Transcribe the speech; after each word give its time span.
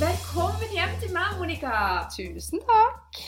Velkommen 0.00 0.70
hjem 0.72 0.94
til 1.02 1.12
meg, 1.14 1.34
Monica. 1.38 1.72
Tusen 2.12 2.62
takk. 2.64 3.20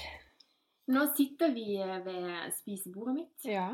Nå 0.88 1.04
sitter 1.16 1.52
vi 1.52 1.76
ved 2.06 2.52
spisebordet 2.56 3.14
mitt 3.18 3.44
Ja. 3.48 3.68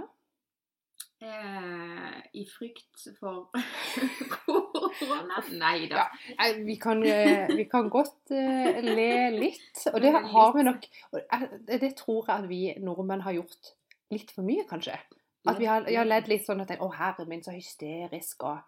eh, 1.22 2.16
i 2.34 2.42
frykt 2.50 3.04
for 3.20 3.50
korona. 4.34 5.40
Nei 5.60 5.86
da. 5.90 6.08
Ja. 6.34 6.48
Vi 6.66 6.74
kan, 6.82 7.02
eh, 7.06 7.46
vi 7.56 7.64
kan 7.70 7.88
godt 7.90 8.34
eh, 8.34 8.80
le 8.82 9.30
litt, 9.38 9.86
og 9.92 10.00
det 10.02 10.12
har 10.34 10.52
vi 10.56 10.66
nok 10.66 10.84
og 11.12 11.20
Det 11.68 11.94
tror 11.96 12.24
jeg 12.28 12.36
at 12.42 12.48
vi 12.48 12.62
nordmenn 12.82 13.22
har 13.22 13.32
gjort 13.38 13.74
litt 14.10 14.30
for 14.30 14.42
mye, 14.46 14.64
kanskje. 14.68 14.98
At 15.46 15.58
vi 15.60 15.66
har, 15.68 15.84
jeg 15.84 15.98
har 15.98 16.06
ledd 16.08 16.28
litt 16.28 16.46
sånn 16.46 16.60
at 16.62 16.70
'Å, 16.70 16.88
herre 16.94 17.26
min, 17.28 17.42
så 17.42 17.52
hysterisk', 17.52 18.44
og 18.44 18.58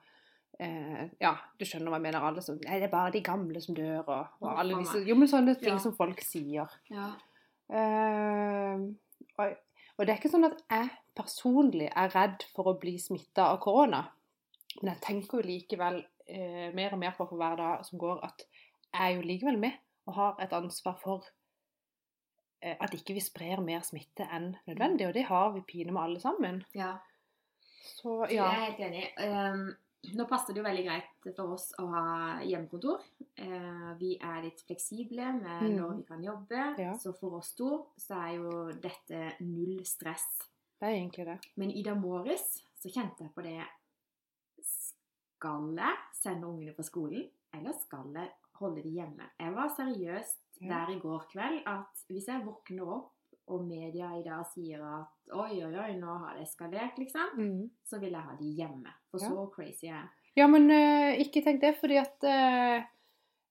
eh, 0.61 1.09
Ja, 1.21 1.37
du 1.59 1.65
skjønner 1.65 1.89
hva 1.89 1.97
jeg 1.97 2.03
mener. 2.03 2.21
Alle 2.25 2.43
som 2.43 2.57
'Nei, 2.59 2.79
det 2.81 2.89
er 2.89 2.93
bare 2.93 3.13
de 3.13 3.21
gamle 3.23 3.61
som 3.61 3.75
dør', 3.75 4.09
og, 4.09 4.27
og 4.41 4.59
alle 4.59 4.79
disse. 4.83 5.05
Jo, 5.07 5.15
men 5.15 5.29
sånne 5.29 5.55
ting 5.59 5.73
Ja. 5.73 5.79
som 5.79 5.95
folk 5.97 6.21
sier. 6.21 6.69
Ja. 6.91 7.13
Eh, 7.71 8.77
og, 9.39 9.57
og 9.99 10.07
det 10.07 10.13
er 10.13 10.19
ikke 10.21 10.33
sånn 10.33 10.49
at 10.49 10.61
jeg 10.71 10.91
personlig 11.17 11.89
er 11.97 12.13
redd 12.15 12.45
for 12.55 12.71
å 12.73 12.79
bli 12.81 12.99
smitta 13.01 13.49
av 13.53 13.61
korona. 13.65 14.05
Men 14.83 14.93
jeg 14.95 15.03
tenker 15.07 15.41
jo 15.41 15.47
likevel 15.49 16.03
eh, 16.29 16.69
mer 16.77 16.93
og 16.93 17.01
mer 17.01 17.15
på 17.17 17.25
for 17.29 17.37
hver 17.41 17.57
dag 17.57 17.85
som 17.89 17.99
går, 17.99 18.21
at 18.27 18.45
jeg 18.93 19.01
er 19.01 19.15
jo 19.17 19.25
likevel 19.27 19.59
med 19.59 19.73
og 20.07 20.15
har 20.15 20.37
et 20.45 20.53
ansvar 20.53 20.99
for 21.03 21.25
at 22.63 22.95
ikke 22.95 23.15
vi 23.15 23.21
sprer 23.21 23.61
mer 23.63 23.81
smitte 23.85 24.27
enn 24.33 24.57
nødvendig. 24.67 25.07
Og 25.09 25.15
det 25.15 25.25
har 25.29 25.53
vi 25.55 25.61
pine 25.67 25.93
med 25.93 26.03
alle 26.03 26.21
sammen. 26.21 26.65
ja. 26.75 26.97
Så 27.87 28.27
Jeg 28.29 28.39
er 28.43 28.65
helt 28.65 28.81
enig. 28.83 29.03
Um, 29.23 29.69
nå 30.19 30.25
passer 30.27 30.53
det 30.53 30.59
jo 30.59 30.65
veldig 30.67 30.85
greit 30.89 31.27
for 31.37 31.53
oss 31.55 31.69
å 31.79 31.85
ha 31.93 32.41
hjemmekontor. 32.43 32.99
Uh, 33.39 33.93
vi 34.01 34.17
er 34.19 34.43
litt 34.43 34.61
fleksible 34.67 35.29
med 35.39 35.63
Mm. 35.63 35.77
når 35.77 35.95
vi 35.97 36.03
kan 36.09 36.23
jobbe. 36.25 36.65
Ja. 36.83 36.97
Så 36.99 37.13
for 37.15 37.37
oss 37.39 37.53
to 37.55 37.87
så 37.97 38.19
er 38.27 38.35
jo 38.41 38.73
dette 38.73 39.37
null 39.41 39.85
stress. 39.87 40.27
Det 40.81 40.89
er 40.89 40.97
egentlig 40.99 41.27
det. 41.27 41.39
Men 41.57 41.71
i 41.71 41.83
dag 41.83 41.97
morges 41.97 42.63
så 42.75 42.91
kjente 42.91 43.23
jeg 43.23 43.33
på 43.35 43.43
det 43.43 43.63
Skal 44.63 45.75
jeg 45.77 45.97
sende 46.17 46.47
ungene 46.49 46.73
på 46.75 46.83
skolen, 46.83 47.29
eller 47.55 47.73
skal 47.73 48.11
jeg 48.17 48.31
holde 48.61 48.83
dem 48.83 48.93
hjemme? 48.99 49.31
Jeg 49.39 49.55
var 49.55 49.69
seriøst 49.77 50.37
Ja. 50.37 50.46
Der 50.61 50.91
i 50.95 50.99
går 51.01 51.27
kveld 51.33 51.63
at 51.67 52.05
hvis 52.09 52.27
jeg 52.29 52.45
våkner 52.47 52.89
opp, 52.97 53.13
og 53.49 53.63
media 53.63 54.09
i 54.19 54.25
dag 54.27 54.43
sier 54.51 54.81
at 54.83 55.33
oi, 55.33 55.63
oi, 55.63 55.71
oi, 55.79 55.93
nå 56.01 56.15
har 56.19 56.35
det 56.35 56.43
eskalert, 56.49 56.97
liksom, 56.99 57.29
Mm. 57.39 57.71
så 57.85 58.01
vil 58.01 58.11
jeg 58.13 58.21
ha 58.21 58.35
de 58.41 58.45
hjemme. 58.57 58.91
For 59.11 59.21
Ja. 59.23 59.29
så 59.29 59.51
crazy 59.55 59.87
er 59.87 59.95
jeg. 60.01 60.09
Ja, 60.37 60.47
men 60.47 60.67
uh, 60.71 61.15
ikke 61.23 61.45
tenk 61.45 61.61
det, 61.61 61.77
fordi 61.79 61.97
at 61.97 62.19
uh, 62.25 62.83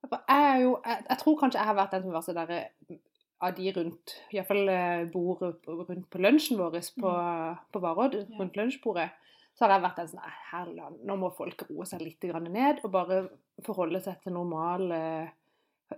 jeg 0.03 0.19
er 0.27 0.59
jo 0.61 0.79
jeg, 0.85 1.05
jeg 1.09 1.17
tror 1.17 1.37
kanskje 1.39 1.57
jeg 1.61 1.65
har 1.69 1.75
vært 1.79 1.91
den 1.91 2.01
som 2.03 2.11
har 2.11 2.19
vært 2.19 2.25
så 2.27 2.33
der 2.33 2.51
eh, 2.51 2.97
av 3.41 3.55
de 3.55 3.71
rundt 3.71 4.13
Iallfall 4.33 4.69
uh, 4.69 5.05
bordet 5.11 5.61
på- 5.63 5.77
rundt 5.87 6.09
på 6.09 6.19
lunsjen 6.21 6.57
vår 6.59 6.75
på, 7.01 7.13
på 7.71 7.79
Varodd, 7.81 8.13
Ja. 8.19 8.37
rundt 8.39 8.55
lunsjbordet, 8.59 9.09
så 9.55 9.65
har 9.65 9.79
jeg 9.79 9.83
vært 9.87 9.95
den 9.95 10.07
sånn 10.11 10.29
Herland, 10.51 10.99
nå 11.05 11.15
må 11.17 11.31
folk 11.33 11.63
roe 11.69 11.85
seg 11.85 12.01
litt 12.01 12.21
ned 12.51 12.83
og 12.83 12.91
bare 12.91 13.29
forholde 13.63 14.01
seg 14.03 14.19
til 14.21 14.33
normale 14.33 14.95
eh, 15.23 15.29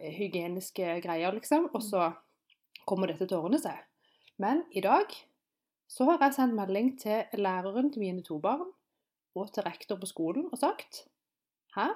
hygieniske 0.01 1.01
greier, 1.03 1.33
liksom. 1.35 1.69
Og 1.73 1.83
så 1.83 2.09
kommer 2.87 3.11
dette 3.11 3.27
til 3.27 3.37
å 3.37 3.45
ordne 3.47 3.59
seg. 3.61 3.77
Men 4.41 4.63
i 4.71 4.81
dag 4.83 5.11
så 5.89 6.05
har 6.11 6.19
jeg 6.27 6.35
sendt 6.37 6.57
melding 6.57 6.93
til 6.99 7.23
læreren 7.39 7.91
til 7.93 8.03
mine 8.03 8.23
to 8.25 8.39
barn 8.43 8.65
og 9.37 9.51
til 9.53 9.63
rektor 9.63 9.99
på 10.01 10.09
skolen 10.09 10.49
og 10.51 10.57
sagt 10.59 11.05
her 11.77 11.93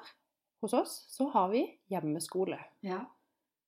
hos 0.62 0.74
oss 0.78 0.94
så 1.10 1.28
har 1.34 1.50
vi 1.52 1.66
hjemmeskole. 1.92 2.58
Ja. 2.86 3.02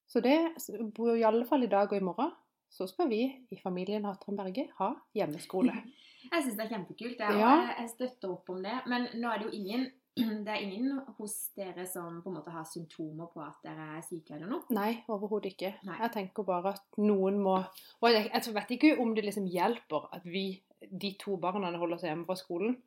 Så 0.08 0.22
det 0.22 0.36
i 0.38 1.24
alle 1.26 1.46
fall 1.50 1.64
i 1.66 1.72
dag 1.72 1.90
og 1.92 1.98
i 1.98 2.06
morgen 2.06 2.32
så 2.74 2.88
skal 2.90 3.10
vi 3.10 3.22
i 3.54 3.58
familien 3.62 4.06
Hatren 4.06 4.38
Berge 4.38 4.68
ha 4.80 4.94
hjemmeskole. 5.18 5.74
Jeg 6.32 6.46
syns 6.46 6.56
det 6.56 6.64
er 6.64 6.70
kjempekult. 6.72 7.20
Jeg, 7.20 7.36
Ja. 7.38 7.50
jeg 7.78 7.90
støtter 7.92 8.32
opp 8.32 8.48
om 8.50 8.62
det. 8.64 8.78
Men 8.88 9.10
nå 9.20 9.28
er 9.28 9.42
det 9.42 9.50
jo 9.50 9.58
ingen 9.58 9.82
det 10.16 10.52
er 10.54 10.62
ingen 10.62 11.00
hos 11.18 11.36
dere 11.58 11.86
som 11.90 12.20
på 12.22 12.30
en 12.30 12.38
måte 12.38 12.54
har 12.54 12.66
symptomer 12.70 13.32
på 13.34 13.42
at 13.42 13.64
dere 13.66 13.88
er 13.98 14.04
syke 14.06 14.36
eller 14.36 14.52
noe. 14.52 14.76
Nei, 14.76 14.92
overhodet 15.10 15.54
ikke. 15.56 15.72
Nei. 15.88 15.98
Jeg 16.04 16.14
tenker 16.14 16.46
bare 16.48 16.76
at 16.76 17.00
noen 17.02 17.40
må 17.42 17.56
Og 17.58 18.10
jeg, 18.12 18.28
jeg 18.30 18.54
vet 18.54 18.74
ikke 18.76 18.94
om 19.02 19.16
det 19.18 19.26
liksom 19.26 19.48
hjelper 19.50 20.06
at 20.14 20.28
vi, 20.30 20.46
de 20.90 21.16
to 21.22 21.40
barna, 21.42 21.72
holder 21.74 21.98
oss 21.98 22.06
hjemme 22.06 22.28
fra 22.30 22.38
skolen. 22.38 22.78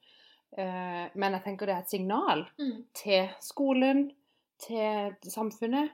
Eh, 0.55 1.07
men 1.19 1.37
jeg 1.37 1.45
tenker 1.45 1.67
det 1.67 1.75
er 1.75 1.85
et 1.85 1.95
signal 1.97 2.45
til 2.95 3.33
skolen, 3.43 4.07
til 4.63 5.17
samfunnet, 5.27 5.91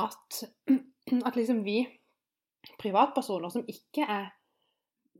at, 0.00 0.44
at 1.28 1.36
liksom 1.36 1.60
vi 1.66 1.82
privatpersoner 2.80 3.52
som 3.52 3.66
ikke 3.68 4.06
er 4.08 4.30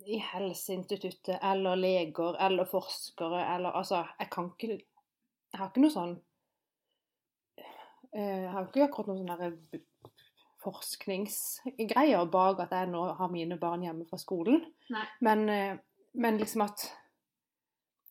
i 0.09 0.19
Helseinstituttet 0.19 1.37
eller 1.47 1.79
leger 1.79 2.39
eller 2.43 2.67
forskere 2.67 3.43
eller 3.55 3.77
Altså, 3.79 4.03
jeg 4.19 4.31
kan 4.33 4.49
ikke 4.51 4.81
Jeg 5.53 5.61
har 5.61 5.69
ikke 5.71 5.83
noe 5.85 5.93
sånn 5.93 6.13
eh, 8.17 8.43
Jeg 8.45 8.53
har 8.55 8.67
ikke 8.69 8.87
akkurat 8.87 9.11
noen 9.13 9.29
sånne 9.29 9.83
forskningsgreier 10.63 12.29
bak 12.31 12.61
at 12.63 12.75
jeg 12.77 12.91
nå 12.93 13.05
har 13.19 13.31
mine 13.33 13.59
barn 13.61 13.83
hjemme 13.85 14.07
fra 14.09 14.19
skolen. 14.21 14.63
Men, 15.21 15.49
eh, 15.49 15.79
men 16.15 16.39
liksom 16.39 16.67
at 16.69 16.89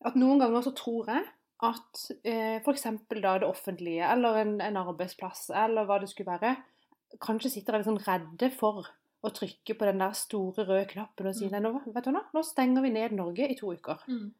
At 0.03 0.15
noen 0.17 0.39
ganger 0.41 0.63
så 0.65 0.71
tror 0.73 1.09
jeg 1.11 1.27
at 1.61 1.99
eh, 2.25 2.55
f.eks. 2.57 2.87
da 3.21 3.35
det 3.37 3.45
offentlige, 3.45 4.01
eller 4.01 4.39
en, 4.41 4.55
en 4.65 4.77
arbeidsplass, 4.81 5.51
eller 5.53 5.85
hva 5.85 5.99
det 6.01 6.09
skulle 6.09 6.31
være, 6.33 6.55
kanskje 7.21 7.51
sitter 7.53 7.77
litt 7.77 7.85
sånn 7.85 8.01
redde 8.01 8.49
for 8.49 8.87
å 9.21 9.29
trykke 9.29 9.75
på 9.77 9.85
den 9.85 10.01
der 10.01 10.15
store 10.17 10.65
røde 10.65 10.87
knappen 10.89 11.29
og 11.29 11.35
si 11.37 11.45
Mm. 11.45 11.51
nei, 11.51 11.61
nå, 11.61 11.71
vet 11.93 12.07
du 12.07 12.11
nå, 12.15 12.23
nå 12.33 12.41
stenger 12.41 12.81
vi 12.81 12.89
ned 12.89 13.13
Norge 13.13 13.45
i 13.45 13.55
to 13.59 13.69
uker. 13.77 14.01
Mm. 14.09 14.31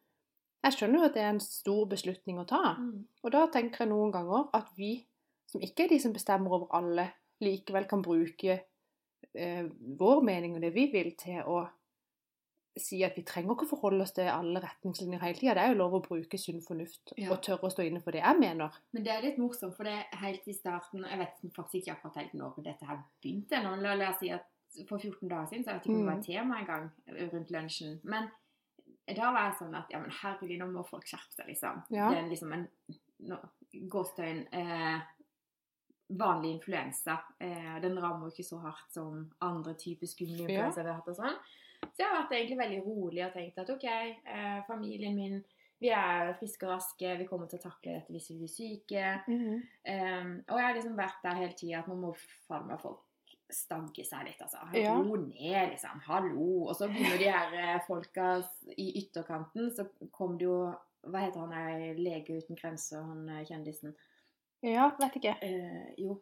Jeg 0.64 0.76
skjønner 0.78 1.00
jo 1.00 1.06
at 1.10 1.16
det 1.18 1.24
er 1.24 1.32
en 1.34 1.42
stor 1.44 1.86
beslutning 1.90 2.40
å 2.42 2.46
ta. 2.50 2.76
Mm. 2.78 3.06
Og 3.24 3.34
da 3.34 3.48
tenker 3.54 3.84
jeg 3.86 3.90
noen 3.90 4.12
ganger 4.14 4.50
at 4.54 4.68
vi, 4.78 4.94
som 5.50 5.62
ikke 5.66 5.86
er 5.88 5.94
de 5.96 6.00
som 6.04 6.14
bestemmer 6.14 6.54
over 6.54 6.70
alle, 6.78 7.08
likevel 7.42 7.88
kan 7.90 8.04
bruke 8.06 8.60
eh, 9.34 9.64
vår 9.98 10.22
mening 10.28 10.56
og 10.56 10.62
det 10.62 10.74
vi 10.76 10.86
vil, 10.94 11.16
til 11.18 11.42
å 11.50 11.64
si 12.80 13.02
at 13.04 13.18
vi 13.18 13.24
trenger 13.28 13.52
ikke 13.58 13.68
forholde 13.68 14.06
oss 14.06 14.14
til 14.16 14.30
alle 14.32 14.62
retningslinjer 14.64 15.20
hele 15.26 15.36
tida. 15.40 15.56
Det 15.58 15.64
er 15.66 15.74
jo 15.74 15.80
lov 15.82 15.98
å 15.98 16.04
bruke 16.06 16.38
sunn 16.40 16.62
fornuft 16.64 17.12
Ja. 17.18 17.32
og 17.34 17.42
tørre 17.44 17.68
å 17.68 17.74
stå 17.74 17.84
inne 17.84 18.00
for 18.00 18.16
det 18.16 18.22
jeg 18.22 18.40
mener. 18.40 18.78
Men 18.96 19.04
det 19.04 19.12
er 19.12 19.26
litt 19.26 19.42
morsomt, 19.42 19.76
for 19.76 19.84
det 19.90 19.98
er 19.98 20.22
helt 20.22 20.48
i 20.48 20.54
starten 20.56 21.04
Jeg 21.04 21.20
vet 21.20 21.42
faktisk 21.58 21.82
ikke 21.82 21.98
akkurat 21.98 22.22
helt 22.22 22.38
når 22.40 22.62
dette 22.64 22.88
her 22.88 23.02
begynte. 23.22 23.60
Nå, 23.66 23.76
la, 23.82 23.98
oss 24.14 24.22
si 24.22 24.30
at 24.32 24.48
For 24.88 24.96
14 24.98 25.28
dager 25.28 25.50
siden 25.50 25.66
så 25.66 25.74
jeg 25.74 25.76
vet 25.82 25.86
ikke 25.86 25.92
om 25.92 26.00
det 26.00 26.08
var 26.08 26.20
et 26.22 26.30
tema 26.30 26.60
en 26.62 26.66
gang 26.70 26.86
rundt 27.34 27.50
lunsjen. 27.52 27.98
Men 28.08 28.30
da 29.08 29.32
var 29.34 29.48
jeg 29.50 29.58
sånn 29.62 29.78
at 29.80 29.94
ja, 29.94 30.02
men 30.02 30.14
herregud, 30.22 30.60
nå 30.62 30.68
må 30.72 30.84
folk 30.88 31.08
skjerpe 31.10 31.34
seg, 31.34 31.48
liksom. 31.50 31.82
Ja. 31.94 32.12
Det 32.12 32.20
er 32.20 32.30
liksom 32.30 32.54
en 32.56 32.68
no, 33.32 33.40
gåstøyen 33.92 34.44
eh, 34.56 35.02
vanlig 36.22 36.56
influensa. 36.58 37.18
Eh, 37.42 37.74
den 37.84 37.98
rammer 38.02 38.28
jo 38.28 38.36
ikke 38.36 38.48
så 38.48 38.62
hardt 38.64 38.94
som 38.94 39.26
andre 39.46 39.76
typer 39.80 40.10
skumle 40.10 40.46
influensa 40.46 40.84
vi 40.84 40.92
har 40.92 41.00
hatt 41.00 41.12
og 41.12 41.18
sånn. 41.18 41.40
Så 41.82 42.04
jeg 42.04 42.08
har 42.08 42.20
vært 42.20 42.36
egentlig 42.38 42.60
veldig 42.60 42.82
rolig 42.86 43.26
og 43.26 43.34
tenkt 43.36 43.60
at 43.64 43.74
OK, 43.74 43.88
eh, 43.90 44.62
familien 44.68 45.18
min 45.18 45.42
vi 45.82 45.90
er 45.90 46.36
friske 46.38 46.68
og 46.68 46.76
raske, 46.76 47.16
vi 47.18 47.26
kommer 47.26 47.48
til 47.50 47.58
å 47.58 47.64
takle 47.64 47.96
dette 47.96 48.14
hvis 48.14 48.28
vi 48.30 48.36
blir 48.38 48.52
syke. 48.54 49.06
Um, 49.26 50.36
og 50.46 50.60
jeg 50.60 50.66
har 50.68 50.76
liksom 50.78 51.00
vært 51.00 51.24
der 51.26 51.40
hele 51.40 51.56
tida 51.58 51.80
at 51.80 51.90
nå 51.90 51.96
må 51.98 52.12
faen 52.46 52.68
meg 52.70 52.78
folk 52.84 53.02
stagge 53.56 54.06
seg 54.08 54.26
litt, 54.28 54.42
altså. 54.44 54.64
Ja. 54.78 54.96
Ro 54.98 55.18
ned, 55.20 55.74
liksom. 55.74 56.02
Hallo. 56.08 56.48
Og 56.68 56.76
så 56.78 56.90
begynner 56.92 57.20
de 57.22 57.30
her 57.32 57.56
eh, 57.58 57.82
folka 57.88 58.34
i 58.78 58.88
ytterkanten, 59.04 59.70
så 59.76 59.88
kom 60.14 60.38
det 60.40 60.50
jo 60.50 60.62
Hva 61.02 61.24
heter 61.24 61.42
han 61.42 61.54
der 61.56 61.96
Lege 61.98 62.36
uten 62.38 62.58
grenser, 62.60 63.02
han 63.02 63.24
eh, 63.30 63.46
kjendisen? 63.48 63.96
Ja, 64.62 64.92
vet 65.00 65.18
ikke. 65.18 65.34
Eh, 65.42 65.96
jo. 65.98 66.20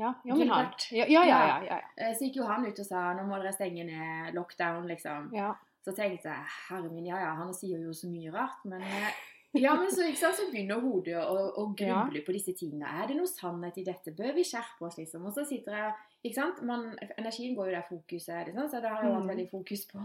Ja, 0.00 0.14
jo, 0.24 0.38
men 0.40 0.48
han. 0.48 0.70
Ja, 0.90 1.04
ja, 1.04 1.24
ja. 1.28 1.40
ja, 1.42 1.58
ja, 1.68 1.80
Eh, 2.00 2.14
så 2.16 2.24
gikk 2.24 2.40
jo 2.40 2.46
han 2.48 2.64
ut 2.64 2.78
og 2.80 2.88
sa 2.88 3.10
nå 3.12 3.26
må 3.28 3.36
dere 3.42 3.52
stenge 3.52 3.84
ned 3.84 4.32
lockdown, 4.38 4.88
liksom. 4.88 5.28
ja. 5.36 5.52
Så 5.82 5.90
tenkte 5.96 6.30
jeg 6.30 6.50
herre 6.68 6.88
min, 6.94 7.08
ja 7.10 7.18
ja, 7.18 7.32
han 7.34 7.50
sier 7.58 7.80
jo 7.82 7.92
så 7.96 8.06
mye 8.06 8.30
rart, 8.30 8.60
men 8.70 8.84
ja, 9.58 9.74
men 9.74 9.90
så, 9.90 10.06
sant, 10.16 10.36
så 10.38 10.46
begynner 10.48 10.80
hodet 10.80 11.18
å, 11.20 11.36
å 11.60 11.64
gruble 11.76 12.22
på 12.24 12.32
disse 12.32 12.54
tingene. 12.56 12.88
Er 12.88 13.10
det 13.10 13.18
noe 13.18 13.28
sannhet 13.28 13.80
i 13.82 13.84
dette? 13.84 14.14
Bør 14.16 14.32
vi 14.36 14.46
skjerpe 14.48 14.86
oss, 14.86 14.96
liksom? 15.00 15.26
Og 15.28 15.34
så 15.36 15.44
sitter 15.48 15.76
jeg 15.76 15.90
ikke 16.24 16.34
sant? 16.36 16.60
Man, 16.62 16.84
Energien 17.18 17.56
går 17.56 17.66
jo 17.66 17.72
der 17.74 17.86
fokuset 17.88 18.46
liksom, 18.46 18.68
så 18.70 18.80
det 18.80 18.90
har 18.92 19.02
jo 19.02 19.10
vært 19.10 19.24
Mm. 19.24 19.30
veldig 19.32 19.46
fokus 19.50 19.80
på 19.90 19.98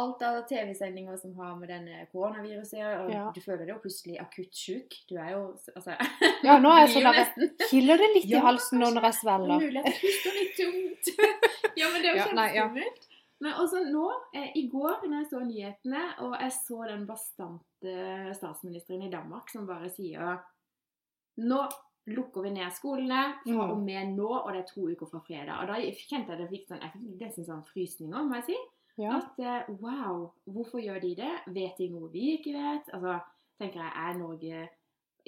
alt 0.00 0.22
av 0.22 0.42
TV-sendinger 0.50 1.16
som 1.18 1.34
har 1.40 1.54
med 1.56 1.68
denne 1.72 2.06
koronaviruset 2.12 2.84
og 3.00 3.10
Ja. 3.10 3.30
du 3.34 3.40
føler 3.40 3.64
deg 3.64 3.68
jo 3.74 3.78
plutselig 3.80 4.18
akutt 4.20 4.52
sjuk. 4.52 4.98
Du 5.08 5.16
er 5.16 5.30
jo 5.32 5.56
altså, 5.76 5.96
Ja, 6.44 6.58
nå 6.60 6.68
er 6.74 6.86
jeg 6.86 6.92
sånn 6.98 7.06
at 7.08 7.16
nesten 7.22 7.54
Kiler 7.70 7.96
det 7.96 8.10
litt 8.14 8.28
Ja, 8.28 8.38
i 8.38 8.44
halsen 8.44 8.78
nå 8.78 8.90
når 8.92 9.02
jeg 9.02 9.02
det 9.02 9.14
er 9.14 9.20
svelger? 9.22 9.58
mulig 9.64 9.78
at 9.78 9.86
jeg 9.88 10.00
puster 10.02 10.32
litt 10.36 10.54
tungt. 10.60 11.12
ja, 11.80 11.88
men 11.92 12.02
det 12.02 12.10
er 12.12 12.16
jo 12.26 12.34
nei, 12.36 12.48
ja. 12.54 12.68
kjempeskummelt. 12.68 13.04
Men 13.40 13.52
også 13.62 13.84
nå, 13.86 14.06
eh, 14.34 14.50
i 14.58 14.68
går 14.68 15.04
når 15.06 15.16
jeg 15.22 15.26
så 15.30 15.40
nyhetene, 15.46 16.04
og 16.26 16.32
jeg 16.40 16.52
så 16.58 16.78
den 16.88 17.06
bastante 17.06 18.34
statsministeren 18.34 19.02
i 19.06 19.10
Danmark 19.12 19.48
som 19.48 19.64
bare 19.66 19.88
sier 19.94 20.40
Nå 21.38 21.60
lukker 22.14 22.46
vi 22.46 22.54
ned 22.54 22.72
skolene 22.74 23.22
fra 23.44 23.68
og 23.72 23.82
med 23.84 24.14
nå, 24.16 24.28
og 24.40 24.50
det 24.54 24.62
er 24.62 24.70
to 24.70 24.88
uker 24.88 25.10
fra 25.10 25.20
fredag. 25.26 25.54
Og 25.60 25.70
da 25.70 25.78
kjente 25.80 26.34
jeg 26.34 26.42
det 26.42 26.48
fikk 26.52 26.66
sånn, 26.70 26.82
jeg 26.84 26.94
fikk 26.94 27.22
nesten 27.22 27.48
sånn 27.48 27.64
frysninger, 27.68 28.26
må 28.26 28.40
jeg 28.40 28.48
si. 28.50 28.58
Ja. 28.98 29.20
At 29.20 29.38
eh, 29.38 29.68
wow, 29.78 30.24
hvorfor 30.50 30.82
gjør 30.82 30.98
de 31.04 31.12
det? 31.20 31.34
Vet 31.54 31.78
de 31.78 31.90
noe 31.92 32.10
vi 32.10 32.32
ikke 32.38 32.56
vet? 32.56 32.90
Altså, 32.96 33.20
tenker 33.60 33.84
jeg, 33.84 33.92
er 33.94 34.18
Norge 34.18 34.66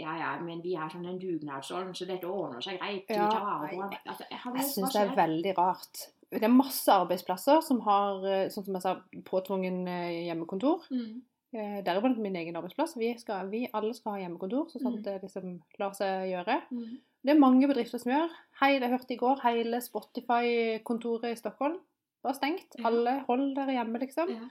ja, 0.01 0.15
ja, 0.17 0.31
men 0.41 0.63
vi 0.65 0.75
er 0.79 0.89
sånn 0.93 1.05
en 1.09 1.19
dugnadsånd, 1.21 1.93
så 1.97 2.07
dette 2.09 2.29
ordner 2.29 2.63
seg 2.65 2.79
greit. 2.81 3.11
Ja, 3.13 3.27
altså, 3.29 4.25
jeg, 4.31 4.41
Jeg 4.57 4.69
syns 4.71 4.95
det 4.95 5.03
er 5.03 5.15
veldig 5.19 5.55
rart. 5.59 6.05
Det 6.31 6.47
er 6.47 6.53
masse 6.55 6.95
arbeidsplasser 6.95 7.61
som 7.67 7.83
har, 7.85 8.23
eh, 8.25 8.47
sånn 8.55 8.65
som 8.67 8.79
jeg 8.79 8.85
sa, 8.85 8.95
påtvungen 9.27 9.83
eh, 9.91 10.29
hjemmekontor. 10.29 10.87
Mm. 10.95 11.19
Eh, 11.53 11.81
Deriblant 11.85 12.19
min 12.23 12.37
egen 12.37 12.55
arbeidsplass. 12.57 12.97
Vi, 12.97 13.09
skal, 13.19 13.49
vi 13.51 13.65
alle 13.75 13.93
skal 13.95 14.13
ha 14.13 14.19
hjemmekontor, 14.23 14.69
så 14.71 14.79
sånn 14.79 14.93
Mm. 14.95 14.99
at 14.99 15.05
det 15.05 15.23
liksom 15.23 15.61
lar 15.81 15.93
seg 15.99 16.29
gjøre. 16.31 16.63
Mm. 16.71 16.99
Det 17.25 17.31
er 17.35 17.39
mange 17.41 17.67
bedrifter 17.69 17.99
som 17.99 18.13
gjør. 18.13 18.31
Hei, 18.61 18.79
jeg 18.79 18.91
hørte 18.91 19.13
i 19.15 19.17
går, 19.17 19.41
hele 19.43 19.81
Spotify-kontoret 19.81 21.33
i 21.33 21.37
Stockholm 21.39 21.79
var 22.25 22.33
stengt. 22.37 22.77
Ja. 22.79 22.87
Alle 22.91 23.25
hold 23.27 23.55
dere 23.57 23.75
hjemme, 23.77 23.99
liksom. 24.03 24.31
Ja. 24.31 24.49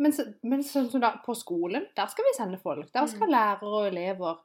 Men, 0.00 0.12
men 0.42 0.62
sånn 0.64 0.88
som 0.90 1.00
da, 1.02 1.10
på 1.24 1.34
skolen, 1.36 1.84
der 1.96 2.06
skal 2.08 2.24
vi 2.24 2.34
sende 2.38 2.58
folk. 2.62 2.90
Der 2.94 3.06
skal 3.06 3.28
Mm. 3.28 3.34
lærere 3.34 3.68
og 3.68 3.86
elever 3.92 4.38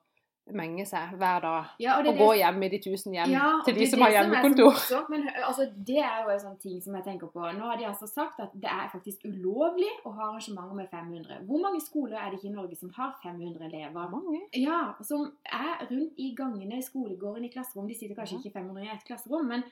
menge 0.53 0.85
seg 0.85 1.15
hver 1.17 1.39
dag. 1.41 1.69
Ja, 1.81 1.95
og 1.99 2.07
Og 2.07 2.17
gå 2.17 2.27
hjem 2.37 2.63
i 2.63 2.69
de 2.69 2.79
tusen 2.83 3.13
hjem 3.13 3.31
Ja, 3.33 3.47
til 3.65 3.73
de 3.75 3.79
det 3.79 3.89
som 3.91 4.01
har 4.01 4.11
hjemmekontor. 4.13 5.09
Men 5.09 5.23
altså, 5.47 5.65
det 5.87 5.97
er 5.97 6.19
jo 6.23 6.29
en 6.35 6.39
sånn 6.43 6.59
ting 6.61 6.81
som 6.83 6.93
jeg 6.95 7.03
tenker 7.03 7.27
på. 7.33 7.39
Nå 7.57 7.65
har 7.65 7.77
de 7.77 7.87
altså 7.89 8.05
sagt 8.07 8.39
at 8.39 8.51
det 8.53 8.69
er 8.69 8.89
faktisk 8.91 9.25
ulovlig 9.25 9.89
å 10.05 10.11
ha 10.13 10.27
arrangementer 10.29 10.75
med 10.77 10.89
500. 10.91 11.39
Hvor 11.47 11.61
mange 11.63 11.81
skoler 11.81 12.17
er 12.19 12.29
det 12.29 12.39
ikke 12.39 12.51
i 12.51 12.55
Norge 12.57 12.75
som 12.77 12.91
har 12.97 13.15
500 13.23 13.65
elever? 13.71 14.09
Mange. 14.11 14.41
Ja, 14.53 14.93
som 15.01 15.31
er 15.45 15.87
rundt 15.89 16.13
i 16.21 16.35
gangene 16.37 16.77
i 16.77 16.85
skolegården 16.85 17.45
i 17.45 17.49
klasserom. 17.49 17.87
De 17.87 17.95
sitter 17.97 18.15
kanskje 18.15 18.37
Ja. 18.37 18.43
ikke 18.45 18.59
500 18.59 18.83
i 18.85 18.93
et 18.93 19.05
klasserom, 19.07 19.47
men 19.47 19.63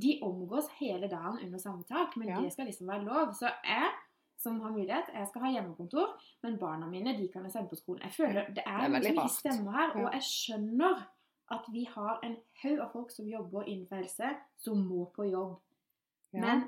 de 0.00 0.18
omgås 0.22 0.68
hele 0.78 1.08
dagen 1.10 1.38
under 1.44 1.58
samme 1.58 1.82
tak. 1.88 2.16
Men 2.16 2.44
det 2.44 2.52
skal 2.52 2.66
liksom 2.70 2.86
være 2.86 3.04
lov. 3.04 3.34
Så 3.34 3.50
jeg 3.64 3.90
som 4.40 4.60
har 4.64 4.72
mulighet, 4.72 5.10
jeg 5.12 5.28
skal 5.28 5.42
ha 5.44 5.52
hjemmekontor, 5.52 6.12
men 6.42 6.58
barna 6.58 6.86
mine 6.88 7.12
de 7.18 7.26
kan 7.32 7.44
jeg 7.44 7.52
sende 7.52 7.68
på 7.68 7.76
skolen. 7.76 8.02
Jeg 8.06 8.12
føler 8.16 8.46
Det 8.56 8.64
er, 8.66 8.88
Det 8.88 9.10
er 9.10 9.12
ikke 9.12 9.32
stemmer 9.34 9.76
her. 9.76 9.96
Og 10.00 10.14
jeg 10.14 10.22
skjønner 10.24 11.02
at 11.50 11.66
vi 11.72 11.84
har 11.90 12.20
en 12.24 12.36
haug 12.62 12.78
av 12.80 12.92
folk 12.92 13.10
som 13.12 13.28
jobber 13.28 13.68
innenfor 13.68 14.00
helse, 14.00 14.30
som 14.56 14.80
må 14.86 15.04
på 15.16 15.26
jobb. 15.28 15.58
Ja. 16.32 16.40
Men 16.40 16.64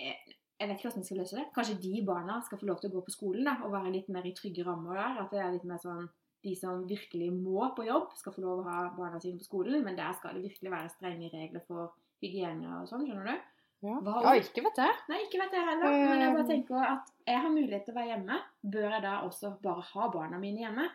jeg, 0.00 0.16
jeg 0.58 0.68
vet 0.68 0.76
ikke 0.76 0.88
hvordan 0.88 1.04
vi 1.04 1.10
skal 1.10 1.20
løse 1.22 1.38
det. 1.38 1.48
Kanskje 1.54 1.80
de 1.82 2.04
barna 2.06 2.40
skal 2.44 2.60
få 2.60 2.70
lov 2.70 2.80
til 2.80 2.90
å 2.90 2.96
gå 2.96 3.04
på 3.06 3.14
skolen 3.14 3.46
da, 3.46 3.58
og 3.62 3.74
være 3.76 3.92
litt 3.94 4.08
mer 4.12 4.26
i 4.26 4.34
trygge 4.36 4.64
rammer 4.66 4.98
der. 4.98 5.20
At 5.22 5.34
det 5.34 5.42
er 5.44 5.52
litt 5.54 5.68
mer 5.68 5.82
sånn 5.82 6.08
de 6.46 6.54
som 6.58 6.84
virkelig 6.88 7.30
må 7.34 7.68
på 7.76 7.86
jobb, 7.86 8.12
skal 8.18 8.34
få 8.34 8.42
lov 8.42 8.62
å 8.62 8.68
ha 8.68 8.80
barna 8.96 9.20
sine 9.22 9.38
på 9.38 9.46
skolen. 9.46 9.84
Men 9.86 9.98
der 9.98 10.16
skal 10.18 10.34
det 10.34 10.48
virkelig 10.48 10.72
være 10.72 10.92
strenge 10.94 11.30
regler 11.32 11.62
for 11.68 11.94
hygiene 12.24 12.80
og 12.80 12.90
sånn, 12.90 13.06
skjønner 13.06 13.30
du? 13.30 13.52
Ja. 13.86 14.20
Ja, 14.26 14.32
ikke 14.40 14.62
vet 14.66 14.76
jeg. 14.82 14.94
Nei, 15.08 15.18
ikke 15.24 15.38
vet 15.42 15.52
jeg 15.56 15.64
heller. 15.68 15.96
Men 16.10 16.20
jeg 16.24 16.34
bare 16.36 16.46
tenker 16.48 16.84
at 16.90 17.10
jeg 17.26 17.40
har 17.44 17.50
mulighet 17.54 17.84
til 17.86 17.94
å 17.94 17.98
være 18.00 18.10
hjemme. 18.12 18.38
Bør 18.76 18.88
jeg 18.96 19.02
da 19.02 19.14
også 19.26 19.52
bare 19.62 19.82
ha 19.92 20.08
barna 20.14 20.38
mine 20.42 20.64
hjemme? 20.64 20.88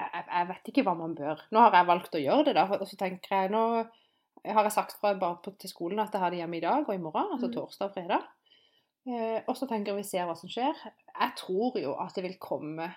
jeg, 0.00 0.24
jeg- 0.30 0.48
vet 0.48 0.68
ikke 0.72 0.82
hva 0.86 0.94
man 0.96 1.14
bør. 1.14 1.40
Nå 1.52 1.60
har 1.60 1.74
jeg 1.76 1.86
valgt 1.90 2.14
å 2.16 2.22
gjøre 2.22 2.44
det, 2.46 2.54
da. 2.56 2.64
Og 2.80 2.86
så 2.88 2.96
tenker 2.96 3.34
jeg 3.36 3.50
Nå 3.50 3.62
har 4.46 4.62
jeg 4.64 4.72
sagt 4.72 4.94
fra 5.00 5.12
bare 5.14 5.36
på, 5.44 5.52
til 5.58 5.68
skolen 5.68 5.98
at 6.00 6.12
jeg 6.12 6.20
har 6.22 6.30
det 6.32 6.38
hjemme 6.40 6.56
i 6.56 6.60
dag 6.64 6.88
og 6.88 6.94
i 6.94 6.98
morgen, 7.02 7.32
altså 7.34 7.48
Mm. 7.50 7.52
torsdag 7.52 7.84
og 7.90 7.94
fredag. 7.94 8.22
Eh, 9.06 9.42
og 9.48 9.56
så 9.56 9.66
tenker 9.68 9.92
jeg 9.92 9.96
vi 9.96 10.02
ser 10.08 10.26
hva 10.26 10.36
som 10.36 10.48
skjer. 10.48 10.74
Jeg 11.20 11.32
tror 11.36 11.76
jo 11.80 11.94
at 12.00 12.14
det 12.14 12.22
vil 12.24 12.38
komme 12.38 12.94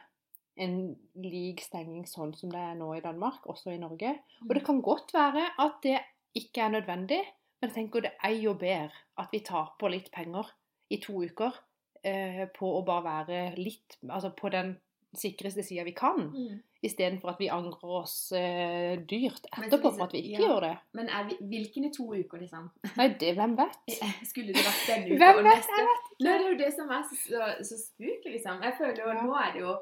en 0.58 0.96
lik 1.16 1.60
stenging 1.62 2.06
sånn 2.06 2.34
som 2.38 2.50
det 2.52 2.60
er 2.60 2.76
nå 2.76 2.94
i 2.96 3.02
Danmark, 3.02 3.44
også 3.48 3.72
i 3.74 3.78
Norge. 3.78 4.20
Og 4.48 4.54
det 4.54 4.64
kan 4.66 4.82
godt 4.82 5.12
være 5.14 5.50
at 5.60 5.82
det 5.82 6.00
ikke 6.36 6.62
er 6.62 6.70
nødvendig, 6.70 7.22
men 7.64 7.72
jeg 7.72 7.76
tenker 7.78 8.04
det 8.04 8.10
er 8.20 8.34
jo 8.44 8.58
bedre 8.60 8.92
at 9.24 9.30
vi 9.32 9.40
taper 9.48 9.94
litt 9.94 10.10
penger 10.12 10.50
i 10.92 10.98
to 11.00 11.22
uker 11.24 11.56
eh, 12.04 12.44
på 12.52 12.72
å 12.76 12.82
bare 12.84 13.06
være 13.06 13.38
litt 13.56 14.02
Altså 14.10 14.34
på 14.36 14.52
den 14.52 14.74
sikreste 15.16 15.64
sida 15.64 15.86
vi 15.88 15.94
kan. 15.96 16.18
Mm. 16.34 16.58
Istedenfor 16.84 17.32
at 17.32 17.40
vi 17.40 17.48
angrer 17.54 17.92
oss 18.02 18.34
eh, 18.36 18.98
dyrt 19.08 19.46
etterpå 19.48 19.94
for 19.94 20.08
at 20.08 20.16
vi 20.18 20.24
ikke 20.26 20.42
ja. 20.42 20.50
gjør 20.50 20.66
det. 20.66 20.74
Men 21.00 21.12
er 21.14 21.30
vi, 21.30 21.62
i 21.62 21.92
to 21.94 22.10
uker, 22.12 22.42
liksom? 22.42 22.68
Nei, 22.98 23.08
det, 23.22 23.32
hvem 23.38 23.56
vet? 23.62 23.80
Skulle 24.32 24.52
det 24.52 24.66
vært 24.66 24.84
denne 24.90 25.14
uka 25.14 25.22
Hvem 25.22 25.40
og 25.40 25.48
vet? 25.48 25.62
neste? 25.62 25.80
Nei, 25.80 26.26
det 26.26 26.34
er 26.34 26.46
jo 26.50 26.60
det 26.66 26.72
som 26.76 26.92
er 26.98 27.08
så, 27.08 27.22
så, 27.24 27.80
så 27.80 28.12
liksom. 28.28 28.68
Jeg 28.68 28.78
føler 28.82 29.04
jo, 29.06 29.10
Ja. 29.14 29.24
Nå 29.24 29.40
er 29.40 29.56
det 29.56 29.64
jo 29.64 29.78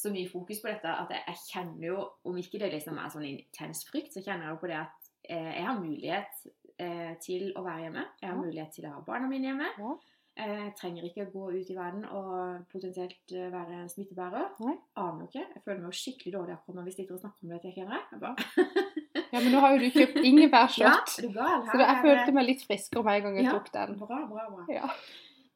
så 0.00 0.14
mye 0.14 0.30
fokus 0.32 0.62
på 0.62 0.70
dette 0.70 0.96
at 1.02 1.12
jeg, 1.12 1.26
jeg 1.28 1.42
kjenner 1.50 1.86
jo 1.90 1.98
Om 2.24 2.38
ikke 2.40 2.62
det 2.62 2.70
liksom 2.72 2.96
er 2.96 3.12
sånn 3.12 3.28
intens 3.28 3.84
frykt, 3.90 4.14
så 4.14 4.24
kjenner 4.24 4.48
jeg 4.48 4.54
jo 4.54 4.62
på 4.62 4.70
det 4.70 4.78
at 4.80 5.10
eh, 5.28 5.50
jeg 5.58 5.66
har 5.66 5.82
mulighet 5.82 6.46
eh, 6.80 7.12
til 7.22 7.50
å 7.56 7.62
være 7.66 7.84
hjemme. 7.86 8.06
Jeg 8.22 8.30
har 8.30 8.36
Ja. 8.36 8.40
mulighet 8.42 8.72
til 8.78 8.88
å 8.88 8.94
ha 8.96 9.00
barna 9.06 9.28
mine 9.28 9.50
hjemme. 9.52 9.68
Ja. 9.78 9.92
Jeg 10.40 10.72
trenger 10.78 11.02
ikke 11.04 11.24
å 11.26 11.32
gå 11.34 11.46
ut 11.60 11.70
i 11.70 11.74
verden 11.76 12.04
og 12.16 12.62
potensielt 12.72 13.32
eh, 13.36 13.50
være 13.52 13.82
smittebærer. 13.92 14.46
Nei. 14.64 14.76
Aner 14.96 15.24
jo 15.26 15.28
ikke. 15.28 15.42
Jeg 15.54 15.62
føler 15.66 15.80
meg 15.82 15.90
jo 15.90 15.98
skikkelig 16.00 16.32
dårlig 16.36 16.54
akkurat 16.54 16.76
når 16.78 16.86
vi 16.88 16.94
sitter 16.96 17.14
og 17.18 17.20
snakker 17.20 17.44
om 17.44 17.50
det. 17.54 17.74
Kjenner. 17.74 18.00
Ja, 19.30 19.38
men 19.38 19.52
nå 19.54 19.60
har 19.62 19.74
jo 19.76 19.78
du 19.84 19.90
kjøpt 19.94 20.16
ingefærshot. 20.26 21.10
ja, 21.22 21.28
gal? 21.34 21.66
Så 21.70 21.78
jeg 21.78 21.98
følte 22.02 22.32
meg 22.34 22.46
litt 22.48 22.62
friskere 22.66 23.04
med 23.06 23.14
en 23.18 23.22
gang 23.26 23.36
jeg 23.38 23.44
Ja. 23.44 23.52
tok 23.58 23.68
den. 23.76 23.92
Bra, 24.00 24.18
bra, 24.26 24.46
bra. 24.50 24.64
Ja. 24.74 24.88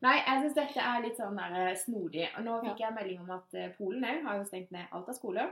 Nei, 0.04 0.14
jeg 0.20 0.42
syns 0.44 0.54
dette 0.58 0.80
er 0.84 1.02
litt 1.02 1.16
sånn 1.18 1.36
der, 1.40 1.54
eh, 1.70 1.74
snodig. 1.80 2.28
Og 2.38 2.44
nå 2.44 2.58
fikk 2.66 2.82
jeg 2.84 2.94
melding 2.94 3.20
om 3.24 3.30
at 3.34 3.54
eh, 3.58 3.70
Polen 3.78 4.04
òg 4.04 4.22
har 4.28 4.36
jo 4.38 4.44
stengt 4.50 4.70
ned 4.74 4.86
alt 4.92 5.08
av 5.10 5.14
skoler. 5.16 5.50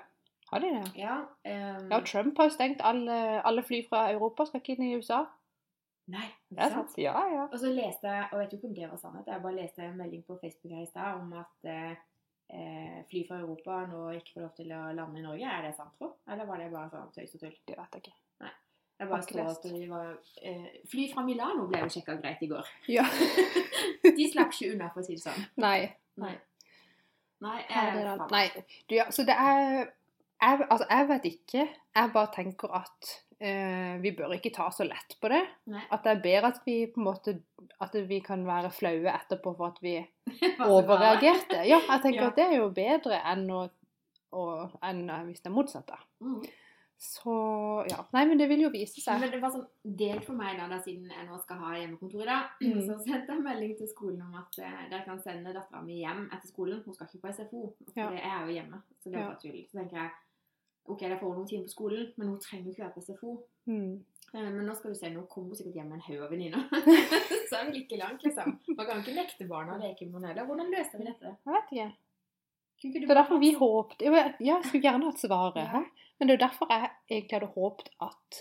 Har 0.52 0.60
de 0.60 0.70
det? 0.74 0.84
Ja, 1.00 1.16
um... 1.24 1.88
Ja, 1.90 2.00
Trump 2.04 2.36
har 2.38 2.50
jo 2.50 2.54
stengt 2.54 2.82
alle, 2.84 3.40
alle 3.48 3.62
fly 3.66 3.80
fra 3.88 4.04
Europa. 4.12 4.44
Skal 4.46 4.60
ikke 4.60 4.76
inn 4.76 4.90
i 4.90 4.94
USA. 5.00 5.22
Nei, 6.10 6.26
ikke 6.50 6.70
sant. 6.72 6.96
Ja, 6.98 7.18
ja. 7.30 7.44
Og 7.46 7.58
så 7.62 7.70
leste 7.70 8.10
jeg, 8.10 8.24
og 8.32 8.40
jeg 8.40 8.40
vet 8.40 8.54
jo 8.54 8.58
ikke 8.58 8.70
om 8.70 8.74
det 8.78 8.88
var 8.90 8.98
sannhet, 8.98 9.28
jeg 9.30 9.44
bare 9.44 9.58
leste 9.60 9.84
en 9.86 10.00
melding 10.00 10.24
på 10.26 10.38
Facebook 10.40 10.74
her 10.74 10.82
i 10.82 10.90
stad 10.90 11.20
om 11.20 11.36
at 11.38 11.70
eh, 11.70 11.92
eh, 12.58 12.98
fly 13.10 13.22
fra 13.28 13.38
Europa 13.44 13.78
nå 13.86 14.02
ikke 14.18 14.34
får 14.34 14.44
lov 14.46 14.52
til 14.58 14.74
å 14.74 14.82
lande 14.98 15.22
i 15.22 15.24
Norge. 15.28 15.54
Er 15.54 15.68
det 15.68 15.76
sant, 15.78 15.94
tro? 16.00 16.10
Eller 16.26 16.48
var 16.48 16.60
det 16.60 16.72
bare 16.74 16.90
sånn 16.90 17.14
tøys 17.14 17.38
og 17.38 17.44
tull? 17.44 17.56
Det 17.68 17.78
vet 17.78 17.98
jeg 17.98 18.06
ikke. 18.06 18.18
Jeg 19.02 19.08
bare 19.08 19.22
så 19.22 19.44
at 19.50 19.64
de 19.64 19.88
var, 19.90 20.10
eh, 20.42 20.66
Fly 20.90 21.08
fra 21.14 21.24
Milano 21.26 21.66
ble 21.66 21.80
jo 21.82 21.88
sjekka 21.90 22.14
greit 22.20 22.42
i 22.42 22.48
går. 22.50 22.68
Ja. 22.92 23.02
De 24.18 24.28
slapp 24.30 24.52
ikke 24.54 24.74
unna, 24.74 24.90
for 24.94 25.02
å 25.02 25.06
si 25.06 25.16
det 25.16 25.24
sånn. 25.24 25.46
Nei. 25.62 25.88
Nei. 26.22 26.36
Nei, 27.42 27.58
er 27.66 27.98
eh. 27.98 28.22
Nei. 28.30 28.44
Du, 28.86 28.94
ja, 28.94 29.08
så 29.10 29.24
det 29.26 29.34
er 29.34 29.90
jeg, 30.42 30.66
Altså, 30.68 30.86
jeg 30.90 31.08
vet 31.08 31.26
ikke. 31.32 31.66
Jeg 31.98 32.12
bare 32.14 32.30
tenker 32.34 32.76
at 32.78 33.10
eh, 33.42 33.98
vi 34.02 34.12
bør 34.16 34.32
ikke 34.36 34.52
ta 34.54 34.68
så 34.70 34.86
lett 34.86 35.16
på 35.20 35.28
det. 35.32 35.42
Nei. 35.72 35.82
At 35.90 36.04
det 36.06 36.12
er 36.14 36.22
bedre 36.24 36.50
at 36.54 36.62
vi 36.66 36.76
på 36.92 37.00
en 37.02 37.08
måte 37.10 37.34
At 37.82 37.94
vi 38.08 38.20
kan 38.22 38.44
være 38.46 38.70
flaue 38.70 39.10
etterpå 39.10 39.56
for 39.58 39.72
at 39.72 39.78
vi 39.82 39.96
overreagerte. 40.76 41.62
Ja, 41.66 41.80
jeg 41.88 42.02
tenker 42.06 42.22
Ja. 42.22 42.28
at 42.30 42.36
det 42.36 42.44
er 42.48 42.56
jo 42.60 42.70
bedre 42.74 43.20
enn, 43.32 43.46
å, 43.50 43.62
å, 44.32 44.42
enn 44.82 45.06
hvis 45.28 45.42
det 45.42 45.50
er 45.50 45.56
motsatt. 45.56 45.86
da. 45.90 45.98
Mm. 46.22 46.42
Så 47.02 47.32
ja. 47.90 48.04
Nei, 48.14 48.20
men 48.30 48.38
det 48.38 48.46
vil 48.48 48.60
jo 48.62 48.68
vise 48.70 49.00
seg. 49.02 49.18
Men 49.18 49.32
det 49.32 49.40
var 49.42 49.50
sånn 49.50 49.66
delt 49.82 50.22
for 50.24 50.38
meg 50.38 50.54
da, 50.60 50.68
da 50.70 50.78
siden 50.84 51.08
jeg 51.10 51.24
nå 51.26 51.38
skal 51.42 51.58
ha 51.58 51.72
hjemmekontor 51.74 52.22
i 52.22 52.28
dag. 52.30 52.50
Mm. 52.62 52.84
Så 52.86 52.94
sendte 53.02 53.34
jeg 53.34 53.42
melding 53.42 53.72
til 53.80 53.88
skolen 53.90 54.20
om 54.22 54.36
at 54.38 54.58
eh, 54.62 54.84
dere 54.90 55.02
kan 55.08 55.18
sende 55.24 55.50
dattera 55.56 55.80
mi 55.82 55.96
hjem 56.04 56.28
etter 56.30 56.46
skolen. 56.52 56.82
Hun 56.86 56.94
skal 56.94 57.08
ikke 57.10 57.24
på 57.26 57.32
SFO, 57.34 57.62
for 57.90 57.98
Ja. 57.98 58.10
jeg 58.14 58.22
er 58.30 58.44
jo 58.46 58.54
hjemme. 58.60 58.78
Så 59.02 59.10
det 59.10 59.18
er 59.18 59.26
Ja. 59.26 59.34
tull. 59.42 59.58
Så 59.66 59.78
tenker 59.80 59.98
jeg 59.98 60.10
OK, 60.90 61.02
da 61.06 61.18
får 61.18 61.28
hun 61.28 61.36
noen 61.38 61.48
timer 61.48 61.68
på 61.68 61.74
skolen, 61.76 62.08
men 62.18 62.32
hun 62.32 62.40
trenger 62.42 62.66
jo 62.66 62.74
ikke 62.74 62.84
være 62.84 62.94
på 62.96 63.04
SFO. 63.06 63.34
Mm. 63.70 63.92
Eh, 64.32 64.48
Men 64.48 64.62
nå 64.66 64.74
skal 64.74 64.94
du 64.94 64.98
se, 64.98 65.10
nå 65.12 65.26
kommer 65.30 65.52
hun 65.52 65.58
sikkert 65.60 65.76
hjem 65.78 65.90
med 65.92 66.00
en 66.00 66.06
haug 66.08 66.24
av 66.26 66.32
venninner. 66.32 66.64
så 67.50 67.58
er 67.58 67.68
vi 67.68 67.76
like 67.76 67.98
langt, 68.00 68.24
liksom. 68.26 68.56
Man 68.72 68.88
kan 68.88 69.02
ikke 69.02 69.16
nekte 69.16 69.48
barna 69.50 69.76
å 69.76 69.82
leke 69.82 70.08
med 70.08 70.16
noen 70.16 70.30
heller. 70.30 70.48
Hvordan 70.48 70.72
løser 70.72 71.02
vi 71.02 71.08
dette? 71.10 71.34
Jeg 71.46 71.56
vet 71.58 71.74
ikke. 71.76 71.90
Det 72.82 73.04
er 73.06 73.14
derfor 73.14 73.38
vi 73.38 73.52
håpte 73.54 74.08
Ja, 74.08 74.24
jeg 74.42 74.64
skulle 74.66 74.82
gjerne 74.82 75.10
hatt 75.10 75.20
svaret. 75.22 75.68
Ja. 75.70 75.82
Men 76.18 76.28
det 76.28 76.34
er 76.34 76.38
jo 76.40 76.46
derfor 76.48 76.72
jeg 76.72 76.88
egentlig 77.12 77.36
hadde 77.36 77.52
håpet 77.54 77.90
at 78.02 78.38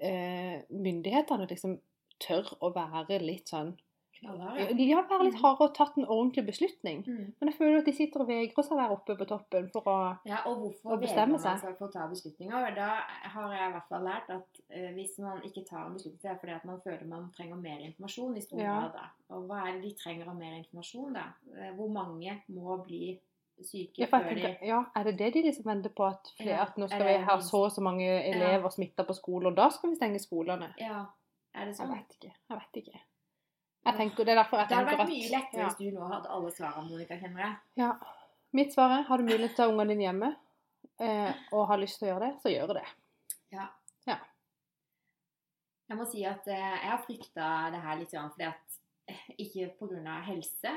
uh, 0.00 0.54
myndighetene 0.72 1.48
liksom 1.50 1.74
tør 2.22 2.54
å 2.64 2.70
være 2.72 3.18
litt 3.20 3.52
sånn 3.52 3.74
Knallharde. 4.22 4.76
Ja, 4.86 5.00
være 5.10 5.24
litt 5.26 5.38
harde 5.42 5.66
og 5.66 5.72
tatt 5.74 5.96
en 5.98 6.06
ordentlig 6.06 6.44
beslutning. 6.46 7.00
Mm. 7.06 7.32
Men 7.40 7.50
jeg 7.50 7.56
føler 7.58 7.78
at 7.82 7.88
de 7.88 7.94
sitter 7.96 8.22
og 8.22 8.28
vegrer 8.28 8.66
seg 8.68 8.78
være 8.78 8.94
oppe 8.96 9.16
på 9.18 9.26
toppen 9.26 9.66
for 9.74 9.88
å 9.90 9.96
Ja, 10.28 10.38
og 10.46 10.60
hvorfor 10.62 11.00
bestemme 11.02 11.34
vegrer 11.38 11.50
man 11.50 11.58
seg. 11.58 11.64
seg 11.66 11.78
for 11.80 11.88
å 11.88 11.92
ta 11.96 12.06
beslutninger? 12.12 12.68
Da 12.78 12.88
har 13.34 13.56
jeg 13.56 13.68
i 13.68 13.72
hvert 13.74 13.88
fall 13.90 14.06
lært 14.06 14.30
at 14.30 14.62
uh, 14.76 14.90
hvis 14.94 15.18
man 15.18 15.42
ikke 15.48 15.64
tar 15.68 15.86
en 15.88 15.98
beslutning, 15.98 16.22
er 16.22 16.34
det 16.36 16.40
fordi 16.44 16.54
at 16.60 16.64
man 16.70 16.80
føler 16.86 17.04
man 17.10 17.26
trenger 17.36 17.56
mer 17.56 17.82
informasjon 17.90 18.36
i 18.38 18.40
stor 18.46 18.60
Ja. 18.62 18.78
grad. 18.80 18.92
da. 19.00 19.34
Og 19.34 19.44
hva 19.50 19.66
er 19.68 19.72
det 19.76 19.82
de 19.88 19.94
trenger 20.04 20.28
av 20.30 20.36
mer 20.38 20.54
informasjon, 20.62 21.12
da? 21.18 21.26
Eh, 21.56 21.70
Hvor 21.74 21.88
mange 21.90 22.38
må 22.48 22.78
bli 22.84 23.18
syke 23.62 23.98
ja, 24.02 24.06
jeg 24.06 24.10
før 24.10 24.34
de 24.34 24.66
ja, 24.66 24.84
Er 24.96 25.04
det 25.04 25.18
det 25.18 25.32
de 25.34 25.42
liksom 25.42 25.64
venter 25.66 25.90
på? 25.90 26.04
At, 26.08 26.30
flere, 26.36 26.50
Ja, 26.56 26.62
at 26.62 26.76
nå 26.78 26.88
skal 26.88 27.04
vi 27.06 27.16
ha 27.24 27.36
så 27.40 27.64
og 27.66 27.70
så 27.72 27.80
mange 27.84 28.06
elever 28.26 28.70
smitta 28.70 29.04
på 29.04 29.14
skolen, 29.14 29.46
og 29.52 29.56
da 29.56 29.68
skal 29.70 29.90
vi 29.90 29.96
stenge 29.96 30.18
skolene? 30.22 30.72
Ja, 30.78 31.06
er 31.54 31.66
det 31.66 31.74
Jeg 31.74 31.76
sånn? 31.76 31.92
vet 31.94 32.16
ikke. 32.16 32.32
Jeg 32.50 32.58
vet 32.58 32.76
ikke. 32.82 33.00
Jeg 33.84 33.96
tenker, 33.98 34.24
det 34.24 34.32
er 34.32 34.38
derfor 34.44 34.58
jeg 34.62 34.68
Det 34.68 34.76
hadde 34.76 34.96
vært 34.96 35.08
mye 35.10 35.30
lettere 35.32 35.60
ja. 35.62 35.68
hvis 35.68 35.78
du 35.80 35.96
nå 35.98 36.08
hadde 36.12 36.28
alle 36.30 36.50
svarene, 36.54 36.88
Monica, 36.90 37.16
kjenner 37.18 37.40
jeg. 37.46 37.54
ja. 37.82 37.92
Mitt 38.52 38.74
svar 38.74 38.90
er 38.98 39.02
har 39.08 39.16
du 39.18 39.24
mulighet 39.24 39.54
til 39.56 39.64
å 39.64 39.66
ha 39.66 39.72
ungene 39.72 39.94
dine 39.94 40.04
hjemme 40.04 40.28
eh, 41.00 41.32
og 41.56 41.62
har 41.70 41.78
lyst 41.80 41.98
til 41.98 42.06
å 42.06 42.10
gjøre 42.12 42.26
det, 42.26 42.32
så 42.42 42.50
gjør 42.52 42.74
det. 42.76 42.82
Ja. 43.54 43.64
Ja. 44.06 44.18
Jeg 45.88 45.96
må 45.98 46.04
si 46.08 46.24
at 46.28 46.46
eh, 46.52 46.58
jeg 46.82 46.90
har 46.92 47.00
frykta 47.06 47.46
det 47.72 47.80
her 47.84 47.96
litt 48.00 48.12
fordi 48.16 48.48
at 48.50 48.76
eh, 49.08 49.22
Ikke 49.40 49.70
pga. 49.80 50.18
helse, 50.28 50.72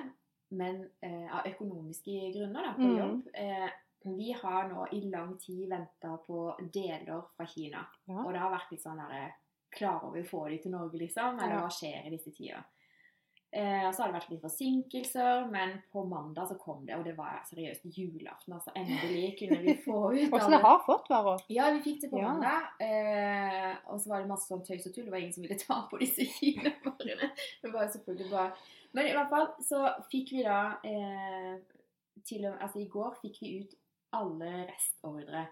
men 0.56 0.82
eh, 1.04 1.26
av 1.36 1.48
økonomiske 1.52 2.32
grunner 2.36 2.70
da, 2.70 2.74
på 2.78 2.88
Mm. 2.88 2.98
jobb. 3.02 3.28
Eh, 3.34 3.70
vi 4.06 4.32
har 4.38 4.68
nå 4.70 4.86
i 4.94 5.00
lang 5.10 5.36
tid 5.42 5.68
venta 5.70 6.16
på 6.28 6.56
deler 6.72 7.24
fra 7.36 7.46
Kina. 7.50 7.84
Ja. 8.08 8.20
Og 8.24 8.32
det 8.34 8.40
har 8.40 8.52
vært 8.54 8.72
litt 8.72 8.84
sånn 8.84 9.02
derre 9.02 9.34
Klarer 9.76 10.14
vi 10.14 10.22
å 10.24 10.28
få 10.30 10.48
de 10.48 10.58
til 10.64 10.72
Norge, 10.72 10.96
liksom? 10.96 11.36
Eller 11.44 11.58
hva 11.60 11.68
skjer 11.74 12.06
i 12.08 12.12
disse 12.14 12.32
tider? 12.32 12.62
Eh, 13.56 13.86
så 13.96 14.02
har 14.04 14.10
det 14.12 14.18
vært 14.18 14.32
litt 14.34 14.42
forsinkelser, 14.44 15.46
men 15.48 15.78
på 15.94 16.02
mandag 16.12 16.50
så 16.50 16.58
kom 16.60 16.82
det, 16.86 16.98
og 16.98 17.06
det 17.08 17.14
var 17.16 17.38
seriøst 17.48 17.86
julaften. 17.96 18.52
altså 18.58 18.74
Endelig 18.76 19.30
kunne 19.40 19.60
vi 19.64 19.76
få 19.86 20.00
ut 20.12 20.34
Åssen 20.36 20.52
det 20.58 20.60
har 20.66 20.82
fått 20.84 21.08
varer. 21.14 21.46
ja, 21.56 21.70
vi 21.72 21.80
fikk 21.86 22.02
det 22.02 22.10
på 22.12 22.20
Ja. 22.20 22.34
mandag. 22.34 22.68
Eh, 22.84 23.78
og 23.88 24.02
så 24.04 24.10
var 24.12 24.20
det 24.26 24.28
masse 24.34 24.50
sånn 24.52 24.66
tøys 24.68 24.90
og 24.90 24.94
tull. 24.98 25.06
Det 25.08 25.14
var 25.16 25.24
ingen 25.24 25.32
som 25.38 25.46
ville 25.48 25.60
ta 25.62 25.78
på 25.88 26.02
disse 26.04 26.26
kinavarene. 26.36 27.30
Det 27.64 27.72
var 27.72 27.88
selvfølgelig 27.96 28.32
bare 28.34 28.52
Men 28.96 29.08
i 29.08 29.16
hvert 29.16 29.30
fall 29.32 29.48
så 29.64 29.86
fikk 30.12 30.34
vi 30.36 30.44
da 30.44 30.60
eh, 30.84 31.56
til 32.28 32.46
og 32.52 32.60
Altså 32.60 32.80
i 32.84 32.90
går 32.92 33.16
fikk 33.22 33.40
vi 33.42 33.54
ut 33.64 33.74
alle 34.16 34.52
restordre. 34.68 35.46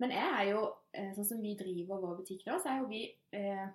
Men 0.00 0.10
jeg 0.16 0.32
er 0.40 0.48
jo 0.54 0.64
eh, 0.96 1.12
Sånn 1.16 1.28
som 1.28 1.40
vi 1.44 1.52
driver 1.60 2.00
vår 2.02 2.18
butikk 2.22 2.46
nå, 2.48 2.56
så 2.60 2.72
er 2.72 2.80
jo 2.82 2.88
vi 2.90 3.04
eh, 3.36 3.68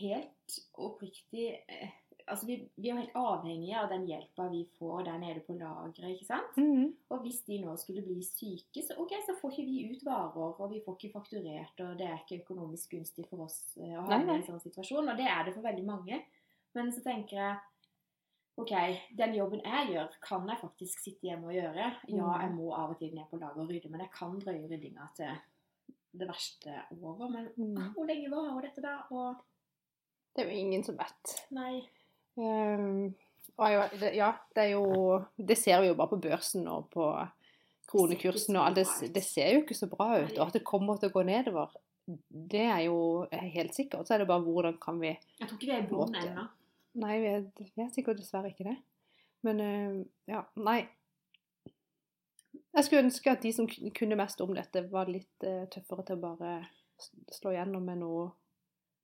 helt 0.00 0.58
oppriktig 0.80 1.50
eh, 1.68 1.90
Altså 2.26 2.46
vi, 2.48 2.54
vi 2.80 2.88
er 2.88 2.96
helt 3.02 3.16
avhengige 3.20 3.76
av 3.76 3.90
den 3.90 4.06
hjelpa 4.08 4.46
vi 4.48 4.62
får 4.78 5.02
der 5.04 5.18
nede 5.20 5.42
på 5.44 5.56
lageret, 5.58 6.14
ikke 6.14 6.24
sant? 6.24 6.54
Mm. 6.56 6.94
Og 7.12 7.20
hvis 7.20 7.42
de 7.44 7.58
nå 7.60 7.74
skulle 7.76 8.00
bli 8.06 8.22
syke, 8.24 8.80
så 8.80 8.96
okay, 9.02 9.20
så 9.26 9.34
får 9.36 9.52
ikke 9.52 9.66
vi 9.68 9.82
ut 9.92 10.06
varer, 10.06 10.54
og 10.56 10.70
vi 10.72 10.80
får 10.86 10.96
ikke 10.96 11.12
fakturert, 11.18 11.82
og 11.84 11.98
det 12.00 12.06
er 12.08 12.22
ikke 12.22 12.40
økonomisk 12.40 12.94
gunstig 12.96 13.26
for 13.28 13.44
oss 13.44 13.58
eh, 13.76 13.92
å 14.00 14.06
nei. 14.08 14.22
en 14.38 14.46
sånn 14.46 14.62
situasjon, 14.62 15.10
og 15.12 15.20
det 15.20 15.26
er 15.28 15.44
det 15.44 15.52
for 15.56 15.66
veldig 15.66 15.84
mange. 15.84 16.22
Men 16.74 16.92
så 16.92 17.04
tenker 17.04 17.40
jeg 17.42 17.62
Ok, 18.54 18.70
den 19.18 19.32
jobben 19.34 19.64
jeg 19.66 19.88
gjør, 19.90 20.12
kan 20.22 20.44
jeg 20.46 20.60
faktisk 20.60 21.00
sitte 21.02 21.26
hjemme 21.26 21.48
og 21.50 21.56
gjøre. 21.56 21.88
Ja, 22.06 22.22
Mm. 22.22 22.40
jeg 22.44 22.50
må 22.54 22.68
av 22.70 22.92
og 22.92 22.98
til 23.00 23.10
ned 23.10 23.26
på 23.26 23.40
lager 23.40 23.64
og 23.64 23.68
rydde, 23.68 23.90
men 23.90 24.04
jeg 24.04 24.12
kan 24.14 24.36
drøye 24.38 24.68
ryddinga 24.70 25.08
til 25.16 25.32
det 26.14 26.28
verste 26.28 26.70
er 26.70 27.02
over. 27.02 27.28
Men 27.32 27.48
mm. 27.56 27.90
hvor 27.96 28.06
lenge 28.06 28.30
varer 28.30 28.68
dette, 28.68 28.84
da? 28.84 28.92
Og 29.10 29.34
Det 30.36 30.44
er 30.44 30.52
jo 30.52 30.60
ingen 30.60 30.84
som 30.86 30.96
vet. 30.96 31.34
nei 31.50 31.82
Um, 32.36 33.14
det, 33.54 34.10
ja, 34.16 34.32
det 34.56 34.62
er 34.64 34.70
jo 34.72 35.20
Det 35.38 35.54
ser 35.58 35.80
vi 35.80 35.92
jo 35.92 35.94
bare 35.94 36.10
på 36.10 36.18
børsen 36.24 36.66
og 36.68 36.88
på 36.90 37.06
kronekursen 37.90 38.56
og 38.56 38.66
alt. 38.66 38.80
Det, 38.80 39.12
det 39.14 39.22
ser 39.24 39.52
jo 39.54 39.62
ikke 39.62 39.78
så 39.78 39.88
bra 39.90 40.24
ut. 40.24 40.38
Og 40.38 40.48
at 40.48 40.58
det 40.58 40.64
kommer 40.66 40.98
til 40.98 41.12
å 41.12 41.14
gå 41.14 41.22
nedover, 41.28 41.72
det 42.28 42.64
er 42.66 42.82
jo 42.88 42.98
helt 43.30 43.76
sikkert. 43.76 44.08
Så 44.08 44.16
er 44.16 44.24
det 44.24 44.30
bare 44.30 44.44
hvordan 44.44 44.76
kan 44.82 45.00
vi 45.00 45.12
Jeg 45.12 45.46
tror 45.46 45.56
ikke 45.56 45.70
vi 45.70 45.76
er 45.76 45.84
i 45.84 45.88
bunnen 45.88 46.20
ennå. 46.20 46.48
Nei, 47.04 47.14
vi 47.22 47.30
er, 47.30 47.46
vi 47.58 47.82
er 47.82 47.94
sikkert 47.94 48.20
dessverre 48.20 48.52
ikke 48.52 48.68
det. 48.68 48.76
Men 49.44 49.60
eh, 49.60 49.96
ja, 50.30 50.44
nei. 50.62 50.84
Jeg 52.74 52.86
skulle 52.86 53.04
ønske 53.06 53.30
at 53.30 53.42
de 53.42 53.52
som 53.54 53.68
kunne 53.94 54.18
mest 54.18 54.40
om 54.42 54.54
dette, 54.56 54.84
var 54.90 55.10
litt 55.10 55.46
eh, 55.46 55.66
tøffere 55.70 56.06
til 56.06 56.18
å 56.18 56.24
bare 56.24 56.54
slå 57.34 57.54
gjennom 57.54 57.84
med 57.86 58.00
noe 58.02 58.28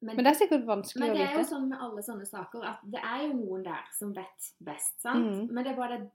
Men 0.00 0.22
det 0.22 0.30
er 0.30 0.38
sikkert 0.38 0.64
vanskelig 0.64 1.02
Men 1.02 1.18
det 1.18 1.24
er 1.26 1.34
jo 1.36 1.44
sånn 1.44 1.68
med 1.68 1.82
alle 1.84 2.02
sånne 2.04 2.26
saker 2.28 2.64
at 2.70 2.84
det 2.88 3.02
er 3.04 3.26
jo 3.26 3.34
noen 3.36 3.64
der 3.66 3.88
som 3.92 4.14
vet 4.16 4.50
best, 4.64 4.96
sant? 5.02 5.26
Mm. 5.26 5.50
Men 5.50 5.66
det 5.66 5.74
er 5.74 5.78
bare 5.80 5.98
det 6.00 6.08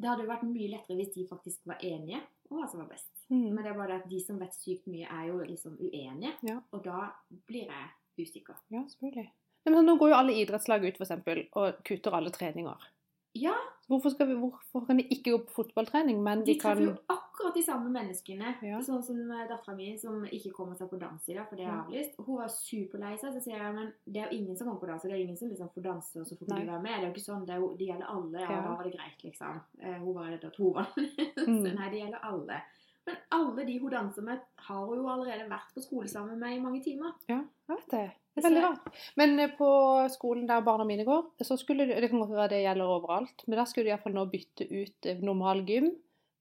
Det 0.00 0.08
hadde 0.08 0.24
jo 0.24 0.30
vært 0.30 0.46
mye 0.48 0.70
lettere 0.72 0.96
hvis 0.96 1.10
de 1.12 1.26
faktisk 1.28 1.66
var 1.68 1.82
enige 1.84 2.22
om 2.48 2.56
hva 2.56 2.68
som 2.70 2.80
var 2.80 2.88
best. 2.88 3.10
Mm. 3.28 3.50
Men 3.52 3.58
det 3.60 3.70
er 3.70 3.76
bare 3.76 3.90
det 3.92 3.98
at 4.00 4.08
de 4.10 4.20
som 4.24 4.38
vet 4.40 4.54
sykt 4.56 4.86
mye, 4.88 5.04
er 5.04 5.26
jo 5.28 5.42
liksom 5.44 5.74
uenige. 5.76 6.32
Ja. 6.46 6.56
Og 6.72 6.80
da 6.86 7.10
blir 7.50 7.68
jeg 7.68 8.24
usikker. 8.24 8.56
Ja, 8.72 8.80
selvfølgelig. 8.94 9.26
Nei, 9.60 9.74
men 9.74 9.84
Nå 9.84 9.98
går 10.00 10.14
jo 10.14 10.16
alle 10.16 10.38
idrettslag 10.40 10.86
ut 10.86 10.96
for 10.96 11.04
eksempel, 11.04 11.42
og 11.60 11.82
kutter 11.84 12.16
alle 12.16 12.32
treninger. 12.32 12.88
Ja, 13.36 13.54
Hvorfor, 13.90 14.14
vi, 14.22 14.34
hvorfor 14.38 14.84
kan 14.86 15.00
de 15.00 15.04
ikke 15.10 15.32
gå 15.34 15.38
på 15.48 15.54
fotballtrening, 15.64 16.20
men 16.22 16.44
de 16.44 16.52
de 16.52 16.58
kan 16.60 16.76
treffer 16.78 16.92
jo 16.92 16.92
akkurat 17.10 17.54
de 17.56 17.62
samme 17.66 17.90
menneskene. 17.90 18.52
Ja. 18.62 18.78
Sånn 18.86 19.02
som 19.02 19.18
dattera 19.50 19.74
mi, 19.74 19.88
som 19.98 20.22
ikke 20.30 20.52
kommer 20.54 20.76
seg 20.78 20.90
på 20.92 20.98
dans 21.00 21.26
i 21.28 21.34
dag, 21.34 21.48
for 21.48 21.58
det 21.58 21.64
er 21.66 21.72
avlyst. 21.74 22.14
Hun 22.22 22.38
var 22.38 22.52
superlei 22.54 23.16
seg. 23.18 23.32
Så 23.34 23.42
sier 23.42 23.58
jeg 23.58 23.74
men 23.74 23.90
det 24.06 24.20
er 24.22 24.28
jo 24.30 24.38
ingen 24.38 24.56
som 24.56 24.68
kommer 24.68 24.80
på 24.84 24.90
dans, 24.92 25.02
og 25.04 25.10
det 25.10 25.16
er 25.18 25.24
ingen 25.24 25.36
som 25.40 25.50
liksom 25.50 25.72
får 25.74 25.86
danse, 25.88 26.20
og 26.22 26.26
så 26.28 26.38
får 26.38 26.46
du 26.46 26.54
være 26.54 26.82
med. 26.84 26.92
Det 26.92 27.00
er 27.00 27.08
jo 27.08 27.14
ikke 27.16 27.26
sånn. 27.26 27.46
Det, 27.48 27.56
jo, 27.64 27.72
det 27.80 27.88
gjelder 27.90 28.12
alle. 28.14 28.38
Ja, 28.44 28.50
Ja. 28.50 28.60
da 28.68 28.76
var 28.76 28.84
det 28.86 28.94
greit, 28.94 29.24
liksom. 29.26 29.60
Eh, 29.80 29.98
hun 30.04 30.14
var 30.14 30.30
redd 30.30 30.44
at 30.44 30.56
hun 30.62 30.72
var 30.78 30.86
Mm. 31.50 31.74
Nei, 31.74 31.90
det 31.90 31.98
gjelder 32.04 32.20
alle. 32.30 32.60
Men 33.06 33.16
alle 33.32 33.64
de 33.66 33.78
hun 33.80 33.90
danser 33.90 34.22
med, 34.22 34.40
har 34.68 34.86
hun 34.86 34.98
jo 35.00 35.08
allerede 35.08 35.48
vært 35.50 35.74
på 35.74 35.82
skole 35.82 36.06
sammen 36.08 36.38
med 36.38 36.56
i 36.56 36.60
mange 36.60 36.82
timer. 36.84 37.14
Ja, 37.28 37.40
jeg 37.66 37.76
vet 37.76 37.90
det. 37.90 38.10
Veldig 38.44 38.62
Så- 38.62 38.68
rart. 38.68 39.00
Men 39.16 39.38
eh, 39.40 39.50
på 39.58 39.70
skolen 40.10 40.46
der 40.48 40.60
barna 40.66 40.84
mine 40.84 41.04
går, 41.04 41.30
så 41.42 41.56
skulle 41.58 41.86
det, 41.86 42.00
det 42.00 42.10
kan 42.10 42.20
godt 42.20 42.30
være 42.36 42.48
det 42.54 42.62
gjelder 42.64 42.84
overalt, 42.96 43.44
men 43.46 43.58
der 43.58 43.64
skulle 43.70 43.84
de 43.88 43.94
iallfall 43.94 44.14
nå 44.14 44.26
bytte 44.32 44.66
ut 44.70 45.06
eh, 45.06 45.20
normal 45.20 45.64
gym 45.68 45.90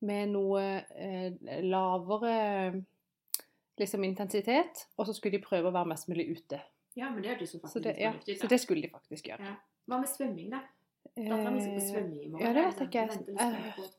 med 0.01 0.29
noe 0.32 0.62
eh, 0.96 1.32
lavere 1.65 2.84
liksom 3.79 4.03
intensitet, 4.03 4.88
og 4.98 5.08
så 5.08 5.13
skulle 5.15 5.38
de 5.38 5.44
prøve 5.46 5.70
å 5.70 5.75
være 5.75 5.88
mest 5.94 6.10
mulig 6.12 6.25
ute. 6.36 6.60
Ja, 7.00 7.10
men 7.13 7.22
det 7.24 7.32
hørtes 7.32 7.53
jo 7.53 7.60
Så 7.60 7.63
faktisk 7.68 7.84
det, 7.86 7.94
ja, 8.01 8.12
fornuftig 8.12 8.36
ut. 8.36 8.41
så 8.41 8.48
det 8.51 8.60
skulle 8.60 8.82
de 8.84 8.89
faktisk 8.91 9.29
gjøre. 9.32 9.46
Ja. 9.48 9.56
Hva 9.89 10.00
med 10.01 10.10
svømming, 10.12 10.50
da? 10.51 10.60
Dattera 11.15 11.51
mi 11.51 11.62
skal 11.63 11.75
på 11.77 11.79
Eh, 11.82 11.88
svømming 11.89 12.24
i 12.24 12.27
morgen. 12.29 12.44
Ja, 12.46 12.53
det 12.53 12.65
vet 12.65 12.79
jeg 12.79 12.89
ikke. 12.89 13.06
på 13.25 13.38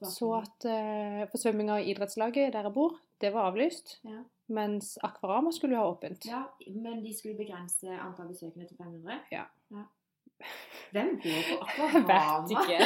Jeg 0.00 0.10
så 0.12 0.28
at 0.40 0.66
uh, 0.68 1.22
for 1.32 1.40
svømminga 1.42 1.78
i 1.80 1.88
idrettslaget 1.94 2.52
der 2.52 2.62
jeg 2.68 2.72
bor, 2.76 2.98
det 3.20 3.32
var 3.34 3.48
avlyst. 3.50 3.98
Ja. 4.04 4.20
Mens 4.50 4.98
Akvarama 5.06 5.52
skulle 5.54 5.76
jo 5.76 5.80
ha 5.84 5.90
åpent. 5.92 6.26
Ja, 6.26 6.42
men 6.66 7.02
de 7.04 7.14
skulle 7.14 7.38
begrense 7.38 7.86
antall 7.94 8.32
besøkende 8.32 8.66
til 8.66 8.76
500? 8.80 9.20
Ja. 9.30 9.44
Hvem 10.90 11.16
går 11.22 11.42
på 11.50 11.58
Akvarama? 11.64 12.46
vet 12.48 12.56
ikke. 12.56 12.78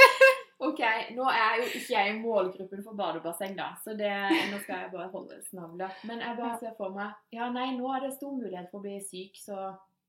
ok, 0.68 0.82
nå 1.16 1.26
er 1.28 1.58
jo 1.60 1.66
ikke 1.68 1.92
jeg 1.92 2.12
i 2.14 2.20
målgruppen 2.22 2.84
for 2.86 2.96
badebasseng, 2.98 3.56
da, 3.58 3.72
så 3.84 3.96
det, 3.98 4.12
nå 4.52 4.60
skal 4.62 4.84
jeg 4.86 4.92
bare 4.94 5.10
holde 5.12 5.40
snavla. 5.50 5.90
Men 6.08 6.24
jeg 6.24 6.38
bare 6.40 6.60
ser 6.62 6.76
for 6.78 6.94
meg 6.96 7.36
Ja, 7.36 7.50
nei, 7.52 7.68
nå 7.76 7.90
er 7.92 8.06
det 8.06 8.14
stor 8.16 8.32
mulighet 8.38 8.70
for 8.72 8.80
å 8.80 8.86
bli 8.86 8.96
syk, 9.04 9.36
så 9.44 9.58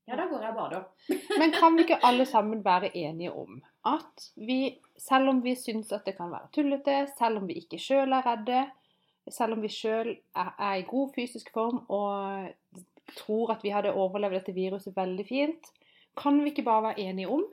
ja, 0.06 0.14
da 0.14 0.28
går 0.30 0.44
jeg 0.44 0.54
og 0.54 0.58
bader. 0.60 0.88
Men 1.40 1.52
kan 1.52 1.76
vi 1.76 1.82
ikke 1.84 2.00
alle 2.06 2.24
sammen 2.30 2.64
være 2.64 2.92
enige 2.96 3.32
om 3.34 3.60
at 3.86 4.30
vi, 4.38 4.78
selv 4.98 5.34
om 5.34 5.42
vi 5.42 5.56
syns 5.58 5.92
at 5.94 6.06
det 6.06 6.16
kan 6.16 6.30
være 6.32 6.52
tullete, 6.54 6.98
selv 7.18 7.42
om 7.42 7.48
vi 7.50 7.58
ikke 7.60 7.80
sjøl 7.82 8.14
er 8.14 8.24
redde, 8.26 8.60
selv 9.32 9.56
om 9.56 9.62
vi 9.62 9.70
sjøl 9.72 10.12
er, 10.36 10.74
i 10.78 10.86
god 10.86 11.14
fysisk 11.14 11.50
form 11.54 11.82
og 11.92 12.50
tror 13.16 13.52
at 13.54 13.64
vi 13.64 13.72
hadde 13.74 13.94
overlevd 13.94 14.40
dette 14.40 14.54
viruset 14.54 14.96
veldig 14.96 15.26
fint, 15.28 15.70
kan 16.16 16.38
vi 16.42 16.52
ikke 16.52 16.66
bare 16.66 16.88
være 16.88 17.08
enige 17.08 17.30
om 17.30 17.44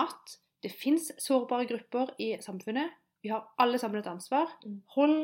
at 0.00 0.36
det 0.64 0.72
fins 0.72 1.10
sårbare 1.20 1.66
grupper 1.68 2.14
i 2.18 2.34
samfunnet. 2.40 2.92
Vi 3.22 3.30
har 3.32 3.46
alle 3.58 3.78
sammen 3.78 4.00
et 4.00 4.08
ansvar. 4.08 4.52
Mm. 4.64 4.82
Hold 4.96 5.18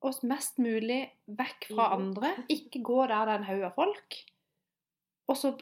oss 0.00 0.22
mest 0.24 0.58
mulig 0.58 1.02
vekk 1.26 1.70
fra 1.72 1.90
andre. 1.96 2.32
Ikke 2.48 2.82
gå 2.84 3.00
der 3.06 3.26
det 3.28 3.34
er 3.34 3.42
en 3.42 3.48
haug 3.48 3.64
av 3.68 3.74
folk. 3.76 4.20
Og 5.28 5.36
så, 5.36 5.54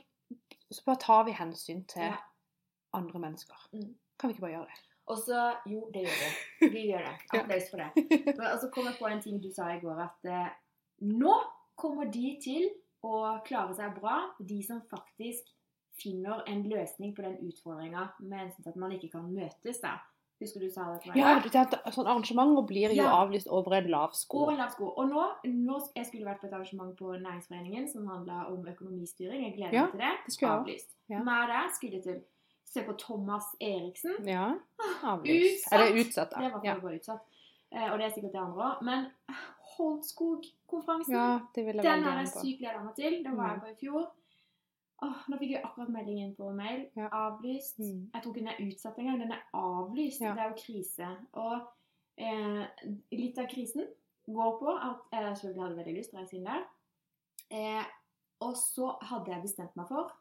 så 0.70 0.84
bare 0.86 1.02
tar 1.02 1.24
vi 1.26 1.36
hensyn 1.38 1.84
til 1.90 2.14
andre 2.94 3.22
mennesker. 3.22 3.68
Mm. 3.72 3.94
Kan 4.18 4.30
vi 4.30 4.36
ikke 4.36 4.46
bare 4.46 4.56
gjøre 4.56 4.70
det? 4.70 4.87
Og 5.08 5.18
så 5.18 5.42
Jo, 5.66 5.86
det 5.94 6.02
gjør 6.06 6.18
vi. 6.22 6.68
Vi 6.74 6.82
gjør 6.90 7.04
det. 7.06 7.14
Applaus 7.40 7.70
for 7.70 7.78
det. 7.82 8.08
Og 8.54 8.58
så 8.60 8.68
kom 8.74 8.84
jeg 8.90 8.98
på 9.00 9.06
en 9.08 9.22
ting 9.24 9.38
du 9.42 9.50
sa 9.54 9.70
i 9.74 9.80
går, 9.80 10.00
at 10.04 10.28
eh, 10.28 10.50
nå 11.00 11.34
kommer 11.78 12.10
de 12.12 12.34
til 12.42 12.68
å 13.06 13.38
klare 13.46 13.74
seg 13.78 13.94
bra, 14.00 14.18
de 14.42 14.58
som 14.66 14.80
faktisk 14.90 15.46
finner 15.98 16.42
en 16.50 16.62
løsning 16.70 17.14
på 17.14 17.22
den 17.22 17.36
utfordringa 17.48 18.08
med 18.20 18.38
hensyn 18.38 18.62
til 18.64 18.70
at 18.74 18.76
man 18.78 18.92
ikke 18.94 19.10
kan 19.16 19.26
møtes. 19.34 19.80
da. 19.82 19.96
Husker 20.38 20.62
du 20.62 20.68
sa 20.70 20.84
det 20.92 21.00
til 21.02 21.10
meg? 21.12 21.18
Ja, 21.18 21.30
du 21.42 21.48
tenkte, 21.50 21.78
sånn 21.90 22.06
arrangementer 22.06 22.62
blir 22.66 22.92
jo 22.94 23.02
Ja. 23.02 23.10
avlyst 23.24 23.48
over 23.50 23.74
en 23.74 23.88
lav 23.90 24.12
sko. 24.14 24.44
Over 24.44 24.52
en 24.52 24.58
lav 24.62 24.70
sko. 24.70 24.92
Og 24.94 25.08
nå, 25.10 25.24
nå 25.50 25.78
Jeg 25.96 26.06
skulle 26.06 26.26
vært 26.28 26.40
på 26.40 26.46
et 26.46 26.52
arrangement 26.54 26.94
på 26.98 27.16
Næringsforeningen 27.18 27.88
som 27.90 28.06
handla 28.06 28.44
om 28.52 28.62
økonomistyring. 28.70 29.42
Jeg 29.48 29.54
gleder 29.56 29.74
Ja, 29.74 29.82
meg 29.86 29.90
til 29.90 29.98
det. 29.98 30.38
det. 30.38 30.48
Avlyst. 30.48 30.90
Ja. 31.10 31.18
Med 31.26 31.48
der 31.50 31.66
skulle 31.74 31.92
jeg 31.98 32.02
til 32.04 32.20
se 32.72 32.82
på 32.86 32.92
Thomas 32.98 33.44
Eriksen. 33.60 34.16
Ja, 34.28 34.54
avlyst. 35.02 35.64
Utsatt. 35.66 35.72
Eller 35.72 36.00
utsatt, 36.04 36.30
Det 36.30 36.52
var 36.52 36.64
Ja. 36.64 36.74
bare 36.80 36.98
utsatt. 36.98 37.24
Eh, 37.72 37.92
og 37.92 37.98
det 37.98 38.06
er 38.06 38.10
sikkert 38.14 38.32
det 38.32 38.40
andre 38.40 38.64
òg. 38.70 38.82
Men 38.82 39.06
Holdskog-konferansen, 39.78 41.14
ja, 41.14 41.40
den 41.54 41.78
er 41.78 42.00
har 42.02 42.18
jeg 42.20 42.28
sykt 42.28 42.58
gleda 42.62 42.80
meg 42.84 42.94
til. 42.96 43.22
Den 43.24 43.36
var 43.36 43.46
Mm. 43.46 43.52
jeg 43.54 43.60
på 43.62 43.68
i 43.68 43.80
fjor. 43.86 44.10
Åh, 45.02 45.18
nå 45.28 45.38
fikk 45.38 45.50
jeg 45.50 45.62
akkurat 45.64 45.88
meldingen 45.88 46.34
på 46.36 46.50
mail. 46.52 46.88
Ja. 46.96 47.08
Avlyst. 47.12 47.78
Mm. 47.78 48.10
Jeg 48.14 48.22
tror 48.22 48.32
ikke 48.34 48.40
den 48.40 48.48
er 48.48 48.66
utsatt 48.66 48.98
engang. 48.98 49.18
Den 49.20 49.32
er 49.32 49.42
avlyst. 49.54 50.20
Ja. 50.20 50.32
Det 50.34 50.40
er 50.40 50.48
jo 50.48 50.54
krise. 50.56 51.16
Og 51.34 51.60
eh, 52.18 52.66
litt 53.12 53.38
av 53.38 53.46
krisen 53.46 53.86
går 54.26 54.58
på 54.58 54.68
at 54.74 54.96
jeg 55.12 55.36
selvfølgelig 55.36 55.62
hadde 55.62 55.76
veldig 55.76 55.96
lyst 55.96 56.10
til 56.10 56.18
å 56.18 56.22
reise 56.22 56.36
inn 56.36 56.44
der. 56.44 56.64
Eh, 57.50 57.84
og 58.40 58.56
så 58.56 58.98
hadde 59.02 59.30
jeg 59.32 59.42
bestemt 59.42 59.76
meg 59.76 59.86
for 59.88 60.12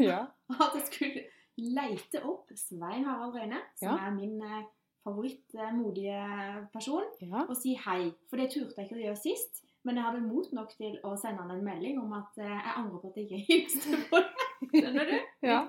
Ja. 0.00 0.26
at 0.64 0.74
jeg 0.76 0.84
skulle 0.90 1.24
leite 1.60 2.22
opp 2.24 2.50
Svein 2.56 3.04
Harald 3.04 3.34
Røyne, 3.36 3.58
som 3.80 3.88
Ja. 3.94 4.06
er 4.06 4.14
min 4.16 4.36
favorittmodige 4.40 4.76
favoritt-modige 5.04 6.68
person, 6.72 7.06
ja. 7.24 7.44
og 7.48 7.56
si 7.56 7.72
hei. 7.86 8.12
For 8.28 8.36
det 8.36 8.50
turte 8.52 8.76
jeg 8.76 8.86
ikke 8.88 8.98
å 8.98 9.04
gjøre 9.06 9.16
sist. 9.22 9.62
Men 9.82 9.96
jeg 9.96 10.04
hadde 10.04 10.20
mot 10.20 10.50
nok 10.52 10.74
til 10.76 10.98
å 11.08 11.14
sende 11.16 11.40
han 11.40 11.54
en 11.54 11.64
melding 11.64 11.96
om 12.02 12.10
at 12.12 12.36
eh, 12.36 12.50
jeg 12.52 12.74
angrer 12.76 13.00
på 13.00 13.08
at 13.08 13.16
jeg 13.16 13.24
ikke 13.30 13.44
hilste 13.48 14.00
på 14.10 14.20
deg. 14.20 14.42
Skjønner 14.74 15.08
du? 15.08 15.14
Ja. 15.48 15.62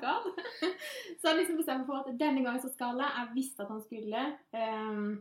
Så 1.22 1.30
jeg 1.30 1.38
liksom 1.38 1.62
bestemte 1.62 1.88
for 1.88 2.02
at 2.04 2.10
denne 2.20 2.44
gangen 2.44 2.60
så 2.60 2.68
skal 2.74 3.00
jeg. 3.00 3.08
Jeg 3.16 3.30
visste 3.38 3.64
at 3.64 3.72
han 3.72 3.80
skulle. 3.86 4.26
ehm, 4.52 5.14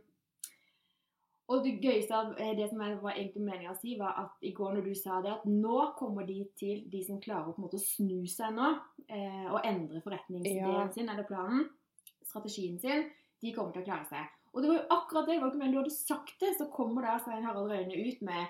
og 1.51 1.65
det 1.65 1.73
gøyeste 1.83 2.15
av 2.15 2.33
eh, 2.39 2.53
det 2.59 2.69
som 2.71 2.81
jeg 2.85 2.99
var 3.03 3.17
egentlig 3.17 3.43
meningen 3.43 3.73
å 3.73 3.79
si, 3.81 3.97
var 3.99 4.19
at 4.23 4.45
i 4.47 4.53
går 4.55 4.77
når 4.77 4.85
du 4.87 4.93
sa 4.95 5.19
det, 5.25 5.33
at 5.35 5.47
nå 5.51 5.81
kommer 5.99 6.27
de 6.29 6.45
til 6.59 6.85
de 6.93 7.01
som 7.07 7.19
klarer 7.23 7.51
å 7.51 7.55
på 7.57 7.63
en 7.63 7.67
måte 7.67 7.81
snu 7.83 8.21
seg 8.31 8.55
nå, 8.55 8.69
eh, 9.09 9.49
og 9.51 9.59
endre 9.67 10.03
forretningsideen 10.05 10.77
Ja. 10.77 10.87
sin, 10.95 11.11
eller 11.11 11.27
planen, 11.27 11.67
strategien 12.23 12.79
sin, 12.79 13.09
de 13.43 13.53
kommer 13.57 13.75
til 13.75 13.83
å 13.83 13.89
klare 13.89 14.07
seg. 14.07 14.31
Og 14.55 14.63
det 14.63 14.71
var 14.71 14.79
jo 14.81 14.87
akkurat 14.97 15.27
det, 15.27 15.35
det 15.35 15.43
var 15.43 15.51
ikke 15.51 15.59
meningen 15.63 15.77
du 15.77 15.83
hadde 15.85 15.97
sagt 15.97 16.41
det, 16.43 16.55
så 16.59 16.71
kommer 16.71 17.07
da 17.07 17.19
Svein 17.23 17.45
Harald 17.47 17.71
Røyne 17.71 17.99
ut 17.99 18.23
med 18.27 18.47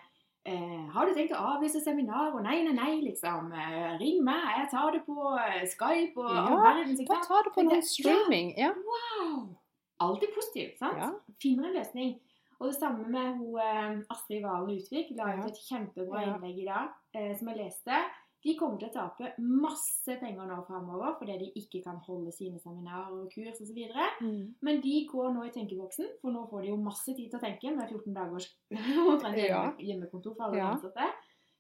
eh, 0.49 0.87
har 0.95 1.07
du 1.07 1.15
tenkt 1.17 1.35
å 1.37 1.43
avlyse 1.55 1.81
seminar? 1.85 2.33
Og 2.35 2.45
nei, 2.45 2.63
nei, 2.65 2.73
nei, 2.77 2.95
liksom. 3.05 3.51
Eh, 3.53 3.97
ring 4.01 4.23
meg, 4.25 4.45
jeg 4.63 4.71
tar 4.73 4.93
det 4.97 5.03
på 5.09 5.35
eh, 5.41 5.65
Skype 5.69 6.21
og 6.21 6.33
Ja, 6.33 6.47
all 6.47 6.63
verdens 6.65 7.05
Bare 7.09 7.27
ta 7.29 7.43
det 7.45 7.53
på 7.57 7.65
noe 7.69 7.81
streaming. 7.85 8.55
Ja. 8.61 8.73
Wow! 8.77 9.55
Alltid 10.01 10.33
positivt, 10.33 10.79
sant? 10.81 10.97
Ja. 11.01 11.11
Finner 11.43 11.69
en 11.69 11.77
løsning. 11.77 12.15
Og 12.61 12.69
det 12.69 12.77
samme 12.77 13.07
med 13.09 13.37
hun, 13.39 13.55
eh, 13.59 14.01
Astrid 14.13 14.43
Valen 14.45 14.77
Utvik. 14.77 15.15
La 15.17 15.31
ut 15.39 15.47
et 15.49 15.61
kjempebra 15.65 16.25
innlegg 16.27 16.59
i 16.61 16.67
dag 16.67 16.91
eh, 17.17 17.31
som 17.39 17.49
jeg 17.49 17.57
leste. 17.63 18.01
De 18.45 18.55
kommer 18.57 18.79
til 18.81 18.89
å 18.89 18.93
tape 18.95 19.35
masse 19.39 20.15
penger 20.21 20.47
nå 20.49 20.59
framover 20.65 21.17
fordi 21.19 21.35
de 21.43 21.49
ikke 21.61 21.83
kan 21.85 21.99
holde 22.07 22.33
sine 22.33 22.57
seminarer 22.61 23.13
og 23.13 23.27
kurs 23.33 23.59
osv. 23.61 23.81
Mm. 24.21 24.55
Men 24.65 24.81
de 24.81 24.95
går 25.11 25.33
nå 25.35 25.45
i 25.45 25.51
tenkeboksen, 25.53 26.07
for 26.23 26.33
nå 26.33 26.47
får 26.49 26.63
de 26.65 26.71
jo 26.71 26.77
masse 26.81 27.13
tid 27.17 27.29
til 27.29 27.37
å 27.37 27.43
tenke 27.43 27.73
med 27.77 27.89
14 27.93 28.15
dagers 28.17 28.47
omtrent 29.13 29.37
Ja. 29.45 29.65
hjemmekontor 29.77 30.37
for 30.37 30.45
alle 30.49 30.57
Ja. 30.63 30.71
ansatte. 30.73 31.11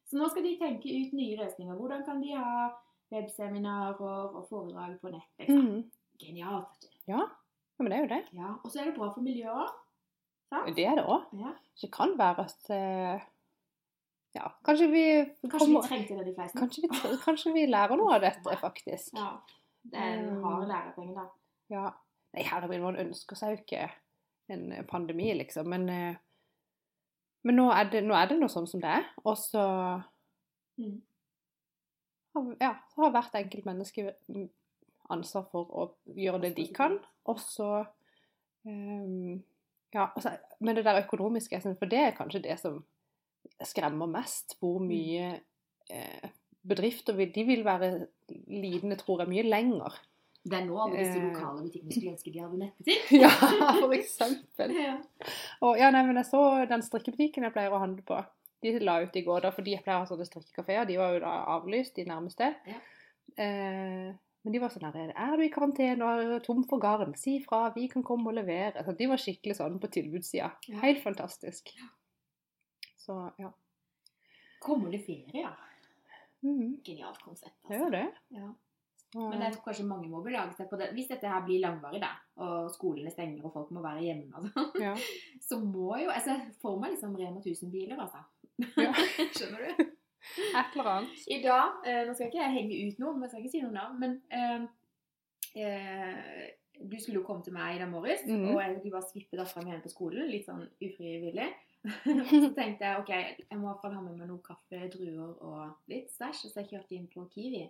Så 0.09 0.17
nå 0.19 0.29
skal 0.33 0.43
de 0.43 0.57
tenke 0.59 0.89
ut 0.89 1.13
nye 1.13 1.37
løsninger. 1.37 1.77
Hvordan 1.77 2.05
kan 2.05 2.21
de 2.25 2.33
ha 2.35 2.71
webseminarer 3.13 4.01
og 4.37 4.49
foredrag 4.49 4.97
på 5.03 5.13
nett? 5.13 5.29
Liksom. 5.39 5.61
Mm. 5.69 5.85
Genialt. 6.21 6.73
vet 6.83 6.97
du. 7.07 7.13
Ja. 7.13 7.21
ja, 7.21 7.85
men 7.85 7.91
det 7.93 7.99
er 7.99 8.03
jo 8.07 8.11
det. 8.15 8.23
Ja, 8.41 8.55
Og 8.65 8.71
så 8.73 8.81
er 8.81 8.85
det 8.91 8.97
bra 8.97 9.11
for 9.13 9.21
miljøet 9.25 9.53
òg. 9.69 9.77
Sant? 10.51 10.75
Det 10.77 10.85
er 10.87 10.97
det 10.99 11.05
òg. 11.07 11.27
Ja. 11.41 11.53
Så 11.75 11.87
det 11.87 11.93
kan 11.95 12.17
være 12.19 12.45
at 12.49 12.71
eh, 12.75 13.21
Ja, 14.35 14.47
kanskje 14.65 14.87
vi 14.93 15.05
Kanskje 15.43 15.59
kommer- 15.59 15.83
vi 15.83 15.89
trengte 15.89 16.17
det, 16.19 16.27
de 16.27 16.35
fleste. 16.35 16.59
kanskje, 16.59 16.83
vi, 16.83 17.17
kanskje 17.25 17.53
vi 17.55 17.65
lærer 17.67 17.97
noe 17.99 18.15
av 18.15 18.21
dette, 18.23 18.57
faktisk. 18.61 19.13
Ja. 19.17 19.41
Det 19.83 19.95
er 19.99 20.19
en 20.19 20.35
Mm. 20.37 20.43
hard 20.45 20.69
lærepenge, 20.69 21.15
da. 21.15 21.25
Ja. 21.71 21.91
Nei, 22.35 22.43
herregud, 22.45 22.81
man 22.83 22.97
ønsker 22.97 23.35
seg 23.37 23.51
jo 23.57 23.63
ikke 23.65 23.91
en 24.49 24.85
pandemi, 24.87 25.33
liksom. 25.35 25.67
Men, 25.67 25.89
eh, 25.89 26.15
men 27.43 27.57
nå, 27.57 27.71
er 27.73 27.91
det, 27.91 28.05
nå 28.05 28.15
er 28.15 28.27
det 28.29 28.39
noe 28.39 28.49
sånn 28.49 28.69
som 28.69 28.81
det 28.81 28.91
er. 28.91 29.05
Og 29.25 29.37
så 29.37 30.05
Mm. 30.79 31.03
ja, 32.61 32.75
så 32.95 33.03
har 33.03 33.11
hvert 33.11 33.35
enkelt 33.35 33.65
menneske 33.65 34.15
ansvar 35.11 35.47
for 35.51 35.65
å 35.67 35.89
gjøre 36.15 36.41
det 36.43 36.55
de 36.57 36.69
kan. 36.73 36.99
Og 37.27 37.37
så 37.39 37.87
ehm, 38.67 39.43
Ja, 39.95 40.09
altså, 40.15 40.37
men 40.61 40.77
det 40.77 40.85
der 40.87 41.01
økonomiske, 41.03 41.61
for 41.79 41.91
det 41.91 41.99
er 41.99 42.17
kanskje 42.17 42.43
det 42.45 42.59
som 42.61 42.85
skremmer 43.67 44.07
mest. 44.07 44.55
Hvor 44.61 44.79
mye 44.85 45.41
eh, 45.91 46.29
bedrifter 46.63 47.17
vil 47.19 47.33
De 47.35 47.45
vil 47.49 47.65
være 47.65 48.07
lidende, 48.47 48.97
tror 48.97 49.25
jeg, 49.25 49.29
mye 49.33 49.43
lenger. 49.49 49.99
Det 50.41 50.57
er 50.57 50.65
nå 50.65 50.77
alle 50.81 50.97
disse 51.03 51.19
Eh. 51.19 51.25
lokale 51.27 51.63
butikkene 51.67 51.93
skulle 51.93 52.13
ønske 52.15 52.33
de 52.33 52.41
hadde 52.41 52.59
nettbutikk. 52.63 53.11
Ja, 53.23 53.31
for 53.81 53.93
eksempel. 53.93 54.77
Ja. 54.87 54.95
Og 55.61 55.77
ja, 55.79 55.91
nei, 55.93 56.05
men 56.07 56.17
jeg 56.17 56.31
så 56.31 56.45
den 56.71 56.83
strikkebutikken 56.87 57.45
jeg 57.45 57.53
pleier 57.53 57.75
å 57.75 57.83
handle 57.83 58.03
på. 58.07 58.23
De 58.63 58.73
la 58.85 58.99
ut 59.03 59.17
i 59.17 59.23
går, 59.27 59.41
da, 59.45 59.51
for 59.53 59.65
de 59.67 59.77
pleier 59.83 59.99
å 59.99 60.05
ha 60.05 60.09
sånne 60.09 60.25
strikkekafeer. 60.29 60.87
De 60.89 60.97
var 61.01 61.15
jo 61.17 61.21
da 61.27 61.35
avlyst, 61.57 61.95
de 61.97 62.07
nærmeste. 62.09 62.55
Ja. 62.69 62.81
Eh, 63.41 64.09
men 64.43 64.55
de 64.55 64.61
var 64.63 64.73
sånn 64.73 64.87
her 64.89 65.13
Er 65.13 65.35
du 65.37 65.45
i 65.45 65.51
karantene 65.53 66.07
og 66.07 66.23
er 66.37 66.45
tom 66.45 66.63
for 66.69 66.81
garn? 66.81 67.13
Si 67.19 67.37
fra, 67.45 67.67
vi 67.75 67.89
kan 67.93 68.05
komme 68.07 68.31
og 68.31 68.39
levere. 68.39 68.79
Altså, 68.81 68.95
de 68.97 69.09
var 69.11 69.21
skikkelig 69.21 69.59
sånn 69.59 69.77
på 69.83 69.91
tilbudssida. 69.93 70.49
Ja. 70.71 70.79
Helt 70.85 71.03
fantastisk. 71.05 71.75
Så 73.01 73.19
ja. 73.41 73.51
Kommer 74.65 74.93
det 74.93 75.03
ferie, 75.05 75.45
ja. 75.45 75.53
Mm. 76.41 76.81
Genialt 76.85 77.21
konsept. 77.21 77.57
det 77.69 77.81
gjør 77.83 77.93
det. 77.93 78.07
Ja. 78.37 78.49
Så, 79.11 79.25
Men 79.27 79.43
jeg 79.43 79.53
tror 79.53 79.65
kanskje 79.65 79.89
mange 79.91 80.09
må 80.09 80.21
belage 80.23 80.55
seg 80.55 80.69
på 80.71 80.79
det. 80.79 80.93
Hvis 80.95 81.09
dette 81.11 81.29
her 81.29 81.43
blir 81.45 81.61
langvarig, 81.65 81.99
da, 82.01 82.13
og 82.41 82.69
skolene 82.73 83.11
stenger 83.11 83.45
og 83.49 83.53
folk 83.57 83.73
må 83.75 83.83
være 83.83 84.05
hjemme, 84.07 84.31
altså, 84.39 84.67
ja. 84.81 84.93
så 85.49 85.59
må 85.61 85.97
jo 85.99 86.13
altså, 86.15 86.37
får 86.63 86.77
meg 86.81 86.95
liksom 86.95 87.17
Rema 87.19 87.43
1000-biler, 87.43 87.99
altså. 87.99 88.23
Ja. 88.79 88.93
Skjønner 89.37 89.67
du? 89.67 89.91
Et 90.39 90.77
eller 90.77 90.91
annet. 90.91 91.09
I 91.29 91.41
dag 91.43 91.81
eh, 91.87 92.03
Nå 92.07 92.15
skal 92.15 92.27
ikke 92.31 92.43
jeg 92.43 92.53
henge 92.57 92.77
ut 92.89 92.99
noe, 93.03 93.13
men 93.15 93.23
jeg 93.23 93.31
skal 93.31 93.41
ikke 93.43 93.51
si 93.55 93.61
noe 93.65 93.73
navn, 93.73 93.99
men 94.01 94.23
eh, 94.31 94.61
eh, 95.57 96.51
Du 96.81 96.97
skulle 97.01 97.21
jo 97.21 97.27
komme 97.27 97.45
til 97.45 97.53
meg 97.53 97.77
i 97.77 97.79
dag 97.83 97.91
morges, 97.91 98.23
Mhm. 98.27 98.55
og 98.55 98.61
jeg 98.63 98.77
skulle 98.79 98.93
bare 98.97 99.11
svippe 99.11 99.37
dattera 99.37 99.65
mi 99.65 99.71
hjem 99.71 99.83
på 99.85 99.91
skolen, 99.93 100.31
litt 100.31 100.47
sånn 100.47 100.63
ufrivillig. 100.81 101.51
så 102.45 102.55
tenkte 102.57 102.85
jeg 102.85 102.99
ok, 103.01 103.11
jeg 103.11 103.59
må 103.59 103.65
i 103.65 103.69
hvert 103.73 103.83
fall 103.83 103.95
ha 103.95 104.01
med 104.01 104.17
meg 104.19 104.29
noe 104.29 104.41
kaffe, 104.45 104.81
druer 104.93 105.35
og 105.43 105.77
litt 105.89 106.09
stæsj. 106.13 106.49
Så 106.49 106.61
jeg 106.61 106.69
kjørte 106.71 106.97
inn 106.97 107.07
på 107.13 107.27
Kiwi. 107.35 107.67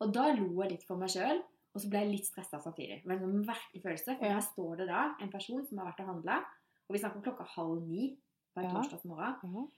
Og 0.00 0.12
da 0.14 0.28
lo 0.34 0.62
jeg 0.62 0.70
litt 0.76 0.84
for 0.86 0.96
meg 1.00 1.10
sjøl, 1.10 1.42
og 1.74 1.80
så 1.82 1.88
ble 1.90 1.98
jeg 2.04 2.10
litt 2.12 2.26
stressa 2.28 2.60
samtidig. 2.62 3.02
Det 3.02 3.06
var 3.10 3.16
en 3.16 3.24
sånn 3.26 3.46
merkelig 3.46 3.82
følelse, 3.82 4.16
for 4.18 4.26
her 4.30 4.40
står 4.40 4.76
det 4.82 4.86
da 4.88 5.02
en 5.20 5.30
person 5.30 5.66
som 5.66 5.78
har 5.78 5.90
vært 5.90 6.00
og 6.04 6.10
handla, 6.14 6.38
og 6.86 6.94
vi 6.94 6.98
snakker 7.02 7.16
om 7.16 7.26
klokka 7.26 7.46
halv 7.56 7.82
ni 7.88 8.16
på 8.54 8.60
en 8.62 8.64
Ja. 8.70 8.74
torsdagsmorgen. 8.76 9.34
-hmm. 9.42 9.70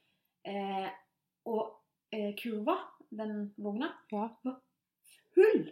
Eh, 0.44 0.90
og 1.46 1.77
eh, 2.12 2.32
kurva, 2.40 2.78
den 3.10 3.52
vogna, 3.58 3.92
Ja. 4.12 4.28
var 4.44 4.60
full 5.34 5.68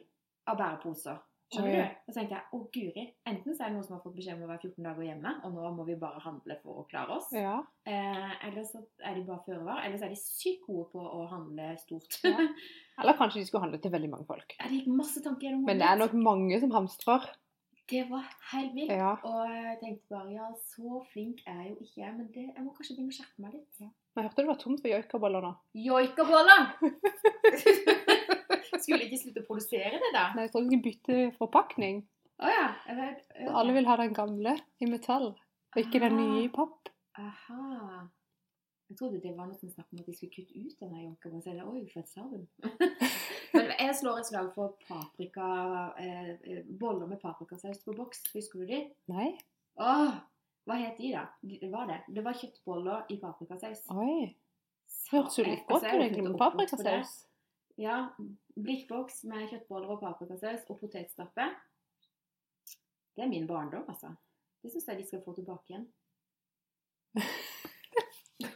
av 0.47 0.59
bæreposer. 0.59 1.19
Skjønner 1.55 1.77
du? 1.77 1.99
Og 2.09 2.11
så 2.11 2.19
tenkte 2.19 2.35
jeg 2.35 2.57
å 2.57 2.59
guri, 2.75 3.03
enten 3.31 3.55
så 3.55 3.63
er 3.63 3.69
det 3.71 3.75
noen 3.77 3.85
som 3.87 3.95
har 3.95 4.01
fått 4.03 4.17
beskjed 4.17 4.35
om 4.35 4.41
å 4.43 4.49
være 4.51 4.65
14 4.67 4.83
dager 4.83 5.05
hjemme, 5.07 5.31
og 5.47 5.53
nå 5.55 5.69
må 5.77 5.85
vi 5.87 5.95
bare 6.01 6.19
handle 6.25 6.57
for 6.63 6.81
å 6.81 6.87
klare 6.91 7.15
oss. 7.21 7.29
ja. 7.33 7.61
Eh, 7.87 8.33
eller 8.49 8.65
så 8.67 8.81
er 8.99 9.15
de 9.15 9.23
bare 9.29 9.45
føre 9.47 9.63
var, 9.65 9.85
eller 9.87 9.97
så 10.01 10.09
er 10.09 10.15
de 10.17 10.19
sykt 10.19 10.67
gode 10.67 10.89
på 10.91 10.99
å 11.07 11.29
handle 11.31 11.69
stort. 11.79 12.19
Ja. 12.25 12.35
Eller 12.99 13.13
kanskje 13.15 13.43
de 13.43 13.47
skulle 13.47 13.63
handle 13.63 13.79
til 13.79 13.93
veldig 13.93 14.09
mange 14.11 14.27
folk. 14.27 14.55
Ja, 14.59 14.67
det 14.71 14.79
gikk 14.81 14.87
masse 14.97 15.21
tanker 15.23 15.47
gjennom 15.51 15.67
Men 15.69 15.79
det 15.79 15.87
er 15.87 15.99
nok 16.01 16.15
mange 16.19 16.59
som 16.63 16.71
hamstrer. 16.73 17.27
Det 17.87 18.03
var 18.11 18.25
helt 18.51 18.73
vilt. 18.75 18.91
Ja. 18.91 19.13
Og 19.23 19.53
jeg 19.53 19.77
tenkte 19.79 20.15
bare 20.17 20.33
ja, 20.35 20.49
så 20.73 21.03
flink 21.13 21.45
er 21.47 21.61
jeg 21.61 21.69
jo 21.71 21.77
ikke 21.85 22.01
jeg, 22.01 22.15
men 22.17 22.27
det, 22.35 22.47
jeg 22.49 22.65
må 22.65 22.73
kanskje 22.75 22.97
begynne 22.97 23.15
å 23.15 23.19
skjerpe 23.19 23.45
meg 23.45 23.55
litt. 23.55 23.79
Men 23.79 24.25
jeg 24.25 24.27
hørte 24.27 24.43
det 24.43 24.51
var 24.51 24.59
tomt 24.63 24.83
for 24.83 24.91
joikaboller 24.91 25.47
nå. 25.47 25.53
Joikaboller! 25.85 26.65
Skulle 28.83 29.07
ikke 29.07 29.21
slutte 29.21 29.45
å 29.45 29.47
produsere 29.47 30.01
det, 30.03 30.11
da? 30.15 30.27
Nei, 30.35 30.49
jeg 30.49 30.53
tror 30.55 30.67
de 30.73 30.81
bytter 30.83 31.23
forpakning. 31.39 32.03
Oh, 32.43 32.51
ja. 32.51 32.67
Jeg 32.89 32.99
vet, 32.99 33.23
Så 33.39 33.55
alle 33.63 33.77
vil 33.79 33.89
ha 33.89 33.97
den 34.03 34.19
gamle 34.19 34.57
i 34.83 34.91
metall, 34.91 35.31
og 35.37 35.81
ikke 35.81 36.03
den 36.03 36.19
nye 36.19 36.43
i 36.45 36.53
papp. 36.53 36.91
Aha. 37.23 38.03
Jeg 38.89 38.99
trodde 38.99 39.21
det 39.21 39.33
var 39.35 39.49
noe 39.49 39.59
som 39.59 39.71
snakket 39.71 39.97
om 39.97 40.03
at 40.03 40.07
de 40.07 40.15
skulle 40.15 40.35
kutte 40.35 40.61
ut 40.63 40.79
denne 40.81 41.01
joikabollen. 41.03 41.43
Så 41.43 41.51
jeg 41.51 41.59
sa, 41.59 41.67
oi, 41.73 41.83
for 41.91 42.01
et 42.01 42.13
savn. 42.13 42.47
Men 43.57 43.73
jeg 43.81 43.97
slår 43.99 44.21
et 44.21 44.29
slag 44.29 44.51
for 44.55 44.77
paprika, 44.87 45.49
eh, 46.03 46.33
eh, 46.47 46.65
boller 46.81 47.11
med 47.11 47.19
paprikasaus 47.23 47.83
på 47.83 47.95
boks. 47.97 48.23
Husker 48.35 48.63
du 48.63 48.71
de? 48.71 48.83
Nei. 49.11 49.29
Åh, 49.83 50.19
hva 50.67 50.77
het 50.81 51.01
de 51.01 51.13
da? 51.17 51.25
Det 51.43 51.71
var 51.73 51.91
det. 51.91 51.99
Det 52.15 52.23
var 52.27 52.39
kjøttboller 52.39 53.11
i 53.11 53.19
paprikasaus. 53.23 53.83
Oi. 53.95 54.35
Hørtes 55.11 55.39
jo 55.39 55.47
litt 55.47 55.67
godt 55.67 55.83
ut 55.83 55.89
er 55.91 56.01
egentlig 56.01 56.27
med 56.27 56.33
det. 56.35 56.41
paprikasaus. 56.45 57.17
Ja, 57.77 57.97
blikkboks 58.55 59.25
med 59.31 59.49
kjøttboller 59.51 59.97
og 59.97 60.01
paprikasaus 60.05 60.63
og 60.71 60.79
potetstappe. 60.81 61.51
Det 63.17 63.25
er 63.25 63.31
min 63.33 63.47
barndom, 63.51 63.85
altså. 63.89 64.15
Det 64.63 64.73
syns 64.73 64.89
jeg 64.89 65.03
de 65.03 65.11
skal 65.11 65.23
få 65.27 65.35
tilbake 65.37 65.75
igjen. 65.75 65.87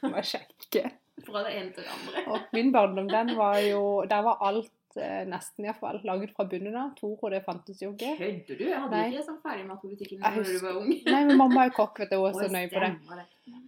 Må 0.09 0.25
sjekke. 0.25 0.91
Fra 1.21 1.43
det 1.45 1.57
ene 1.59 1.73
til 1.77 1.85
det 1.85 1.95
andre. 1.95 2.27
Og 2.33 2.53
min 2.57 2.71
barndom, 2.73 3.09
den 3.11 3.35
var 3.37 3.59
jo 3.61 3.81
Der 4.09 4.23
var 4.25 4.39
alt, 4.47 4.73
eh, 4.97 5.25
nesten 5.29 5.67
iallfall, 5.67 6.01
laget 6.07 6.33
fra 6.37 6.47
bunnen 6.49 6.77
av. 6.77 6.95
Toro, 6.97 7.29
det 7.33 7.43
fantes 7.45 7.83
jo 7.83 7.93
ikke. 7.93 8.15
Kødder 8.19 8.59
du? 8.59 8.65
Jeg 8.65 8.81
hadde 8.81 8.97
Nei. 8.97 9.05
ikke 9.13 9.27
sånn 9.27 9.41
ferdigmat 9.45 9.83
på 9.83 9.91
butikken 9.93 10.23
da 10.25 10.33
du 10.35 10.53
var 10.65 10.81
ung. 10.81 10.91
Nei, 11.13 11.23
men 11.29 11.37
mamma 11.39 11.65
er 11.65 11.71
jo 11.71 11.77
kokk, 11.77 12.01
vet 12.03 12.15
du, 12.15 12.19
og 12.19 12.31
er 12.31 12.39
så 12.39 12.49
nøye 12.55 12.71
på 12.73 12.83
det. 12.85 12.91
det. 13.21 13.27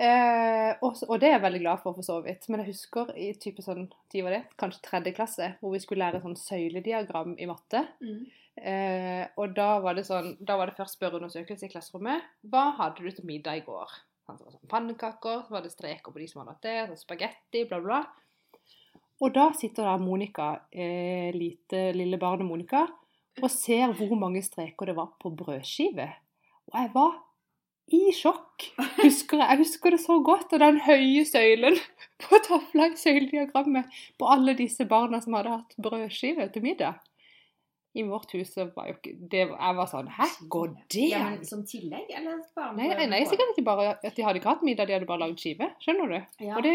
Eh, 0.08 0.70
og, 0.80 1.02
og 1.08 1.20
det 1.20 1.28
er 1.28 1.36
jeg 1.36 1.46
veldig 1.46 1.64
glad 1.66 1.82
for, 1.84 1.96
for 1.98 2.08
så 2.08 2.20
vidt. 2.24 2.48
Men 2.48 2.64
jeg 2.64 2.72
husker 2.72 3.12
i 3.14 3.32
type 3.42 3.64
sånn, 3.64 3.90
tid 4.12 4.26
var 4.26 4.38
det, 4.38 4.44
kanskje 4.60 4.86
tredje 4.88 5.16
klasse, 5.18 5.50
hvor 5.60 5.76
vi 5.76 5.82
skulle 5.84 6.06
lære 6.06 6.22
sånn 6.24 6.38
søylediagram 6.40 7.36
i 7.36 7.50
matte. 7.50 7.84
Mm. 8.00 8.22
Eh, 8.52 9.24
og 9.40 9.54
da 9.56 9.78
var 9.80 9.96
det 9.96 10.04
sånn, 10.08 10.34
da 10.40 10.58
var 10.60 10.68
det 10.68 10.76
først 10.76 10.98
spørreundersøkelse 10.98 11.68
i 11.68 11.72
klasserommet. 11.72 12.32
Hva 12.52 12.70
hadde 12.80 13.04
du 13.04 13.12
til 13.12 13.28
middag 13.28 13.62
i 13.62 13.64
går? 13.66 13.94
Sånn, 14.26 14.38
så 14.38 14.46
var 14.46 14.54
sånn 14.54 14.70
Pannekaker, 14.70 15.44
så 15.46 15.56
var 15.56 15.64
det 15.64 15.72
streker 15.72 16.14
på 16.14 16.22
de 16.22 16.28
som 16.30 16.42
hadde 16.42 16.54
hatt 16.54 16.66
det, 16.66 16.76
sånn 16.90 17.00
spagetti, 17.00 17.64
bla, 17.70 17.80
bla. 17.82 18.02
Og 19.22 19.34
da 19.34 19.48
sitter 19.54 19.86
da 19.86 19.96
Monica, 20.02 20.52
eh, 20.70 21.30
lite, 21.34 21.90
lille 21.94 22.18
barnet 22.18 22.46
Monica, 22.46 22.86
og 23.40 23.50
ser 23.50 23.94
hvor 23.98 24.14
mange 24.18 24.42
streker 24.44 24.90
det 24.90 24.96
var 24.98 25.12
på 25.22 25.30
brødskive. 25.34 26.08
Og 26.70 26.78
jeg 26.78 26.90
var 26.94 27.12
i 27.92 28.02
sjokk. 28.14 28.66
Husker 29.02 29.40
jeg, 29.40 29.46
jeg 29.48 29.60
husker 29.62 29.94
det 29.94 30.00
så 30.02 30.18
godt. 30.24 30.52
Og 30.54 30.62
den 30.62 30.80
høye 30.86 31.24
søylen 31.28 31.78
på 32.22 32.40
tavla 32.46 32.90
i 32.90 32.98
søylediagrammet 32.98 34.02
på 34.20 34.28
alle 34.34 34.54
disse 34.58 34.86
barna 34.90 35.20
som 35.22 35.36
hadde 35.38 35.56
hatt 35.56 35.78
brødskive 35.82 36.48
til 36.54 36.66
middag. 36.66 37.00
I 37.94 38.02
vårt 38.08 38.30
hus 38.32 38.54
så 38.54 38.64
var 38.74 38.86
jo 38.88 38.94
ikke 38.96 39.12
det, 39.28 39.42
Jeg 39.52 39.76
var 39.76 39.86
sånn 39.90 40.06
Hæ, 40.08 40.26
går 40.48 40.68
det 40.94 41.08
Ja, 41.10 41.18
men 41.30 41.44
Som 41.44 41.64
tillegg, 41.68 42.08
eller 42.16 42.38
bare 42.56 42.72
Nei, 42.78 42.86
nei, 42.96 43.06
nei, 43.10 43.18
sikkert 43.28 43.52
ikke 43.52 43.64
bare 43.66 43.88
at 43.98 44.14
de 44.16 44.22
hadde 44.24 44.40
ikke 44.40 44.48
hatt 44.54 44.62
middag, 44.64 44.86
de 44.88 44.94
hadde 44.96 45.08
bare 45.10 45.20
lagd 45.26 45.38
skive. 45.42 45.68
Skjønner 45.84 46.08
du? 46.14 46.44
Ja. 46.46 46.56
Og 46.56 46.62
det 46.64 46.72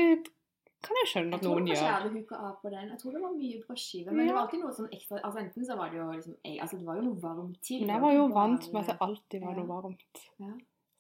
kan 0.86 0.94
jeg 1.02 1.10
skjønne 1.10 1.32
Jeg 1.34 1.40
at 1.40 1.42
tror 1.48 1.56
noen 1.58 1.66
kanskje 1.68 1.82
jeg 1.82 1.90
gjør. 1.90 1.96
hadde 1.98 2.38
av 2.48 2.54
på 2.62 2.70
den. 2.70 2.90
Jeg 2.94 3.00
tror 3.02 3.12
det 3.18 3.22
var 3.24 3.32
mye 3.34 3.62
brødskive. 3.66 4.12
Men 4.14 4.28
det 4.28 4.34
var 4.36 4.42
alltid 4.46 4.62
noe 4.62 4.76
sånn 4.78 4.92
ekstra 4.94 5.22
Altså 5.24 5.40
Enten 5.42 5.66
så 5.66 5.78
var 5.80 5.90
det 5.90 5.98
jo 5.98 6.06
liksom 6.14 6.36
eh, 6.46 6.58
Altså 6.62 6.78
det 6.78 6.86
var 6.86 7.00
jo 7.02 7.06
noe 7.08 7.22
varmt 7.24 7.58
til. 7.66 7.82
Men 7.82 7.94
jeg 7.96 8.04
var 8.06 8.14
jo 8.14 8.28
vant 8.38 8.68
med 8.74 8.82
at 8.84 8.92
det 8.94 8.98
alltid 9.08 9.42
var 9.48 9.56
Ja. 9.58 9.64
noe 9.64 9.68
varmt. 9.74 10.22
Ja. 10.46 10.52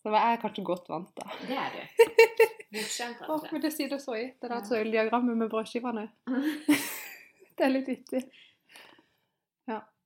Så 0.01 0.13
jeg 0.17 0.33
er 0.33 0.41
kanskje 0.41 0.63
godt 0.63 0.89
vant, 0.89 1.13
da. 1.17 1.29
Det 1.45 1.61
er 1.61 1.77
du. 1.77 1.81
Bortskjemt, 2.73 3.21
Åh, 3.21 3.29
og 3.37 3.45
men 3.53 3.61
det 3.63 3.71
sitter 3.73 3.97
så 4.01 4.17
i, 4.17 4.25
det 4.41 4.49
der 4.49 4.57
Ja. 4.57 4.65
søylediagrammet 4.65 5.37
med 5.37 5.49
brødskivene. 5.53 6.09
Det 7.57 7.65
er 7.65 7.71
litt 7.73 7.87
vittig. 7.89 8.19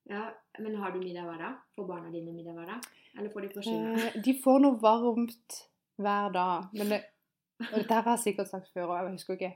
Ja, 0.09 0.31
Men 0.59 0.75
har 0.75 0.91
du 0.91 0.99
middag 0.99 1.23
hver 1.27 1.37
dag? 1.39 1.59
Får 1.75 1.87
barna 1.87 2.09
dine 2.11 2.33
middag 2.33 2.53
hver 2.57 2.65
dag? 2.65 2.87
Eller 3.17 3.29
får 3.29 3.41
de 3.41 3.49
brødskive? 3.53 3.93
Eh, 4.07 4.17
de 4.25 4.33
får 4.43 4.59
noe 4.63 4.79
varmt 4.81 5.61
hver 6.01 6.33
dag. 6.33 6.67
Men 6.73 6.89
det, 6.95 6.99
og 7.71 7.77
dette 7.79 7.93
har 8.01 8.09
jeg 8.17 8.23
sikkert 8.25 8.49
sagt 8.51 8.71
før, 8.73 8.89
og 8.89 8.97
jeg 8.97 9.15
husker 9.15 9.37
ikke. 9.37 9.51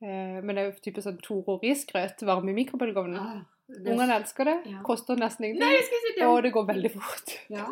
Eh, 0.00 0.38
men 0.42 0.54
det 0.54 0.62
er 0.62 0.70
jo 0.70 0.78
type 0.84 1.02
sånn 1.04 1.18
Toro 1.24 1.58
risgrøt 1.62 2.22
varme 2.28 2.52
i 2.54 2.56
mikrobølgeovnen. 2.60 3.18
Ah, 3.18 3.40
Ungene 3.68 4.14
elsker 4.16 4.48
det. 4.48 4.56
Ja. 4.70 4.80
Koster 4.86 5.18
nesten 5.18 5.44
Nei, 5.44 5.50
ingenting. 5.52 5.74
jeg 5.76 5.86
skal 5.90 6.04
si 6.06 6.12
det! 6.16 6.26
Og 6.30 6.42
det 6.46 6.52
går 6.54 6.68
veldig 6.70 6.92
fort. 6.94 7.34
Ja. 7.52 7.66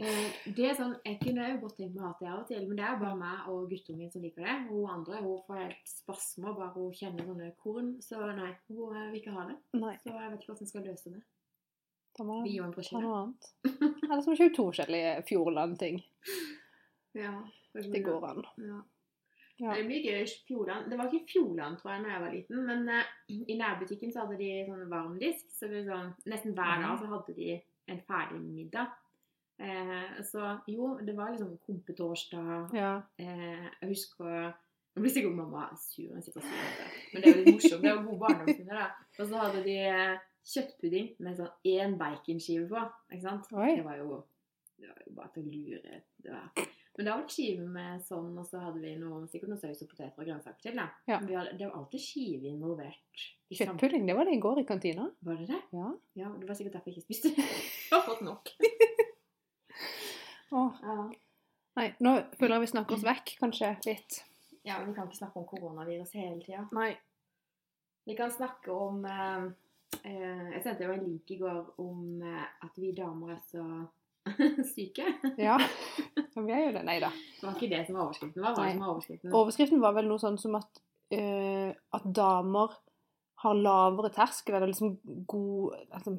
Eh, 0.00 0.30
det 0.56 0.70
er 0.70 0.78
sånn, 0.78 0.94
Jeg 1.04 1.18
kunne 1.20 1.48
jo 1.50 1.58
godt 1.66 1.76
tenkt 1.76 1.92
meg 1.98 2.06
å 2.06 2.06
ha 2.08 2.14
det 2.20 2.28
av 2.30 2.38
og 2.38 2.46
til, 2.48 2.62
men 2.70 2.78
det 2.78 2.86
er 2.88 3.02
bare 3.02 3.18
meg 3.20 3.50
og 3.52 3.66
guttungen 3.68 4.08
som 4.14 4.22
liker 4.24 4.46
det. 4.46 4.54
Hun 4.70 4.86
andre 4.88 5.18
hun 5.20 5.42
får 5.44 5.58
helt 5.60 5.90
spasmer 5.92 6.54
bare 6.56 6.70
hun 6.78 6.94
kjenner 6.96 7.26
sånne 7.26 7.50
korn. 7.60 7.90
Så 8.00 8.22
nei, 8.38 8.54
hun 8.70 8.96
eh, 8.96 9.10
vil 9.10 9.20
ikke 9.20 9.34
ha 9.36 9.44
det. 9.50 9.58
Nei, 9.76 9.92
Så 10.00 10.08
jeg 10.14 10.30
vet 10.30 10.40
ikke 10.40 10.54
hvordan 10.54 10.64
jeg 10.64 10.72
skal 10.72 10.88
løse 10.88 11.12
det. 11.18 11.20
Da 12.20 12.24
må 12.28 12.38
Vi 12.44 12.54
gjorde 12.58 12.76
brødskive. 12.76 13.00
noe 13.02 13.18
annet. 13.24 13.50
Eller 14.04 14.22
som 14.22 14.32
må 14.34 14.48
to 14.56 14.68
forskjellige 14.70 15.12
Fjordland-ting. 15.30 16.00
Ja, 17.16 17.34
Det 17.74 18.02
går 18.04 18.24
an. 18.28 18.42
Ja. 18.60 18.80
Ja. 19.60 19.74
Det 19.76 19.84
blir 19.84 20.00
gøy. 20.06 20.24
Fjordland. 20.48 20.86
Det 20.90 20.96
var 20.98 21.10
ikke 21.10 21.28
Fjordland, 21.32 21.76
tror 21.80 21.90
jeg, 21.92 22.04
da 22.04 22.12
jeg 22.14 22.22
var 22.22 22.32
liten. 22.32 22.62
Men 22.66 22.88
eh, 22.88 23.10
i 23.28 23.56
nærbutikken 23.60 24.12
så 24.12 24.22
hadde 24.24 24.38
de 24.40 24.46
sånn 24.68 24.86
varmdisk. 24.88 25.50
Så 25.52 25.68
det 25.68 25.82
sånn, 25.88 26.14
nesten 26.32 26.54
hver 26.56 26.80
dag 26.80 26.96
så 27.02 27.10
hadde 27.10 27.34
de 27.36 27.58
en 27.92 28.00
ferdig 28.08 28.40
middag. 28.40 28.94
Eh, 29.60 30.22
så 30.24 30.54
jo, 30.72 30.94
det 31.04 31.12
var 31.18 31.34
liksom 31.34 31.58
kompetorsdag. 31.66 32.72
Ja. 32.76 32.94
Eh, 33.20 33.68
jeg 33.82 33.92
husker 33.92 34.52
Nå 34.90 35.04
blir 35.04 35.12
sikkert 35.14 35.36
mamma 35.38 35.68
sur. 35.78 36.08
når 36.16 36.22
sitter 36.24 36.40
og 36.40 36.46
sier 36.48 36.62
dette. 36.66 36.86
Men 37.12 37.22
det 37.22 37.28
er 37.28 37.36
jo 37.36 37.42
litt 37.44 37.54
morsomt. 37.54 37.82
Det 37.84 37.90
er 37.90 37.94
jo 37.94 38.06
gode 38.08 38.18
barndomsminner, 38.24 38.80
da. 38.80 38.86
Og 39.22 39.28
så 39.30 39.42
hadde 39.44 39.60
de 39.68 39.76
eh, 39.86 40.24
kjøttpudding 40.46 41.14
med 41.20 41.36
sånn 41.36 41.50
én 41.68 41.96
baconskive 42.00 42.68
på. 42.70 42.82
Ikke 43.12 43.22
sant? 43.26 43.48
Det 43.50 43.84
var 43.84 43.96
jo 44.00 44.22
det 44.80 44.88
var 44.88 45.00
jo 45.06 45.12
bare 45.14 45.28
til 45.34 45.42
å 45.44 45.50
lure. 45.52 45.98
Det 46.24 46.32
var. 46.32 46.66
Men 46.96 47.06
da 47.06 47.14
var 47.16 47.22
det 47.26 47.32
skive 47.34 47.66
med 47.68 48.00
sånn, 48.04 48.30
og 48.40 48.46
så 48.48 48.58
hadde 48.60 48.80
vi 48.80 48.94
noe, 48.98 49.26
sikkert 49.28 49.50
noe 49.52 49.60
saus 49.60 49.82
og 49.84 49.88
poteter 49.92 50.16
og 50.20 50.26
grønnsaker 50.26 50.60
til. 50.64 50.76
da. 50.80 50.86
Ja. 51.08 51.18
Vi 51.20 51.36
hadde, 51.36 51.52
det 51.60 51.68
var 51.68 51.76
alltid 51.82 52.00
skive 52.00 52.48
involvert. 52.48 53.26
Kjøttpudding, 53.52 54.06
det 54.08 54.16
var 54.16 54.24
det 54.28 54.34
i 54.36 54.40
går 54.40 54.60
i 54.62 54.64
kantina. 54.68 55.06
Var 55.26 55.36
det 55.42 55.46
det? 55.52 55.60
Ja. 55.76 55.90
Ja, 56.18 56.32
det 56.40 56.48
var 56.48 56.56
sikkert 56.58 56.78
derfor 56.78 56.90
jeg 56.90 56.96
ikke 56.98 57.06
spiste. 57.08 57.32
Jeg 57.90 57.92
har 57.94 58.04
fått 58.08 58.24
nok. 58.26 58.50
Åh, 60.50 60.72
Ja. 60.82 60.96
nei, 61.78 61.86
nå 62.02 62.12
føler 62.38 62.56
jeg 62.56 62.64
vi 62.64 62.70
snakker 62.72 62.96
oss 62.96 63.04
vekk, 63.06 63.34
kanskje, 63.40 63.68
litt. 63.86 64.16
ja, 64.66 64.78
men 64.80 64.90
vi 64.90 64.94
kan 64.96 65.06
ikke 65.08 65.20
snakke 65.20 65.38
om 65.40 65.46
koronavirus 65.46 66.12
hele 66.18 66.40
tida. 66.42 66.64
Vi 68.08 68.16
kan 68.18 68.30
snakke 68.34 68.72
om 68.74 69.04
eh, 69.06 69.46
Jeg 70.04 70.62
sendte 70.64 70.84
jo 70.86 70.92
en 70.94 71.02
link 71.04 71.30
i 71.30 71.36
går 71.40 71.58
om 71.82 72.22
eh, 72.22 72.44
at 72.64 72.76
vi 72.80 72.92
damer 72.96 73.34
er 73.34 73.40
så 73.50 73.64
syke. 74.74 75.06
Ja. 75.40 75.56
vi 76.36 76.52
er 76.52 76.66
jo 76.68 76.72
det. 76.76 76.84
Nei 76.86 76.98
da. 77.02 77.10
Det 77.10 77.46
var 77.46 77.56
ikke 77.56 77.70
det 77.72 77.82
som 77.86 77.96
var 77.98 78.06
overskriften. 78.08 78.42
Hva 78.44 78.52
var 78.54 78.64
det 78.66 78.74
som 78.76 78.84
var 78.84 78.92
overskriften? 78.94 79.34
Overskriften 79.40 79.82
var 79.82 79.96
vel 79.96 80.08
noe 80.10 80.22
sånn 80.22 80.38
som 80.40 80.56
at, 80.60 80.80
uh, 81.16 81.70
at 81.96 82.06
damer 82.16 82.76
har 83.40 83.56
lavere 83.56 84.10
terskel, 84.12 84.58
eller 84.58 84.68
liksom 84.68 84.98
god, 85.26 85.78
altså, 85.96 86.12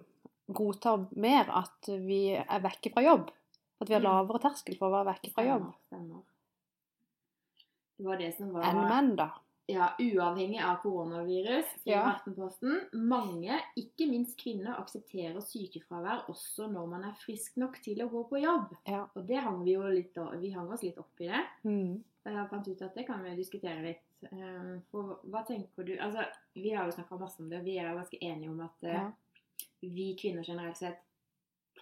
godtar 0.57 1.03
mer 1.21 1.51
at 1.61 1.91
vi 2.01 2.23
er 2.41 2.63
vekke 2.63 2.89
fra 2.95 3.03
jobb. 3.05 3.29
At 3.81 3.89
vi 3.89 3.93
har 3.95 4.01
Mm. 4.01 4.07
lavere 4.09 4.41
terskel 4.41 4.77
for 4.79 4.89
å 4.89 4.95
være 4.97 5.11
vekke 5.13 5.31
fra 5.35 5.45
jobb 5.45 5.67
stemmer. 5.87 6.23
Det 8.01 8.07
var 8.09 8.17
det 8.17 8.31
som 8.35 8.49
var 8.53 8.65
enn 8.65 8.81
menn, 8.89 9.11
da. 9.15 9.29
Ja, 9.69 9.91
uavhengig 9.99 10.59
av 10.63 10.81
koronavirus, 10.83 11.65
skriver 11.79 11.97
Ja. 11.97 12.11
Aftenposten. 12.15 12.79
Mange, 12.93 13.59
ikke 13.77 14.07
minst 14.09 14.37
kvinner, 14.41 14.73
aksepterer 14.81 15.39
sykefravær 15.41 16.25
også 16.29 16.67
når 16.71 16.87
man 16.89 17.03
er 17.07 17.13
frisk 17.21 17.55
nok 17.61 17.77
til 17.83 18.01
å 18.03 18.09
gå 18.09 18.23
på 18.29 18.41
jobb. 18.41 18.73
Ja. 18.89 19.05
Og 19.15 19.27
det 19.27 19.37
hang 19.39 19.63
vi 19.63 19.73
jo 19.77 19.83
litt, 19.87 20.17
vi 20.41 20.49
hang 20.51 20.71
oss 20.73 20.83
litt 20.83 20.97
opp 20.97 21.21
i 21.21 21.27
det. 21.29 21.43
Mm. 21.63 22.03
Jeg 22.25 22.49
fant 22.49 22.67
ut 22.67 22.81
at 22.81 22.93
det 22.95 23.05
kan 23.07 23.23
vi 23.23 23.35
diskutere 23.35 23.81
litt. 23.85 24.03
Eh, 24.31 24.79
For 24.91 25.19
hva 25.25 25.41
tenker 25.47 25.83
du 25.83 25.95
Altså, 25.97 26.25
vi 26.53 26.69
har 26.73 26.85
jo 26.85 26.91
snakka 26.91 27.17
masse 27.17 27.39
om 27.41 27.49
det. 27.49 27.63
Vi 27.63 27.77
er 27.79 27.89
jo 27.89 27.97
ganske 27.97 28.19
enige 28.21 28.49
om 28.51 28.59
at 28.61 28.83
eh, 28.83 28.93
Ja. 28.93 29.11
vi 29.81 30.15
kvinner 30.15 30.43
generelt 30.43 30.77
sett 30.77 30.99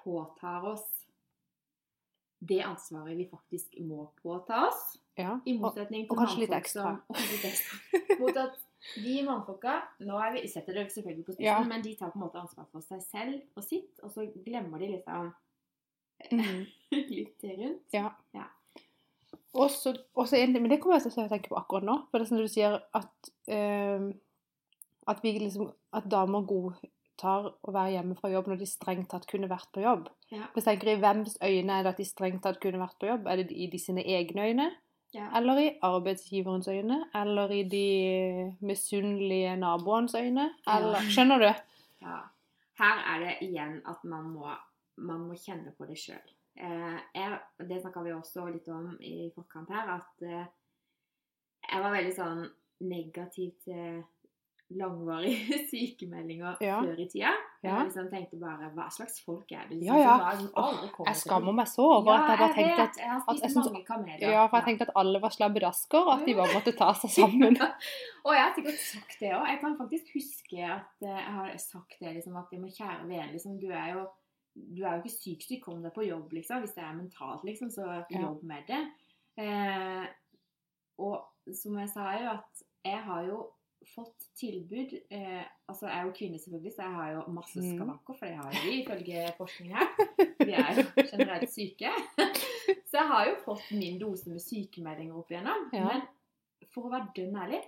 påtar 0.03 0.63
oss 0.65 0.98
det 2.39 2.61
ansvaret 2.63 3.17
vi 3.17 3.27
faktisk 3.27 3.75
må 3.83 4.09
påta 4.23 4.67
oss. 4.67 4.97
ja. 5.17 5.39
I 5.45 5.57
motsetning 5.57 6.05
til 6.07 6.11
og 6.15 6.17
kanskje 6.23 6.39
litt 6.39 6.55
ekstra. 6.55 6.83
som- 6.83 7.01
og 7.09 7.15
litt 7.33 7.45
ekstra. 7.45 8.19
Mot 8.19 8.37
at 8.37 8.59
vi 8.95 9.21
mannfolka 9.23 9.81
Nå 9.99 10.17
er 10.23 10.31
vi, 10.33 10.47
setter 10.47 10.73
det 10.73 10.91
selvfølgelig 10.91 11.25
på 11.25 11.33
spissen, 11.33 11.45
Ja. 11.45 11.63
men 11.63 11.81
de 11.83 11.95
tar 11.95 12.11
på 12.11 12.19
en 12.19 12.25
måte 12.27 12.39
ansvar 12.39 12.65
for 12.71 12.81
seg 12.81 13.01
selv 13.03 13.41
og 13.55 13.63
sitt, 13.63 13.99
og 14.03 14.11
så 14.11 14.25
glemmer 14.45 14.79
de 14.79 14.87
liksom 14.95 15.33
mm. 16.31 16.65
litt 17.17 17.43
rundt. 17.43 17.83
Ja. 17.93 18.13
Ja. 18.33 18.47
Også, 19.53 19.97
også, 20.15 20.37
og 20.37 20.49
men 20.61 20.69
det 20.69 20.79
kommer 20.79 20.99
jeg 20.99 21.11
til 21.11 21.23
å 21.23 21.27
tenke 21.27 21.49
på 21.49 21.57
akkurat 21.57 21.83
nå. 21.83 22.05
For 22.09 22.19
det 22.19 22.25
er 22.27 22.29
som 22.29 22.37
du 22.37 22.47
sier 22.47 22.79
at 22.93 23.29
eh, 23.47 24.11
at 25.09 25.23
vi 25.23 25.31
liksom 25.39 25.71
At 25.93 26.05
damer 26.05 26.45
godtar 27.19 27.51
å 27.61 27.73
være 27.73 27.97
hjemme 27.97 28.15
fra 28.17 28.29
jobb 28.31 28.47
når 28.47 28.59
de 28.61 28.67
strengt 28.67 29.09
tatt 29.11 29.27
kunne 29.27 29.49
vært 29.49 29.71
på 29.73 29.83
jobb. 29.83 30.09
Ja. 30.31 30.47
Hvis 30.53 30.65
jeg 30.65 30.79
tenker 30.79 30.93
I 30.93 30.99
hvems 30.99 31.37
øyne 31.43 31.79
er 31.79 31.83
det 31.83 31.93
at 31.93 31.99
de 31.99 32.05
strengt 32.05 32.43
tatt 32.43 32.59
kunne 32.61 32.79
vært 32.79 32.99
på 32.99 33.09
jobb? 33.09 33.27
Er 33.27 33.41
det 33.41 33.51
i 33.51 33.67
de 33.67 33.79
sine 33.79 34.03
egne 34.03 34.47
øyne? 34.47 34.69
Ja. 35.13 35.29
Eller 35.35 35.59
i 35.59 35.69
arbeidsgiverens 35.81 36.67
øyne? 36.67 37.03
Eller 37.15 37.51
i 37.51 37.63
de 37.63 38.55
misunnelige 38.61 39.55
naboens 39.57 40.15
øyne? 40.15 40.51
Ja. 40.67 41.01
Skjønner 41.09 41.39
du? 41.39 41.49
Ja. 42.01 42.19
Her 42.79 43.01
er 43.13 43.25
det 43.25 43.37
igjen 43.49 43.81
at 43.89 44.03
man 44.03 44.29
må, 44.31 44.53
man 44.97 45.25
må 45.27 45.35
kjenne 45.35 45.73
på 45.77 45.89
det 45.89 45.97
sjøl. 45.99 46.23
Eh, 46.59 47.35
det 47.67 47.81
snakka 47.81 48.03
vi 48.03 48.13
også 48.13 48.47
litt 48.51 48.67
om 48.71 48.93
i 49.03 49.31
forkant 49.35 49.71
her, 49.71 49.97
at 49.97 50.23
eh, 50.23 50.47
jeg 51.69 51.83
var 51.83 51.93
veldig 51.95 52.15
sånn 52.15 52.45
negativ 52.87 53.51
til 53.65 53.99
langvarige 54.69 55.57
sykemeldinger 55.71 56.57
Ja. 56.61 56.79
før 56.81 56.99
i 56.99 57.07
tida. 57.09 57.31
Ja. 57.63 57.75
Jeg 57.75 57.85
liksom 57.89 58.09
tenkte 58.11 58.37
bare 58.39 58.69
Hva 58.75 58.85
slags 58.93 59.17
folk 59.25 59.51
er 59.51 59.65
det? 59.69 59.79
Ja, 59.83 59.95
ja. 59.97 60.17
Som 60.37 61.07
Jeg 61.07 61.15
skammer 61.15 61.55
meg 61.57 61.67
så 61.71 61.87
over 61.97 62.11
at 62.13 62.29
jeg 62.29 62.39
bare 62.39 62.53
tenkte 62.53 62.85
at 62.85 62.99
Jeg 63.01 63.09
har 63.09 63.39
jeg 63.41 63.55
mange 63.55 63.83
kameler. 63.87 64.27
Ja, 64.35 64.45
for 64.45 64.57
jeg 64.59 64.67
tenkte 64.69 64.87
at 64.87 64.93
alle 65.01 65.21
var 65.23 65.33
slabbedasker, 65.35 66.05
og 66.05 66.13
at 66.19 66.25
de 66.27 66.35
bare 66.37 66.53
måtte 66.53 66.75
ta 66.77 66.91
seg 67.01 67.15
sammen. 67.17 67.57
Og 68.27 68.31
jeg 68.35 68.43
har 68.43 68.53
sikkert 68.55 68.79
sagt 68.83 69.19
det 69.19 69.33
òg. 69.33 69.45
Jeg 69.49 69.59
kan 69.63 69.75
faktisk 69.79 70.13
huske 70.13 70.63
at 70.69 71.05
eh, 71.07 71.17
jeg 71.17 71.33
har 71.39 71.53
sagt 71.57 71.99
det 71.99 72.15
liksom 72.19 72.35
at 72.37 72.51
men 72.53 72.69
kjære 72.75 73.07
vene, 73.07 73.31
liksom, 73.33 73.59
du 73.61 73.69
er 73.71 73.93
jo 73.95 74.07
du 74.59 74.81
er 74.83 74.97
jo 74.97 75.03
ikke 75.05 75.13
syk 75.13 75.43
du 75.49 75.55
kom 75.63 75.83
deg 75.83 75.93
på 75.95 76.03
jobb, 76.03 76.33
liksom. 76.35 76.59
Hvis 76.65 76.73
det 76.75 76.83
er 76.83 76.95
mentalt, 76.97 77.43
liksom, 77.47 77.69
så 77.71 78.03
jobb 78.11 78.43
med 78.43 78.67
det. 78.67 78.81
Eh, 79.39 80.05
og 80.99 81.53
som 81.55 81.77
jeg 81.79 81.89
sa 81.93 82.11
jo, 82.19 82.33
at 82.35 82.63
jeg 82.85 82.99
har 83.05 83.23
jo 83.29 83.37
fått 83.85 84.25
tilbud 84.37 84.91
eh, 85.09 85.43
Altså, 85.69 85.87
jeg 85.87 85.95
er 85.99 86.05
jo 86.07 86.13
kvinne, 86.17 86.39
selvfølgelig, 86.41 86.73
så 86.75 86.81
jeg 86.83 86.91
har 86.97 87.11
jo 87.13 87.23
masse 87.31 87.59
Mm. 87.61 87.67
skavanker, 87.77 88.13
for 88.19 88.25
det 88.25 88.35
har 88.35 88.51
vi 88.63 88.73
ifølge 88.81 89.25
forskning 89.37 89.73
her. 89.75 89.87
Vi 90.45 90.51
er 90.53 90.79
jo 90.79 90.85
generelt 91.11 91.51
syke. 91.53 91.91
Så 92.89 92.97
jeg 92.97 93.07
har 93.07 93.25
jo 93.29 93.35
fått 93.45 93.71
min 93.71 93.99
dose 94.01 94.29
med 94.29 94.41
sykemeldinger 94.41 95.15
opp 95.17 95.31
igjennom. 95.31 95.69
Ja. 95.73 95.85
Men 95.93 96.67
for 96.73 96.87
å 96.89 96.93
være 96.93 97.11
dønn 97.15 97.35
ærlig, 97.37 97.61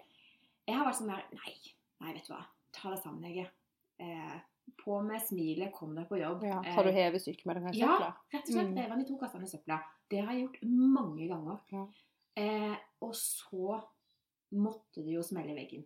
jeg 0.67 0.77
har 0.77 0.85
vært 0.87 0.99
sånn 0.99 1.11
der 1.13 1.23
Nei, 1.37 1.53
nei, 2.01 2.13
vet 2.17 2.27
du 2.27 2.33
hva. 2.33 2.41
Ta 2.73 2.89
deg 2.93 2.99
sammen, 3.03 3.23
Hege. 3.29 3.47
Eh, 4.01 4.35
på 4.81 4.97
med 5.05 5.21
smilet, 5.21 5.71
kom 5.75 5.93
deg 5.95 6.07
på 6.09 6.17
jobb. 6.21 6.43
Ja, 6.47 6.59
Eh, 6.65 6.73
har 6.73 6.83
du 6.83 6.91
hevet 6.95 7.21
sykemeldinga 7.21 7.73
i 7.75 7.81
ja, 7.81 8.11
rett 8.33 8.45
og 8.47 8.53
slett. 8.55 8.69
Mm. 8.71 8.77
Rev 8.81 8.89
den 8.95 9.01
i 9.05 9.07
to 9.09 9.17
kasser 9.21 9.39
med 9.43 9.49
søpla. 9.51 9.77
Det 10.09 10.21
har 10.25 10.33
jeg 10.33 10.45
gjort 10.47 10.61
mange 10.63 11.27
ganger. 11.29 11.57
Ja. 11.71 11.85
Eh, 12.41 12.75
og 13.01 13.13
så 13.15 13.81
måtte 14.51 15.03
det 15.05 15.13
jo 15.15 15.23
smelle 15.23 15.53
i 15.53 15.57
veggen. 15.61 15.83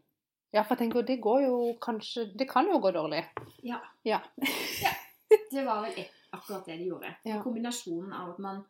Ja, 0.56 0.62
for 0.64 0.76
jeg 0.76 0.86
tenker, 0.86 1.04
det 1.04 1.18
går 1.22 1.42
jo 1.44 1.56
kanskje 1.84 2.30
Det 2.40 2.48
kan 2.50 2.68
jo 2.72 2.78
gå 2.80 2.92
dårlig. 2.96 3.26
Ja. 3.68 3.82
Ja. 4.08 4.22
Det 5.52 5.64
var 5.66 5.82
vel 5.84 6.06
akkurat 6.32 6.66
det 6.66 6.78
de 6.80 6.86
gjorde. 6.90 7.10
Ja. 7.26 7.42
Kombinasjonen 7.44 8.14
av 8.14 8.30
at 8.34 8.40
man 8.44 8.62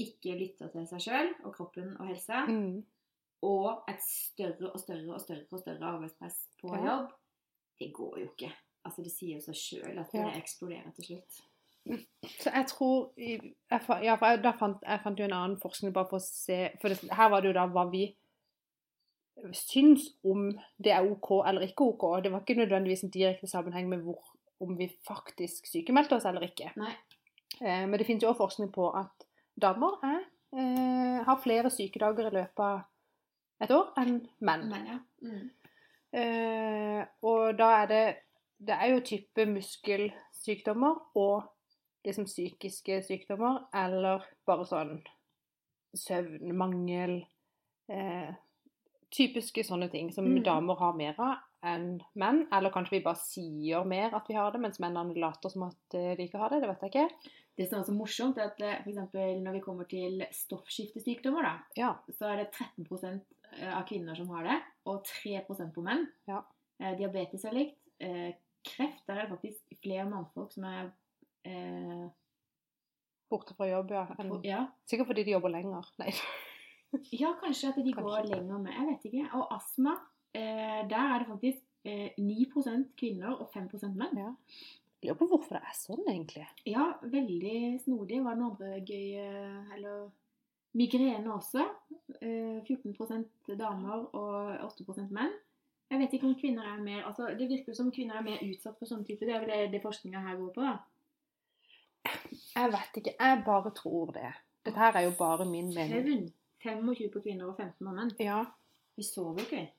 ikke 0.00 0.36
lytter 0.38 0.68
til 0.72 0.84
seg 0.88 1.00
sjøl 1.02 1.30
og 1.44 1.54
kroppen 1.56 1.94
og 2.00 2.06
helse, 2.10 2.42
Mm. 2.48 2.82
og 3.42 3.84
et 3.88 4.02
større 4.04 4.70
og 4.72 4.80
større 4.80 5.14
og 5.14 5.20
større 5.20 5.44
og 5.52 5.60
større 5.60 5.90
arbeidspress 5.94 6.38
på 6.60 6.72
Ja. 6.76 6.84
jobb, 6.86 7.10
det 7.80 7.92
går 7.92 8.18
jo 8.20 8.28
ikke. 8.30 8.52
Altså 8.84 9.02
Det 9.02 9.12
sier 9.12 9.40
seg 9.40 9.54
sjøl 9.54 9.98
at 9.98 10.12
det 10.12 10.20
Ja. 10.20 10.30
eksploderer 10.40 10.94
til 10.94 11.04
slutt. 11.04 11.40
Så 12.42 12.50
jeg 12.54 12.66
tror 12.66 13.12
jeg, 13.16 13.54
Ja, 13.70 13.78
for 13.78 13.94
jeg, 14.02 14.18
fant, 14.58 14.78
jeg 14.86 15.00
fant 15.02 15.18
jo 15.18 15.24
en 15.24 15.32
annen 15.32 15.60
forskning 15.60 15.92
bare 15.92 16.08
for 16.10 16.16
å 16.16 16.20
se 16.20 16.70
For 16.80 16.88
det, 16.88 16.98
her 17.12 17.28
var 17.30 17.40
det 17.40 17.48
jo 17.48 17.52
da 17.60 17.66
hva 17.66 17.90
vi 17.90 18.16
syns 19.52 20.08
om 20.24 20.48
det 20.82 20.92
er 20.92 21.06
OK 21.06 21.30
eller 21.48 21.66
ikke 21.66 21.90
OK. 21.92 22.06
Det 22.24 22.32
var 22.32 22.40
ikke 22.40 22.60
nødvendigvis 22.60 23.04
en 23.04 23.10
direkte 23.10 23.46
sammenheng 23.46 23.88
med 23.88 23.98
hvor, 24.04 24.22
om 24.60 24.78
vi 24.78 24.88
faktisk 25.08 25.66
sykemeldte 25.70 26.16
oss 26.16 26.24
eller 26.24 26.46
ikke. 26.48 26.72
Nei. 26.76 26.92
Eh, 27.60 27.84
men 27.88 27.98
det 27.98 28.06
finnes 28.06 28.24
jo 28.24 28.32
også 28.32 28.44
forskning 28.44 28.72
på 28.72 28.90
at 28.96 29.26
damer 29.62 29.98
er, 30.04 30.22
eh, 30.56 31.24
har 31.24 31.40
flere 31.42 31.70
sykedager 31.70 32.30
i 32.30 32.34
løpet 32.34 32.64
av 32.64 32.80
et 33.60 33.72
år 33.72 33.92
enn 34.00 34.16
menn. 34.40 34.68
Men 34.70 34.88
ja. 34.90 34.98
Mm. 35.22 35.50
Eh, 36.16 37.02
og 37.22 37.58
da 37.58 37.72
er 37.82 37.86
det 37.86 38.06
Det 38.58 38.72
er 38.72 38.86
jo 38.88 39.00
type 39.04 39.44
muskelsykdommer 39.46 40.94
og 41.20 41.42
liksom 42.06 42.24
psykiske 42.24 43.02
sykdommer, 43.04 43.66
eller 43.74 44.24
bare 44.46 44.64
sånn 44.64 44.94
søvnmangel 45.92 47.18
eh, 47.92 48.30
Typiske 49.14 49.62
sånne 49.64 49.88
ting 49.92 50.10
som 50.14 50.26
mm. 50.26 50.42
damer 50.46 50.78
har 50.80 50.96
mer 50.98 51.18
av 51.22 51.36
enn 51.66 51.96
menn. 52.18 52.44
Eller 52.54 52.74
kanskje 52.74 52.98
vi 52.98 53.04
bare 53.04 53.20
sier 53.20 53.86
mer 53.88 54.14
at 54.18 54.28
vi 54.30 54.36
har 54.38 54.52
det, 54.54 54.60
mens 54.62 54.80
mennene 54.82 55.16
later 55.18 55.52
som 55.52 55.68
at 55.68 55.98
eh, 55.98 56.14
de 56.18 56.26
ikke 56.26 56.40
har 56.42 56.52
det. 56.52 56.62
Det 56.62 56.70
vet 56.72 56.86
jeg 56.86 56.94
ikke. 56.94 57.34
Det 57.56 57.68
som 57.70 57.80
er 57.80 57.86
så 57.88 57.94
morsomt, 57.96 58.38
er 58.38 58.50
at 58.50 58.58
f.eks. 58.60 58.82
for 58.84 58.92
eksempel 58.92 59.38
når 59.44 59.56
vi 59.56 59.62
kommer 59.64 59.88
til 59.88 60.26
stoffskiftesykdommer, 60.34 61.46
da, 61.46 61.54
Ja. 61.78 61.94
så 62.12 62.28
er 62.28 62.42
det 62.42 62.50
13% 62.52 63.24
av 63.72 63.86
kvinner 63.88 64.18
som 64.18 64.28
har 64.34 64.44
det, 64.44 64.58
og 64.90 65.06
3% 65.08 65.72
på 65.72 65.84
menn. 65.86 66.04
Ja. 66.28 66.42
Eh, 66.82 66.92
diabetes 66.98 67.46
er 67.48 67.56
likt. 67.56 67.80
Eh, 68.02 68.34
kreft, 68.66 69.06
der 69.06 69.16
er 69.16 69.26
det 69.26 69.32
faktisk 69.32 69.80
flere 69.82 70.08
mannfolk 70.10 70.52
som 70.52 70.66
er 70.68 70.90
eh, 71.48 72.06
Borte 73.26 73.56
fra 73.58 73.66
jobb, 73.66 73.90
ja. 73.90 74.04
på, 74.14 74.36
ja. 74.46 74.60
sikkert 74.86 75.08
fordi 75.10 75.24
de 75.26 75.32
jobber 75.34 75.50
lenger. 75.50 75.88
Nei. 75.98 76.12
Ja, 77.12 77.34
kanskje 77.40 77.72
at 77.72 77.78
de 77.84 77.92
går 77.92 78.28
lenger 78.30 78.58
med. 78.58 78.72
Jeg 78.72 78.88
vet 78.90 79.06
ikke. 79.10 79.28
Og 79.38 79.54
astma, 79.54 79.96
eh, 80.34 80.82
der 80.90 81.14
er 81.14 81.18
det 81.18 81.28
faktisk 81.28 81.62
eh, 81.84 82.10
9 82.18 82.46
kvinner 82.96 83.34
og 83.34 83.48
5 83.54 83.68
menn. 83.94 84.18
Ja. 84.18 84.32
Jeg 85.02 85.10
lurer 85.12 85.18
på 85.18 85.26
hvorfor 85.26 85.58
det 85.58 85.62
er 85.62 85.76
sånn, 85.76 86.04
egentlig. 86.08 86.46
Ja, 86.66 86.92
veldig 87.02 87.80
snodig. 87.84 88.22
Var 88.24 88.34
det 88.34 88.46
andre 88.50 88.70
gøy 88.80 89.08
Eller 89.76 90.08
migrene 90.76 91.34
også. 91.34 91.66
Eh, 92.20 92.62
14 92.64 93.26
damer 93.58 94.08
og 94.14 94.56
8% 94.70 95.10
menn. 95.10 95.32
Jeg 95.90 96.00
vet 96.00 96.16
ikke 96.16 96.26
om 96.26 96.34
kvinner 96.34 96.66
er 96.66 96.80
mer 96.82 97.04
altså 97.06 97.28
Det 97.38 97.46
virker 97.46 97.74
som 97.74 97.92
kvinner 97.94 98.18
er 98.18 98.24
mer 98.26 98.40
utsatt 98.42 98.78
for 98.78 98.88
sånne 98.88 99.06
typer. 99.06 99.28
Det 99.28 99.34
er 99.36 99.44
vel 99.44 99.52
det, 99.52 99.72
det 99.76 99.82
forskninga 99.84 100.24
her 100.24 100.40
går 100.40 100.52
på, 100.56 100.64
da. 100.66 100.78
Jeg 102.56 102.72
vet 102.72 102.98
ikke. 103.00 103.14
Jeg 103.20 103.44
bare 103.46 103.72
tror 103.74 104.10
det. 104.16 104.32
Dette 104.66 104.82
her 104.82 104.98
er 104.98 105.06
jo 105.06 105.14
bare 105.18 105.46
min 105.46 105.70
mening. 105.74 106.26
Søvn. 106.66 106.84
25 106.86 107.10
på 107.14 107.22
kvinner 107.24 107.48
og 107.50 107.56
15 107.56 107.86
på 107.86 107.94
menn. 107.96 108.12
Ja. 108.22 108.44
Vi 108.96 109.02
sover 109.06 109.40
jo 109.40 109.46
ikke, 109.46 109.56
vi. 109.56 109.72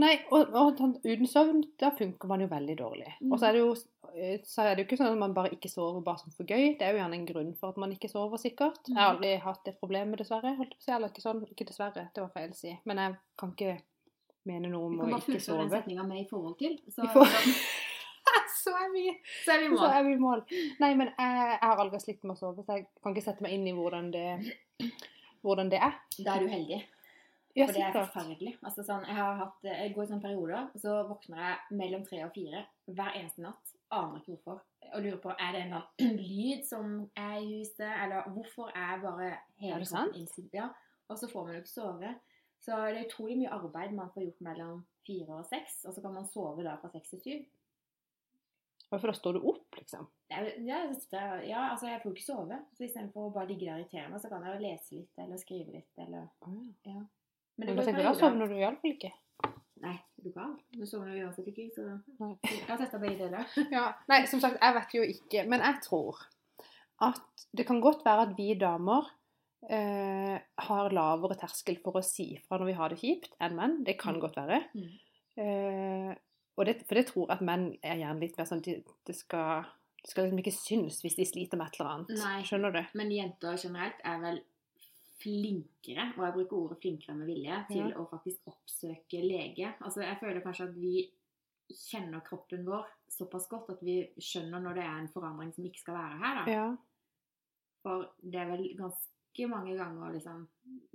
Nei, 0.00 0.12
og, 0.32 0.54
og 0.56 0.78
sånn 0.78 0.92
uten 1.04 1.26
søvn, 1.28 1.58
da 1.80 1.90
funker 1.92 2.28
man 2.30 2.40
jo 2.40 2.46
veldig 2.48 2.76
dårlig. 2.78 3.10
Og 3.28 3.38
så 3.40 3.48
er 3.50 3.52
det 3.56 3.60
jo 3.60 3.72
eh, 4.14 4.38
så 4.46 4.62
er 4.64 4.74
det 4.76 4.84
jo 4.84 4.86
ikke 4.88 4.96
sånn 5.00 5.10
at 5.12 5.18
man 5.20 5.34
bare 5.36 5.50
ikke 5.52 5.68
sover 5.68 6.00
bare 6.06 6.22
sånn 6.22 6.32
for 6.36 6.46
gøy. 6.48 6.76
Det 6.78 6.86
er 6.86 6.94
jo 6.94 7.00
gjerne 7.02 7.18
en 7.18 7.26
grunn 7.28 7.50
for 7.58 7.74
at 7.74 7.80
man 7.82 7.92
ikke 7.92 8.08
sover, 8.08 8.38
sikkert. 8.40 8.78
Jeg 8.88 8.96
har 8.96 9.10
Mm. 9.10 9.16
aldri 9.18 9.32
hatt 9.44 9.64
det 9.66 9.74
problemet, 9.80 10.18
dessverre. 10.22 10.54
Holdt 10.56 10.76
på 10.76 10.80
å 10.80 10.84
si. 10.86 10.92
Eller 10.94 11.08
ikke 11.12 11.24
sånn, 11.26 11.42
ikke 11.50 11.66
dessverre, 11.68 12.06
det 12.14 12.22
var 12.22 12.30
feil 12.32 12.50
å 12.54 12.56
si. 12.56 12.72
Men 12.86 12.96
jeg 13.02 13.16
kan 13.42 13.52
ikke 13.52 13.74
mene 14.46 14.70
noe 14.72 14.88
Vi 14.88 14.94
om 14.94 14.98
kan 15.00 15.08
å 15.08 15.10
bare 15.10 15.20
ikke 15.20 15.32
fullføre 15.32 15.58
den 15.58 15.68
sove. 15.70 15.82
setninga 15.82 16.06
med 16.08 16.18
'i 16.24 16.28
forhold 16.30 16.56
til'. 16.62 16.78
Så, 16.88 17.04
I 17.04 17.12
forhold- 17.12 17.60
så 18.62 18.70
er 18.76 18.88
vi 18.94 19.04
så 19.44 19.52
er 19.52 19.60
vi 19.68 19.76
Så 19.76 19.90
er 19.98 20.02
vi 20.04 20.12
i 20.12 20.16
mål. 20.16 20.42
Nei, 20.80 20.94
men 20.94 21.06
jeg, 21.18 21.36
jeg 21.60 21.68
har 21.68 21.76
aldri 21.76 22.00
slitt 22.00 22.24
med 22.24 22.36
å 22.36 22.38
sove, 22.38 22.64
så 22.64 22.76
jeg 22.78 22.86
kan 23.02 23.12
ikke 23.14 23.24
sette 23.26 23.42
meg 23.42 23.52
inn 23.52 23.66
i 23.68 23.72
hvordan 23.72 24.10
det, 24.12 24.26
hvordan 25.44 25.70
det 25.72 25.80
er. 25.82 26.00
Da 26.18 26.36
er 26.36 26.44
du 26.44 26.50
heldig. 26.52 26.80
Ja, 27.56 27.66
For 27.66 27.74
det 27.74 27.82
er 27.82 27.94
forferdelig. 27.96 28.52
Altså, 28.62 28.84
sånn, 28.86 29.04
jeg, 29.08 29.16
har 29.18 29.38
hatt, 29.40 29.56
jeg 29.66 29.92
går 29.94 30.04
i 30.04 30.10
sånne 30.12 30.22
perioder, 30.22 30.66
så 30.78 31.00
våkner 31.08 31.40
jeg 31.42 31.78
mellom 31.80 32.04
tre 32.06 32.20
og 32.22 32.34
fire 32.34 32.62
hver 32.86 33.16
eneste 33.18 33.42
natt. 33.42 33.72
Aner 33.90 34.20
ikke 34.20 34.36
hvorfor. 34.36 34.60
Og 34.94 35.02
lurer 35.02 35.18
på 35.22 35.32
er 35.34 35.56
det 35.56 35.64
en 35.64 35.74
annen 35.80 36.20
lyd 36.30 36.62
som 36.68 36.92
er 37.18 37.40
i 37.40 37.48
huset, 37.56 37.88
eller 37.90 38.28
hvorfor 38.36 38.70
er 38.70 39.02
bare 39.02 39.32
hele 39.58 39.80
kroppen 39.82 40.14
innstilt? 40.20 40.54
Ja. 40.54 40.68
Og 41.10 41.18
så 41.18 41.26
får 41.30 41.46
man 41.46 41.56
jo 41.56 41.64
ikke 41.64 41.72
sove. 41.72 42.12
Så 42.62 42.76
det 42.76 43.00
er 43.00 43.08
utrolig 43.08 43.40
mye 43.40 43.54
arbeid 43.56 43.96
man 43.96 44.12
får 44.14 44.28
gjort 44.28 44.46
mellom 44.46 44.84
fire 45.08 45.40
og 45.40 45.48
seks, 45.48 45.80
og 45.88 45.96
så 45.96 46.04
kan 46.04 46.14
man 46.14 46.28
sove 46.30 46.62
da 46.62 46.76
fra 46.78 46.92
seks 46.92 47.16
til 47.16 47.24
syv. 47.24 47.48
Hvorfor 48.90 49.14
står 49.16 49.38
du 49.38 49.44
opp, 49.50 49.69
liksom. 49.90 50.08
Ja, 50.30 50.92
sitter- 50.94 51.42
ja, 51.48 51.62
altså 51.72 51.86
jeg 51.90 52.00
får 52.02 52.10
jo 52.12 52.14
ikke 52.14 52.26
sove. 52.26 52.58
Så 52.78 52.84
istedenfor 52.86 53.26
å 53.28 53.32
bare 53.34 53.48
ligge 53.50 53.66
der 53.66 53.74
og 53.74 53.80
irritere 53.82 54.08
meg, 54.10 54.20
så 54.22 54.28
kan 54.30 54.44
jeg 54.46 54.54
jo 54.54 54.62
lese 54.68 54.94
litt 54.94 55.18
eller 55.18 55.36
skrive 55.42 55.72
litt. 55.74 55.90
Eller, 55.98 56.28
ja. 56.86 57.00
Men 57.58 57.66
du 57.68 57.74
da 57.74 57.82
tenker 57.84 58.00
jeg, 58.04 58.06
da 58.06 58.14
sovner 58.20 58.48
du 58.48 58.54
iallfall 58.54 58.94
ikke. 58.94 59.10
Nei, 59.80 59.94
er 59.96 60.22
du 60.22 60.30
gal? 60.34 60.54
Du 60.76 60.84
sovner 60.86 61.16
jo 61.16 61.26
uansett 61.26 61.46
ikke, 61.50 61.66
så 61.74 61.86
Jeg 62.44 62.66
har 62.68 62.76
testa 62.78 62.98
begge 63.00 63.18
deler. 63.26 63.46
Ja, 63.74 63.94
Nei, 64.08 64.24
som 64.30 64.40
sagt, 64.40 64.58
jeg 64.60 64.74
vet 64.76 64.94
jo 64.94 65.02
ikke. 65.02 65.46
Men 65.48 65.60
jeg 65.66 65.80
tror 65.82 66.20
at 67.00 67.46
det 67.56 67.66
kan 67.66 67.80
godt 67.80 68.04
være 68.04 68.28
at 68.28 68.34
vi 68.36 68.54
damer 68.60 69.08
eh, 69.68 70.38
har 70.68 70.90
lavere 70.94 71.36
terskel 71.40 71.78
for 71.82 71.98
å 71.98 72.04
si 72.04 72.34
fra 72.46 72.58
når 72.60 72.66
vi 72.70 72.76
har 72.78 72.92
det 72.92 72.98
kjipt, 73.00 73.34
enn 73.40 73.56
menn. 73.56 73.78
Det 73.84 73.98
kan 73.98 74.14
Mm. 74.14 74.20
godt 74.20 74.36
være. 74.36 74.60
Mm. 74.74 74.98
Eh, 75.40 76.14
og 76.58 76.66
det, 76.66 76.82
for 76.86 76.94
det 76.94 77.06
tror 77.08 77.26
jeg 77.28 77.36
at 77.38 77.44
menn 77.44 77.66
er 77.82 77.96
gjerne 78.02 78.20
litt 78.20 78.36
mer 78.38 78.44
sånn 78.48 78.60
at 78.60 78.84
det, 79.06 79.14
skal, 79.16 79.64
det 80.02 80.10
skal 80.10 80.24
liksom 80.24 80.38
ikke 80.42 80.56
synes 80.56 81.00
hvis 81.04 81.16
de 81.18 81.26
sliter 81.28 81.58
med 81.60 81.66
et 81.68 81.80
eller 81.80 81.90
annet. 81.92 82.14
Nei. 82.20 82.42
Skjønner 82.48 82.72
du? 82.72 82.80
Men 82.98 83.10
jenter 83.12 83.56
generelt 83.60 84.00
er 84.04 84.20
vel 84.22 84.40
flinkere, 85.20 86.06
og 86.16 86.22
jeg 86.24 86.32
bruker 86.38 86.56
ordet 86.56 86.78
flinkere 86.80 87.14
med 87.18 87.26
vilje, 87.28 87.56
til 87.68 87.88
Ja. 87.90 87.96
å 88.00 88.06
faktisk 88.08 88.46
oppsøke 88.48 89.20
lege. 89.20 89.74
Altså, 89.84 90.00
jeg 90.00 90.16
føler 90.20 90.40
kanskje 90.40 90.68
at 90.68 90.74
vi 90.80 91.10
kjenner 91.70 92.20
kroppen 92.24 92.64
vår 92.66 92.86
såpass 93.08 93.46
godt 93.48 93.68
at 93.70 93.82
vi 93.84 93.98
skjønner 94.18 94.60
når 94.62 94.74
det 94.74 94.82
er 94.84 94.98
en 94.98 95.08
forandring 95.12 95.52
som 95.54 95.64
ikke 95.64 95.78
skal 95.84 95.94
være 95.94 96.18
her. 96.18 96.44
Da. 96.44 96.52
Ja. 96.52 96.76
For 97.82 98.08
det 98.22 98.40
er 98.40 98.48
vel 98.50 98.64
ganske 98.76 99.46
mange 99.48 99.76
ganger 99.76 100.12
liksom 100.12 100.48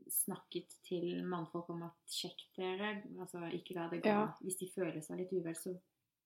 snakket 0.10 0.76
til 0.84 1.24
mannfolk 1.26 1.70
om 1.70 1.84
at 1.84 1.94
sjekk 2.12 2.44
dere, 2.58 3.04
altså 3.20 3.46
ikke 3.54 3.76
la 3.76 3.88
det 3.90 4.02
gå. 4.04 4.10
Ja. 4.10 4.26
Hvis 4.42 4.58
de 4.60 4.68
føler 4.76 5.02
seg 5.02 5.18
litt 5.22 5.32
uvel, 5.34 5.56
så 5.56 5.78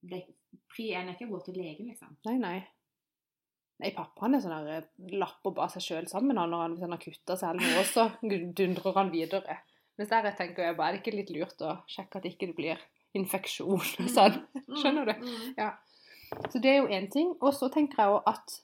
det, 0.01 0.25
Pri 0.69 0.91
én 0.97 1.09
er 1.09 1.15
ikke 1.15 1.27
å 1.27 1.35
gå 1.35 1.39
til 1.47 1.57
legen, 1.59 1.89
liksom. 1.89 2.13
Nei, 2.27 2.35
nei. 2.41 2.57
Nei, 3.79 3.91
pappa 3.95 4.25
han 4.25 4.35
er 4.35 4.41
sånn 4.43 4.53
der 4.53 4.81
eh, 4.81 4.87
lapper 5.15 5.53
bare 5.55 5.71
seg 5.71 5.85
sjøl 5.85 6.07
sammen 6.11 6.37
han, 6.37 6.51
når 6.51 6.63
han, 6.65 6.73
hvis 6.75 6.85
han 6.85 6.93
har 6.95 7.01
kutta 7.03 7.37
seg 7.39 7.53
eller 7.53 7.75
noe, 7.77 7.83
så 7.87 8.07
dundrer 8.59 8.97
han 8.97 9.11
videre. 9.13 9.59
Mens 9.99 10.11
der 10.11 10.29
jeg 10.29 10.37
tenker 10.39 10.67
jeg 10.67 10.77
bare, 10.77 10.89
er 10.89 10.97
det 10.97 11.03
ikke 11.03 11.15
litt 11.15 11.31
lurt 11.35 11.63
å 11.65 11.75
sjekke 11.91 12.19
at 12.19 12.25
det 12.25 12.33
ikke 12.35 12.53
blir 12.57 12.81
infeksjon 13.17 13.77
og 13.79 14.09
sånn? 14.17 14.41
Skjønner 14.79 15.09
du? 15.11 15.29
Ja. 15.57 15.73
Så 16.51 16.61
det 16.61 16.73
er 16.73 16.81
jo 16.81 16.91
én 16.93 17.09
ting. 17.11 17.33
Og 17.39 17.55
så 17.57 17.71
tenker 17.73 18.03
jeg 18.03 18.13
jo 18.13 18.19
at 18.29 18.59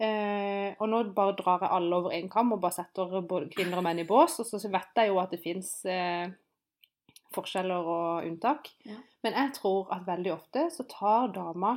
eh, 0.00 0.76
Og 0.78 0.86
nå 0.88 1.02
bare 1.16 1.34
drar 1.38 1.64
jeg 1.64 1.74
alle 1.74 1.98
over 1.98 2.14
én 2.14 2.30
kam 2.32 2.54
og 2.54 2.62
bare 2.62 2.78
setter 2.78 3.16
både 3.20 3.50
kvinner 3.52 3.80
og 3.80 3.86
menn 3.88 4.00
i 4.00 4.06
bås. 4.08 4.38
Og 4.40 4.48
så 4.48 4.60
vet 4.70 5.02
jeg 5.02 5.10
jo 5.10 5.18
at 5.22 5.34
det 5.34 5.42
fins 5.42 5.72
eh, 5.90 6.30
forskjeller 7.34 7.90
og 7.94 8.28
unntak. 8.28 8.70
Ja. 8.86 8.98
Men 9.24 9.36
jeg 9.38 9.54
tror 9.58 9.90
at 9.94 10.06
veldig 10.08 10.32
ofte 10.34 10.66
så 10.74 10.86
tar 10.90 11.32
dama 11.34 11.76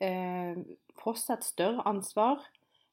eh, 0.00 0.58
på 1.02 1.14
seg 1.18 1.38
et 1.38 1.48
større 1.48 1.84
ansvar. 1.88 2.42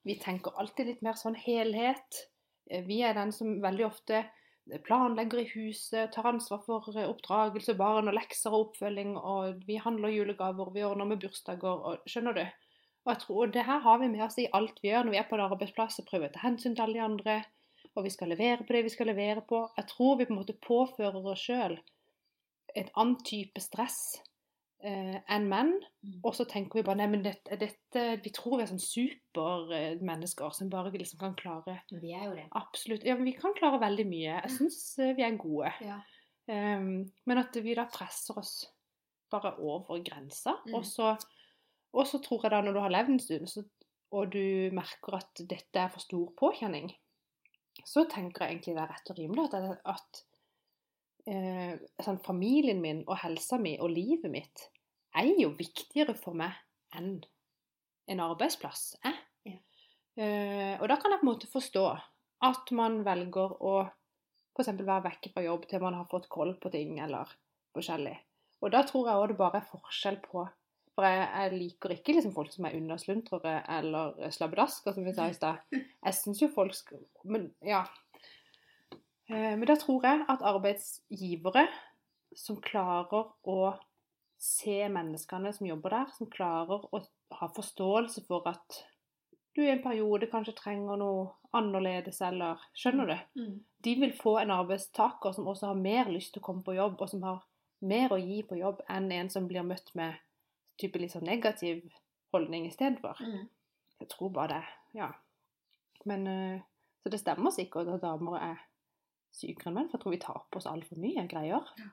Vi 0.07 0.17
tenker 0.21 0.57
alltid 0.59 0.91
litt 0.91 1.05
mer 1.05 1.17
sånn 1.19 1.37
helhet. 1.39 2.25
Eh, 2.69 2.83
Vi 2.87 3.01
er 3.03 3.17
den 3.17 3.33
som 3.35 3.57
veldig 3.63 3.87
ofte 3.89 4.25
planlegger 4.85 5.41
i 5.41 5.49
huset, 5.55 6.11
tar 6.13 6.29
ansvar 6.29 6.61
for 6.65 6.93
eh, 6.95 7.09
oppdragelse, 7.09 7.75
barn 7.79 8.11
og 8.11 8.17
lekser 8.17 8.53
og 8.53 8.69
oppfølging, 8.69 9.15
og 9.17 9.63
vi 9.67 9.79
handler 9.81 10.13
julegaver, 10.13 10.73
vi 10.75 10.85
ordner 10.85 11.09
med 11.09 11.21
bursdager, 11.23 11.85
og 11.89 12.09
skjønner 12.09 12.37
du? 12.37 12.43
Og 13.05 13.13
jeg 13.13 13.21
tror 13.23 13.53
det 13.53 13.65
her 13.65 13.79
har 13.81 14.01
vi 14.01 14.09
med 14.11 14.25
oss 14.25 14.37
i 14.37 14.49
alt 14.53 14.81
vi 14.83 14.91
gjør 14.91 15.07
når 15.07 15.15
vi 15.15 15.19
er 15.21 15.29
på 15.29 15.37
en 15.37 15.45
arbeidsplass 15.47 16.01
og 16.01 16.09
prøver 16.09 16.29
å 16.29 16.35
ta 16.35 16.43
hensyn 16.43 16.75
til 16.75 16.83
alle 16.85 16.99
de 16.99 17.05
andre, 17.05 17.37
og 17.97 18.05
vi 18.05 18.11
skal 18.13 18.31
levere 18.31 18.63
på 18.63 18.75
det 18.75 18.83
vi 18.85 18.93
skal 18.93 19.09
levere 19.11 19.43
på. 19.47 19.63
Jeg 19.77 19.87
tror 19.89 20.17
vi 20.19 20.27
på 20.27 20.35
en 20.35 20.41
måte 20.41 20.57
påfører 20.61 21.31
oss 21.33 21.45
sjøl 21.49 21.77
et 22.77 22.89
annet 23.01 23.23
type 23.25 23.61
stress 23.63 23.99
eh, 24.85 25.17
enn 25.31 25.47
menn. 25.49 25.73
Mm. 26.05 26.19
Og 26.21 26.35
så 26.37 26.45
tenker 26.49 26.79
vi 26.79 26.85
bare 26.85 27.01
nei, 27.01 27.09
men 27.11 27.25
dette, 27.25 27.57
dette 27.59 28.05
Vi 28.23 28.31
tror 28.35 28.59
vi 28.59 28.65
er 28.65 28.71
sånn 28.71 28.83
supermennesker 28.83 30.53
som 30.55 30.71
bare 30.71 30.93
liksom 30.93 31.21
kan 31.21 31.35
klare 31.39 31.79
Vi 31.91 32.13
er 32.13 32.27
jo 32.29 32.37
det. 32.37 32.47
Absolutt. 32.59 33.07
Ja, 33.07 33.17
men 33.17 33.27
vi 33.27 33.35
kan 33.37 33.55
klare 33.57 33.81
veldig 33.81 34.07
mye. 34.09 34.37
Jeg 34.43 34.55
syns 34.55 34.81
vi 35.17 35.25
er 35.25 35.39
gode. 35.41 35.73
Ja. 35.85 35.99
Um, 36.49 37.03
men 37.29 37.41
at 37.41 37.57
vi 37.61 37.75
da 37.77 37.85
presser 37.93 38.39
oss 38.41 38.63
bare 39.29 39.53
over 39.61 40.01
grensa. 40.05 40.55
Mm. 40.65 40.79
Og, 40.79 40.85
så, 40.87 41.13
og 41.93 42.07
så 42.09 42.21
tror 42.25 42.45
jeg 42.45 42.55
da, 42.55 42.63
når 42.65 42.77
du 42.77 42.81
har 42.81 42.95
levd 42.95 43.13
en 43.13 43.21
stund, 43.21 43.51
så, 43.51 43.65
og 44.15 44.31
du 44.33 44.73
merker 44.73 45.19
at 45.19 45.43
dette 45.49 45.77
er 45.83 45.91
for 45.93 46.01
stor 46.01 46.31
påkjenning, 46.39 46.89
så 47.87 48.05
tenker 48.09 48.45
jeg 48.45 48.57
egentlig 48.57 48.75
det 48.75 48.83
er 48.83 48.91
rett 48.93 49.11
og 49.11 49.19
rimelig 49.19 49.45
at, 49.47 49.79
at 49.93 50.21
eh, 51.29 51.75
sånn, 52.03 52.21
familien 52.25 52.81
min 52.83 53.03
og 53.07 53.19
helsa 53.23 53.59
mi 53.61 53.75
og 53.79 53.91
livet 53.93 54.31
mitt 54.33 54.65
er 55.17 55.31
jo 55.39 55.51
viktigere 55.57 56.15
for 56.17 56.37
meg 56.37 56.55
enn 56.97 57.19
en 58.09 58.21
arbeidsplass 58.25 58.95
er. 59.05 59.17
Ja. 59.45 59.57
Eh, 60.19 60.75
og 60.81 60.87
da 60.89 60.97
kan 60.97 61.13
jeg 61.13 61.21
på 61.21 61.27
en 61.27 61.31
måte 61.31 61.49
forstå 61.51 61.85
at 62.49 62.71
man 62.75 63.03
velger 63.05 63.53
å 63.59 63.73
f.eks. 64.55 64.71
være 64.79 65.05
vekke 65.05 65.31
fra 65.33 65.43
jobb 65.45 65.67
til 65.69 65.83
man 65.83 65.97
har 65.99 66.07
fått 66.11 66.29
koll 66.31 66.55
på 66.59 66.71
ting, 66.73 66.97
eller 67.03 67.29
forskjellig. 67.75 68.15
Og 68.63 68.73
da 68.73 68.81
tror 68.87 69.07
jeg 69.07 69.21
òg 69.21 69.31
det 69.31 69.39
bare 69.39 69.61
er 69.61 69.69
forskjell 69.69 70.19
på 70.23 70.43
For 70.99 71.07
jeg, 71.07 71.27
jeg 71.31 71.59
liker 71.61 71.93
ikke 71.95 72.13
liksom 72.17 72.33
folk 72.35 72.51
som 72.51 72.65
er 72.67 72.73
undersluntrere 72.75 73.53
eller 73.77 74.17
slabbedasker, 74.35 74.91
som 74.91 75.05
vi 75.07 75.13
sa 75.15 75.29
i 75.31 75.35
stad. 75.37 75.61
Jeg 75.71 76.17
syns 76.17 76.41
jo 76.43 76.49
folk 76.51 76.75
skal 76.75 76.99
Men 77.23 77.53
ja. 77.63 77.85
Eh, 79.31 79.55
Men 79.55 79.63
da 79.69 79.77
tror 79.79 80.03
jeg 80.03 80.25
at 80.27 80.43
arbeidsgivere 80.43 81.63
som 82.35 82.59
klarer 82.59 83.31
å 83.47 83.73
se 84.39 84.75
menneskene 84.91 85.53
som 85.55 85.67
jobber 85.71 85.95
der, 85.95 86.11
som 86.17 86.27
klarer 86.31 86.83
å 86.91 87.01
ha 87.39 87.49
forståelse 87.55 88.25
for 88.27 88.43
at 88.51 88.81
du 89.55 89.63
i 89.63 89.71
en 89.71 89.83
periode 89.83 90.27
kanskje 90.31 90.57
trenger 90.59 90.99
noe 90.99 91.29
annerledes, 91.55 92.19
eller 92.21 92.59
Skjønner 92.75 93.07
du? 93.07 93.41
Mm. 93.41 93.55
De 93.87 93.95
vil 94.03 94.13
få 94.19 94.35
en 94.43 94.51
arbeidstaker 94.51 95.31
som 95.35 95.47
også 95.47 95.71
har 95.71 95.79
mer 95.79 96.11
lyst 96.11 96.35
til 96.35 96.43
å 96.43 96.49
komme 96.51 96.63
på 96.67 96.75
jobb, 96.75 96.99
og 96.99 97.11
som 97.11 97.23
har 97.23 97.45
mer 97.79 98.11
å 98.11 98.19
gi 98.19 98.43
på 98.43 98.59
jobb 98.59 98.83
enn 98.91 99.07
en 99.15 99.31
som 99.31 99.47
blir 99.47 99.63
møtt 99.63 99.95
med 99.95 100.19
type 100.79 101.01
litt 101.01 101.13
sånn 101.13 101.27
negativ 101.27 101.83
holdning 102.33 102.67
istedenfor. 102.69 103.19
Mm. 103.21 103.47
Jeg 103.99 104.11
tror 104.13 104.33
bare 104.35 104.59
det. 104.59 104.99
Ja. 104.99 105.11
Men 106.09 106.27
eh, 106.27 106.61
Så 107.03 107.09
det 107.13 107.21
stemmer 107.21 107.51
sikkert 107.55 107.87
at 107.93 108.03
damer 108.03 108.35
er 108.39 108.57
sykere 109.31 109.69
enn 109.69 109.77
menn, 109.77 109.87
for 109.87 109.97
jeg 109.97 110.03
tror 110.03 110.13
vi 110.15 110.23
tar 110.23 110.41
på 110.51 110.59
oss 110.59 110.67
altfor 110.67 110.99
mye 110.99 111.23
greier. 111.31 111.69
Ja. 111.79 111.89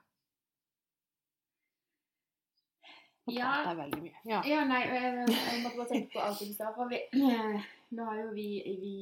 Ja. 3.27 3.47
prater 3.51 3.75
veldig 3.75 4.01
mye. 4.03 4.19
Ja. 4.23 4.41
Ja, 4.47 4.61
nei, 4.67 4.81
jeg, 4.87 5.15
jeg 5.27 5.63
måtte 5.63 5.79
bare 5.79 5.89
tenke 5.89 6.13
på 6.13 6.23
alt 6.23 6.39
du 6.39 6.53
sa. 6.55 6.71
For 6.75 6.91
vi, 6.91 6.99
nå 7.97 8.07
har 8.07 8.21
jo 8.21 8.29
vi, 8.35 8.47
vi, 8.83 8.93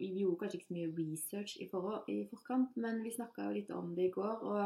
vi 0.00 0.10
gjorde 0.22 0.38
kanskje 0.40 0.60
ikke 0.60 0.70
så 0.70 0.76
mye 0.78 0.92
research 0.98 1.56
i, 1.60 1.68
for, 1.70 1.98
i 2.08 2.22
forkant, 2.30 2.76
men 2.80 3.02
vi 3.04 3.12
snakka 3.12 3.48
jo 3.48 3.56
litt 3.58 3.72
om 3.76 3.92
det 3.96 4.08
i 4.08 4.14
går. 4.14 4.44
Og 4.44 4.62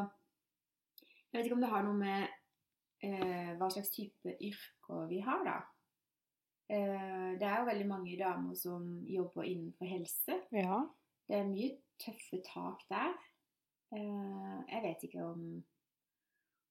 jeg 1.33 1.41
vet 1.41 1.49
ikke 1.49 1.59
om 1.59 1.67
det 1.67 1.73
har 1.73 1.87
noe 1.87 1.99
med 1.99 2.38
eh, 3.03 3.55
hva 3.59 3.69
slags 3.71 3.91
type 3.95 4.37
yrker 4.41 5.07
vi 5.09 5.21
har, 5.21 5.45
da. 5.45 5.59
Eh, 6.71 7.39
det 7.41 7.47
er 7.49 7.59
jo 7.63 7.69
veldig 7.71 7.87
mange 7.89 8.17
damer 8.21 8.55
som 8.59 9.05
jobber 9.09 9.43
innenfor 9.49 9.87
helse. 9.89 10.41
ja. 10.53 10.85
Det 11.29 11.37
er 11.37 11.45
mye 11.45 11.75
tøffe 12.01 12.39
tak 12.47 12.81
der. 12.89 13.11
Eh, 13.93 14.61
jeg 14.73 14.83
vet 14.83 15.03
ikke 15.05 15.25
om, 15.25 15.43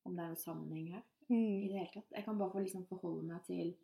om 0.06 0.16
det 0.16 0.24
er 0.24 0.32
noen 0.32 0.40
sammenheng 0.42 0.88
her 0.96 1.04
i 1.30 1.34
Mm. 1.34 1.68
det 1.68 1.78
hele 1.78 1.90
tatt. 1.94 2.12
Jeg 2.16 2.24
kan 2.26 2.38
bare 2.40 2.52
få 2.52 2.60
liksom 2.64 2.88
forholde 2.88 3.24
meg 3.28 3.44
til 3.46 3.76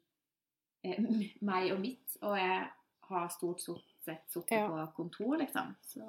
eh, 0.84 0.98
meg 1.42 1.72
og 1.74 1.80
mitt, 1.80 2.18
og 2.22 2.38
jeg 2.38 2.70
har 3.10 3.28
stort 3.30 3.60
sett 3.62 4.24
sittet 4.32 4.52
Ja. 4.58 4.68
på 4.68 4.88
kontor, 4.96 5.36
liksom. 5.38 5.76
Så 5.84 6.00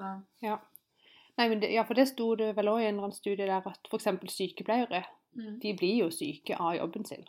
Nei, 1.36 1.48
men 1.48 1.60
det, 1.60 1.72
ja, 1.72 1.82
for 1.82 1.94
det 1.94 2.06
sto 2.08 2.34
det 2.36 2.54
vel 2.56 2.66
òg 2.70 2.80
i 2.80 2.84
en 2.86 2.94
eller 2.94 3.02
annen 3.08 3.12
studie 3.16 3.46
der 3.46 3.66
at 3.66 3.88
f.eks. 3.90 4.04
sykepleiere 4.30 5.04
mm. 5.36 5.56
de 5.62 5.74
blir 5.78 5.96
jo 6.04 6.10
syke 6.14 6.58
av 6.58 6.76
jobben 6.78 7.06
sin. 7.08 7.24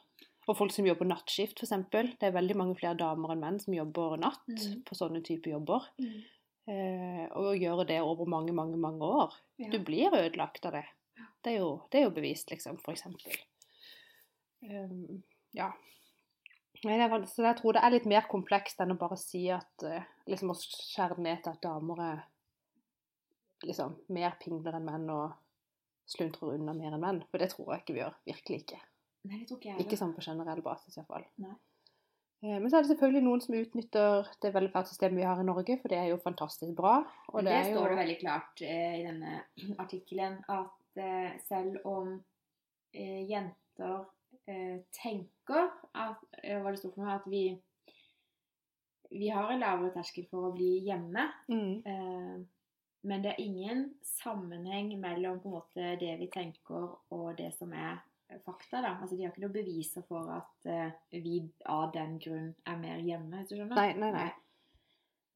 Og 0.46 0.58
folk 0.60 0.74
som 0.74 0.86
jobber 0.86 1.08
nattskift, 1.10 1.62
f.eks. 1.62 1.74
Det 1.90 2.28
er 2.28 2.36
veldig 2.36 2.58
mange 2.60 2.78
flere 2.78 2.98
damer 3.00 3.34
enn 3.34 3.42
menn 3.42 3.60
som 3.62 3.74
jobber 3.74 4.18
natt 4.22 4.46
mm. 4.52 4.84
på 4.86 4.98
sånne 4.98 5.24
typer 5.26 5.56
jobber. 5.56 5.88
Mm. 6.02 6.20
Eh, 6.66 7.24
og 7.38 7.58
gjøre 7.62 7.86
det 7.90 8.00
over 8.02 8.30
mange, 8.30 8.54
mange 8.54 8.78
mange 8.82 9.06
år. 9.06 9.34
Ja. 9.62 9.72
Du 9.74 9.80
blir 9.86 10.14
ødelagt 10.14 10.66
av 10.66 10.78
det. 10.78 10.86
Det 11.46 11.54
er 11.54 11.60
jo, 11.62 11.74
det 11.92 12.00
er 12.00 12.08
jo 12.08 12.14
bevist, 12.14 12.50
liksom, 12.50 12.78
eksempel. 12.90 13.36
Um, 14.66 15.22
ja. 15.54 15.72
Det 16.82 16.94
er, 16.94 17.26
så 17.30 17.46
jeg 17.46 17.58
tror 17.60 17.78
det 17.78 17.84
er 17.86 17.94
litt 17.94 18.08
mer 18.10 18.26
komplekst 18.30 18.82
enn 18.82 18.94
å 18.94 19.00
bare 19.00 19.18
si 19.18 19.46
at 19.54 19.86
eh, 19.86 20.06
liksom 20.30 20.52
å 20.54 20.58
skjære 20.58 21.22
ned 21.22 21.42
til 21.42 21.54
at 21.54 21.64
damer 21.64 22.02
er 22.04 22.24
liksom 23.66 23.96
mer 24.14 24.36
pingler 24.42 24.78
enn 24.78 24.86
menn 24.86 25.08
og 25.14 25.34
sluntrer 26.10 26.56
unna 26.56 26.76
mer 26.78 26.94
enn 26.96 27.02
menn. 27.02 27.24
For 27.32 27.42
det 27.42 27.52
tror 27.54 27.74
jeg 27.74 27.84
ikke 27.84 27.96
vi 27.96 28.04
gjør. 28.04 28.18
Virkelig 28.30 28.60
ikke. 28.64 28.82
Nei, 29.26 29.40
det 29.40 29.48
tror 29.50 29.60
ikke 29.60 29.72
jeg 29.72 29.86
Ikke 29.86 29.98
sånn 30.00 30.14
på 30.16 30.26
generell 30.26 30.62
basis 30.66 31.00
iallfall. 31.00 31.26
Eh, 32.46 32.60
Men 32.60 32.70
så 32.70 32.78
er 32.78 32.86
det 32.86 32.92
selvfølgelig 32.92 33.24
noen 33.26 33.44
som 33.44 33.58
utnytter 33.58 34.32
det 34.44 34.54
velferdssystemet 34.54 35.22
vi 35.22 35.28
har 35.28 35.42
i 35.42 35.48
Norge, 35.48 35.78
for 35.82 35.92
det 35.92 36.00
er 36.00 36.10
jo 36.12 36.22
fantastisk 36.22 36.76
bra. 36.78 36.98
Og 37.34 37.42
det, 37.42 37.50
det, 37.50 37.60
er 37.60 37.70
jo 37.72 37.80
står 37.80 37.94
det 37.94 38.02
veldig 38.02 38.18
klart 38.22 38.66
eh, 38.66 38.98
i 39.00 39.06
denne 39.08 39.38
artikkelen 39.84 40.42
at 40.58 41.06
eh, 41.06 41.32
selv 41.48 41.88
om 41.90 42.12
eh, 42.94 43.22
jenter 43.30 44.04
eh, 44.48 44.82
tenker 45.02 45.72
at, 45.94 46.28
eh, 46.44 46.60
hva 46.62 46.74
det 46.74 46.82
står 46.84 46.94
for 46.94 47.06
noe, 47.06 47.18
at 47.18 47.30
vi, 47.32 47.48
vi 49.16 49.32
har 49.34 49.50
en 49.50 49.64
lavere 49.66 49.96
terskel 49.96 50.28
for 50.30 50.52
å 50.52 50.54
bli 50.58 50.76
hjemme, 50.86 51.32
mm, 51.50 51.74
Eh, 51.86 52.36
men 53.06 53.22
det 53.24 53.32
er 53.36 53.42
ingen 53.44 53.86
sammenheng 54.02 54.92
mellom 55.00 55.40
måte 55.46 55.94
det 56.02 56.16
vi 56.20 56.28
tenker 56.34 56.88
og 57.14 57.28
det 57.38 57.52
som 57.54 57.74
er 57.74 58.00
fakta. 58.46 58.82
da. 58.82 58.96
Altså, 59.02 59.16
De 59.16 59.24
har 59.24 59.32
ikke 59.34 59.44
noe 59.46 59.54
beviser 59.54 60.02
for 60.08 60.32
at 60.34 60.66
uh, 60.66 60.92
vi 61.14 61.44
av 61.70 61.92
den 61.94 62.18
grunn 62.20 62.48
er 62.66 62.80
mer 62.82 63.04
hjemme. 63.06 63.38
hvis 63.44 63.52
du 63.52 63.56
skjønner? 63.60 63.76
Nei, 63.78 63.94
nei, 64.02 64.12
nei. 64.16 64.32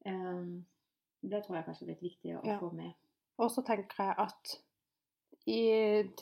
Um, 0.06 0.64
det 1.22 1.44
tror 1.44 1.56
jeg 1.60 1.66
kanskje 1.68 1.86
er 1.86 1.92
litt 1.92 2.02
viktig 2.02 2.34
å 2.38 2.42
Ja. 2.46 2.58
få 2.58 2.72
med. 2.74 2.92
Og 3.38 3.50
så 3.52 3.62
tenker 3.64 4.02
jeg 4.04 4.14
at 4.18 4.56
i, 5.46 5.60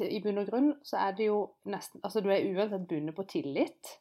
i 0.07 0.21
bunn 0.23 0.39
og 0.39 0.47
grunn 0.51 0.69
så 0.87 1.01
er 1.09 1.17
det 1.19 1.27
jo 1.27 1.39
nesten 1.67 2.01
Altså 2.05 2.21
du 2.23 2.29
er 2.31 2.45
uansett 2.53 2.87
bundet 2.89 3.17
på 3.17 3.25
tillit. 3.27 3.99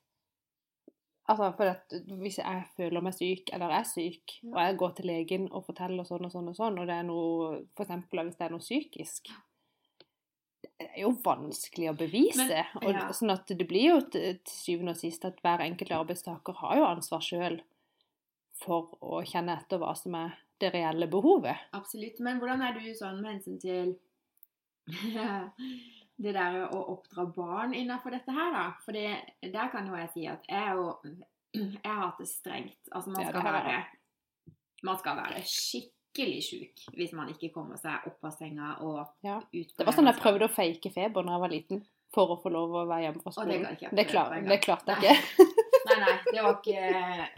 Altså 1.27 1.49
for 1.57 1.67
at 1.73 1.91
hvis 2.21 2.37
jeg 2.39 2.63
føler 2.77 3.01
meg 3.03 3.13
syk, 3.13 3.49
eller 3.53 3.73
er 3.75 3.83
syk, 3.83 4.37
Ja. 4.43 4.53
og 4.53 4.59
jeg 4.63 4.77
går 4.77 4.91
til 4.95 5.05
legen 5.09 5.47
og 5.51 5.65
forteller 5.65 6.03
sånn 6.07 6.23
og 6.25 6.31
sånn 6.31 6.47
og 6.47 6.55
sånn, 6.55 6.79
og 6.79 6.87
det 6.87 6.95
er 6.95 7.03
noe 7.03 7.65
For 7.75 7.83
eksempel 7.83 8.23
hvis 8.23 8.37
det 8.37 8.45
er 8.45 8.49
noe 8.55 8.63
psykisk 8.63 9.27
Det 10.79 10.87
er 10.93 11.01
jo 11.01 11.11
vanskelig 11.25 11.89
å 11.91 11.97
bevise. 11.97 12.37
Men- 12.81 12.95
og. 12.95 13.13
Sånn 13.15 13.31
at 13.33 13.47
det 13.47 13.67
blir 13.67 13.89
jo 13.89 14.01
til 14.01 14.39
syvende 14.45 14.91
og 14.91 14.97
sist 14.97 15.25
at 15.25 15.39
hver 15.41 15.59
enkelt 15.65 15.91
arbeidstaker 15.91 16.53
har 16.61 16.75
jo 16.77 16.85
ansvar 16.85 17.19
sjøl 17.19 17.59
for 18.53 18.97
å 19.01 19.21
kjenne 19.25 19.57
etter 19.57 19.77
hva 19.79 19.95
som 19.97 20.15
er 20.15 20.37
det 20.59 20.73
reelle 20.73 21.07
behovet. 21.07 21.57
Absolutt. 21.73 22.19
Men 22.19 22.39
hvordan 22.39 22.61
er 22.61 22.73
du 22.79 22.93
sånn 22.93 23.21
med 23.21 23.35
hensyn 23.35 23.59
til 23.59 23.97
det 26.17 26.33
der 26.33 26.63
å 26.73 26.79
oppdra 26.95 27.25
barn 27.35 27.73
innenfor 27.77 28.13
dette 28.15 28.33
her, 28.33 28.51
da? 28.55 28.63
For 28.85 28.91
der 28.97 29.67
kan 29.73 29.85
jo 29.89 29.97
jeg 29.99 30.09
si 30.15 30.23
at 30.29 30.47
jeg 30.49 30.63
er 30.63 30.73
jo 30.79 30.87
Jeg 31.53 31.81
har 31.85 32.01
hatt 32.07 32.17
det 32.21 32.27
strengt. 32.29 32.89
Altså, 32.91 33.09
man 33.13 33.25
skal 33.27 33.43
det 33.45 33.53
være 33.53 33.77
Man 34.83 34.97
skal 34.99 35.15
være 35.17 35.43
skikkelig 35.49 36.41
sjuk 36.45 36.83
hvis 36.97 37.13
man 37.17 37.29
ikke 37.33 37.51
kommer 37.53 37.77
seg 37.77 38.05
opp 38.09 38.25
av 38.25 38.33
senga 38.37 38.73
og 38.85 38.99
Ja. 39.25 39.37
ut 39.39 39.77
Det 39.77 39.85
var 39.85 39.93
sånn 39.93 40.09
jeg 40.09 40.19
prøvde 40.21 40.49
å 40.49 40.53
fake 40.53 40.91
feber 40.93 41.23
da 41.25 41.37
jeg 41.37 41.43
var 41.45 41.53
liten, 41.53 41.83
for 42.13 42.33
å 42.33 42.39
få 42.41 42.49
lov 42.53 42.73
å 42.73 42.87
være 42.89 43.07
hjemme 43.07 43.21
fra 43.21 43.29
det 43.31 43.37
skolen. 43.37 43.77
ikke 43.77 43.95
Det, 43.95 44.07
klar, 44.09 44.33
det 44.41 44.59
klarte 44.63 44.97
jeg 44.97 45.17
ikke. 45.17 45.45
Nei, 45.87 45.99
nei, 46.01 46.15
det 46.33 46.43
var 46.43 46.57
ikke 46.59 46.81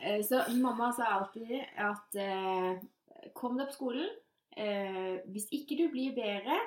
eh, 0.09 0.21
Så 0.25 0.41
mamma 0.57 0.91
sa 0.95 1.11
alltid 1.19 1.59
at 1.77 2.15
eh, 2.15 3.29
kom 3.35 3.57
deg 3.59 3.67
på 3.71 3.77
skolen. 3.79 4.09
Eh, 4.55 5.19
hvis 5.31 5.47
ikke 5.55 5.77
du 5.79 5.87
blir 5.91 6.15
bedre, 6.15 6.57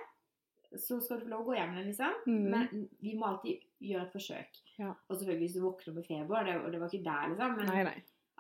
så 0.79 1.01
skal 1.01 1.19
du 1.21 1.27
få 1.27 1.31
lov 1.33 1.45
å 1.45 1.51
gå 1.51 1.59
hjem 1.59 1.75
igjen, 1.77 1.91
liksom. 1.91 2.17
Mm. 2.27 2.47
Men 2.55 2.89
vi 3.03 3.13
må 3.19 3.29
alltid 3.29 3.61
gjøre 3.83 4.07
et 4.07 4.17
forsøk. 4.17 4.59
Ja. 4.79 4.95
Og 5.09 5.17
selvfølgelig 5.19 5.47
hvis 5.49 5.57
du 5.59 5.63
våkner 5.67 5.97
med 5.99 6.07
feber, 6.09 6.49
det, 6.49 6.57
og 6.63 6.73
det 6.73 6.81
var 6.81 6.93
ikke 6.93 7.07
der, 7.11 7.31
liksom. 7.33 7.57
Men 7.59 7.71
Nei, 7.73 7.83
nei. 7.91 7.95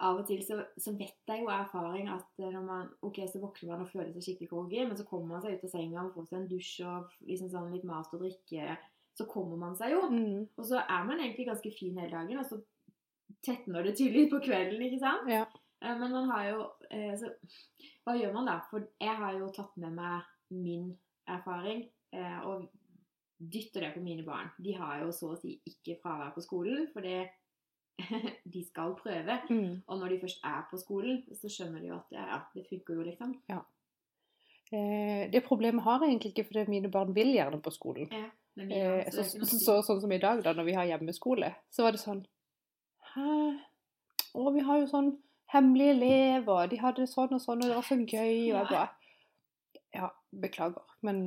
av 0.08 0.20
og 0.22 0.26
til 0.30 0.40
så, 0.46 0.60
så 0.80 0.94
vet 0.98 1.32
jeg 1.32 1.42
jo 1.44 1.50
av 1.52 1.66
erfaring 1.66 2.08
at 2.10 2.40
eh, 2.42 2.50
når 2.54 2.64
man 2.66 2.88
Ok, 3.06 3.20
så 3.30 3.42
våkner 3.42 3.72
man 3.74 3.84
og 3.84 3.90
føler 3.92 4.12
seg 4.14 4.24
skikkelig 4.28 4.50
groggy, 4.50 4.80
men 4.88 4.98
så 4.98 5.06
kommer 5.08 5.34
man 5.34 5.44
seg 5.44 5.58
ut 5.58 5.66
av 5.68 5.74
senga 5.74 6.06
og 6.06 6.16
får 6.16 6.30
seg 6.30 6.38
en 6.40 6.50
dusj 6.54 6.74
og 6.88 7.16
liksom 7.28 7.52
sånn 7.52 7.72
litt 7.74 7.88
mat 7.88 8.14
og 8.16 8.24
drikke. 8.24 8.76
Så 9.18 9.26
kommer 9.28 9.60
man 9.60 9.74
seg 9.76 9.92
jo. 9.92 10.06
Mm. 10.08 10.46
Og 10.56 10.64
så 10.64 10.80
er 10.80 11.02
man 11.04 11.20
egentlig 11.20 11.50
ganske 11.50 11.74
fin 11.76 11.98
hele 12.00 12.14
dagen, 12.14 12.40
og 12.40 12.48
så 12.48 12.62
tetner 13.44 13.84
det 13.84 13.96
tydelig 13.98 14.30
på 14.32 14.40
kvelden, 14.44 14.80
ikke 14.86 15.02
sant? 15.02 15.28
Ja. 15.30 15.44
Eh, 15.82 15.96
Men 15.98 16.12
man 16.14 16.28
har 16.30 16.44
jo 16.48 16.60
eh, 16.90 17.12
Så 17.18 17.30
hva 18.06 18.14
gjør 18.16 18.32
man 18.36 18.46
da? 18.48 18.60
For 18.70 18.84
jeg 19.02 19.16
har 19.18 19.34
jo 19.38 19.48
tatt 19.54 19.76
med 19.82 19.96
meg 19.98 20.28
min 20.52 20.92
erfaring 21.30 21.84
og 22.12 22.66
dytter 23.42 23.86
det 23.86 23.92
på 23.94 24.02
mine 24.04 24.22
barn. 24.26 24.50
De 24.62 24.74
har 24.76 25.00
jo 25.02 25.12
så 25.14 25.32
å 25.32 25.38
si 25.40 25.56
ikke 25.66 25.98
fravær 26.02 26.34
på 26.34 26.44
skolen, 26.44 26.86
for 26.92 27.04
det 27.06 27.24
de 28.54 28.64
skal 28.66 28.94
prøve. 28.98 29.38
Mm. 29.50 29.82
Og 29.86 29.98
når 29.98 30.14
de 30.14 30.20
først 30.24 30.44
er 30.48 30.66
på 30.70 30.80
skolen, 30.80 31.22
så 31.38 31.50
skjønner 31.50 31.82
de 31.82 31.90
jo 31.90 31.98
at 31.98 32.14
ja, 32.14 32.26
ja, 32.34 32.40
det 32.54 32.66
funker 32.68 32.98
jo, 32.98 33.06
liksom. 33.08 33.34
Eh, 34.72 35.24
det 35.32 35.44
problemet 35.44 35.84
har 35.84 36.00
jeg 36.00 36.14
egentlig 36.14 36.32
ikke 36.32 36.46
fordi 36.48 36.64
mine 36.70 36.90
barn 36.92 37.12
vil 37.16 37.34
gjerne 37.34 37.60
på 37.62 37.74
skolen. 37.74 38.08
Ja, 38.12 38.30
men 38.56 38.68
vi, 38.68 38.78
Eh, 38.80 39.10
så, 39.12 39.24
så, 39.24 39.58
så, 39.58 39.76
sånn 39.84 40.00
som 40.04 40.12
i 40.12 40.20
dag, 40.22 40.40
da, 40.44 40.54
når 40.56 40.68
vi 40.68 40.78
har 40.78 40.88
hjemmeskole, 40.88 41.52
så 41.72 41.86
var 41.86 41.96
det 41.96 42.02
sånn 42.02 42.24
Hæ? 43.12 43.28
Å, 44.32 44.50
vi 44.54 44.62
har 44.64 44.80
jo 44.80 44.88
sånn 44.88 45.10
hemmelige 45.52 45.98
elever, 45.98 46.68
de 46.70 46.78
hadde 46.80 47.06
sånn 47.10 47.34
og 47.36 47.42
sånn, 47.42 47.60
og 47.60 47.68
det 47.68 47.76
var 47.76 47.84
så 47.84 47.98
gøy. 47.98 48.36
Og 48.52 48.56
jeg 48.56 48.68
bare 48.70 48.88
Ja, 49.92 50.08
beklager, 50.32 50.94
men 51.04 51.26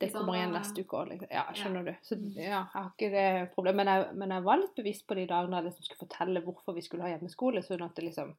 det 0.00 0.08
Sånn, 0.10 0.22
kommer 0.24 0.38
igjen 0.38 0.54
eh, 0.54 0.58
neste 0.58 0.80
uke 0.84 0.96
òg. 0.96 1.08
Liksom. 1.10 1.28
Ja, 1.30 1.42
skjønner 1.52 1.84
du. 1.84 1.92
Så 2.02 2.16
Mm. 2.16 2.30
ja, 2.36 2.42
jeg 2.42 2.66
har 2.72 2.90
ikke 2.90 3.10
det 3.12 3.54
problemet. 3.54 3.76
Men 3.76 3.86
jeg, 3.86 4.14
men 4.16 4.30
jeg 4.30 4.42
var 4.44 4.56
litt 4.62 4.74
bevisst 4.76 5.06
på 5.06 5.14
de 5.14 5.26
dagene 5.26 5.56
jeg 5.60 5.64
liksom 5.68 5.84
skulle 5.84 6.08
fortelle 6.08 6.42
hvorfor 6.44 6.74
vi 6.74 6.80
skulle 6.86 7.02
ha 7.04 7.10
hjemmeskole, 7.12 7.62
sånn 7.62 7.84
at 7.84 7.94
det 7.94 8.04
liksom 8.08 8.36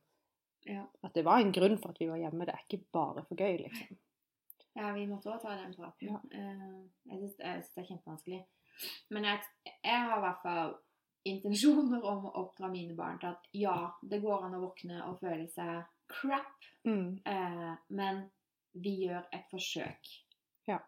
Ja. 0.66 0.84
At 1.04 1.14
det 1.14 1.24
var 1.26 1.40
en 1.42 1.52
grunn 1.52 1.78
for 1.82 1.90
at 1.90 1.98
vi 2.00 2.08
var 2.08 2.18
hjemme. 2.22 2.46
Det 2.46 2.54
er 2.54 2.64
ikke 2.70 2.84
bare 2.94 3.24
for 3.26 3.36
gøy, 3.36 3.58
liksom. 3.64 3.98
Ja, 4.76 4.92
vi 4.94 5.06
måtte 5.08 5.32
også 5.34 5.42
ta 5.48 5.56
den 5.58 5.74
praten. 5.74 6.08
Ja. 6.08 6.20
Eh, 6.32 6.84
jeg 7.10 7.20
syns 7.20 7.38
det 7.38 7.78
er 7.78 7.88
kjempevanskelig. 7.90 8.46
Men 9.10 9.24
jeg, 9.24 9.40
jeg 9.84 10.00
har 10.06 10.18
i 10.18 10.22
hvert 10.22 10.42
fall 10.44 10.76
intensjoner 11.26 12.04
om 12.04 12.26
å 12.26 12.32
oppdra 12.44 12.70
mine 12.72 12.96
barn 12.96 13.20
til 13.20 13.28
at 13.30 13.48
ja, 13.54 13.92
det 14.04 14.22
går 14.24 14.46
an 14.48 14.56
å 14.58 14.62
våkne 14.64 15.02
og 15.08 15.20
føle 15.20 15.48
seg 15.50 15.84
crap, 16.08 16.58
Mm. 16.86 17.20
eh, 17.26 17.76
men 17.90 18.32
vi 18.74 19.08
gjør 19.08 19.26
et 19.34 19.46
forsøk. 19.52 20.08
Ja. 20.68 20.80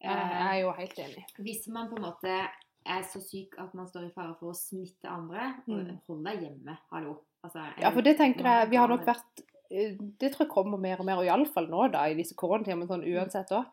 Eh, 0.00 0.08
Jeg 0.08 0.30
jeg 0.30 0.58
er 0.58 0.60
jo 0.62 0.72
helt 0.72 0.98
enig. 0.98 1.24
hvis 1.38 1.68
man 1.68 1.88
på 1.90 1.96
en 1.96 2.02
måte 2.02 2.48
er 2.86 3.02
så 3.02 3.20
syk 3.20 3.54
at 3.58 3.74
man 3.74 3.86
står 3.86 4.06
i 4.06 4.12
fare 4.14 4.34
for 4.38 4.52
å 4.52 4.56
smitte 4.56 5.08
andre, 5.10 5.54
Mm. 5.66 5.98
hold 6.06 6.24
deg 6.24 6.40
hjemme, 6.42 6.78
hallo. 6.92 7.18
Altså, 7.44 7.64
Ja, 7.80 7.90
for 7.90 8.00
det 8.02 8.16
tenker 8.18 8.42
jeg 8.44 8.70
Vi 8.70 8.76
har 8.76 8.88
nok 8.88 9.04
vært 9.04 9.42
eh, 9.70 9.96
Det 10.18 10.32
tror 10.32 10.46
jeg 10.46 10.48
kommer 10.48 10.78
mer 10.78 10.96
og 10.98 11.04
mer, 11.06 11.16
og 11.18 11.24
iallfall 11.26 11.68
nå, 11.68 11.90
da, 11.92 12.04
i 12.06 12.14
disse 12.14 12.34
koronatidene, 12.34 12.78
men 12.78 12.88
sånn 12.88 13.04
uansett 13.04 13.50
òg. 13.52 13.66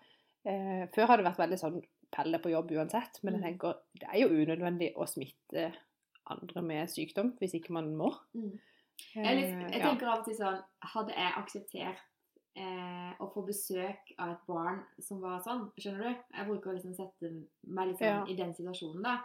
Eh, 0.46 0.88
før 0.94 1.08
har 1.08 1.18
det 1.18 1.26
vært 1.26 1.38
veldig 1.38 1.60
sånn 1.60 1.82
pelle 2.12 2.38
på 2.40 2.50
jobb 2.52 2.70
uansett, 2.72 3.24
men 3.24 3.34
jeg 3.36 3.42
Mm. 3.42 3.48
tenker 3.60 3.76
det 4.00 4.08
er 4.14 4.20
jo 4.20 4.28
unødvendig 4.30 4.94
å 4.96 5.08
smitte 5.08 5.74
andre 6.28 6.62
med 6.62 6.88
sykdom 6.90 7.34
hvis 7.40 7.54
ikke 7.56 7.70
man 7.72 7.96
må. 7.96 8.12
Mm. 8.36 8.60
Jeg, 9.16 9.26
er 9.26 9.36
litt, 9.36 9.56
Eh, 9.66 9.72
jeg 9.72 9.82
tenker 9.82 10.08
av 10.08 10.20
og 10.20 10.26
til 10.26 10.34
sånn 10.36 10.64
Hadde 10.82 11.10
jeg 11.16 11.34
akseptert 11.34 11.98
eh, 12.56 13.14
å 13.20 13.28
få 13.34 13.46
besøk 13.46 14.14
av 14.20 14.30
et 14.32 14.46
barn 14.48 14.84
som 15.00 15.20
var 15.22 15.42
sånn 15.44 15.72
Skjønner 15.80 16.04
du? 16.04 16.24
Jeg 16.38 16.48
bruker 16.48 16.72
å 16.72 16.76
liksom 16.78 16.96
sette 16.96 17.32
meg 17.68 17.96
sånn 17.98 18.08
Ja. 18.08 18.26
i 18.26 18.36
den 18.36 18.54
situasjonen, 18.54 19.04
da. 19.04 19.18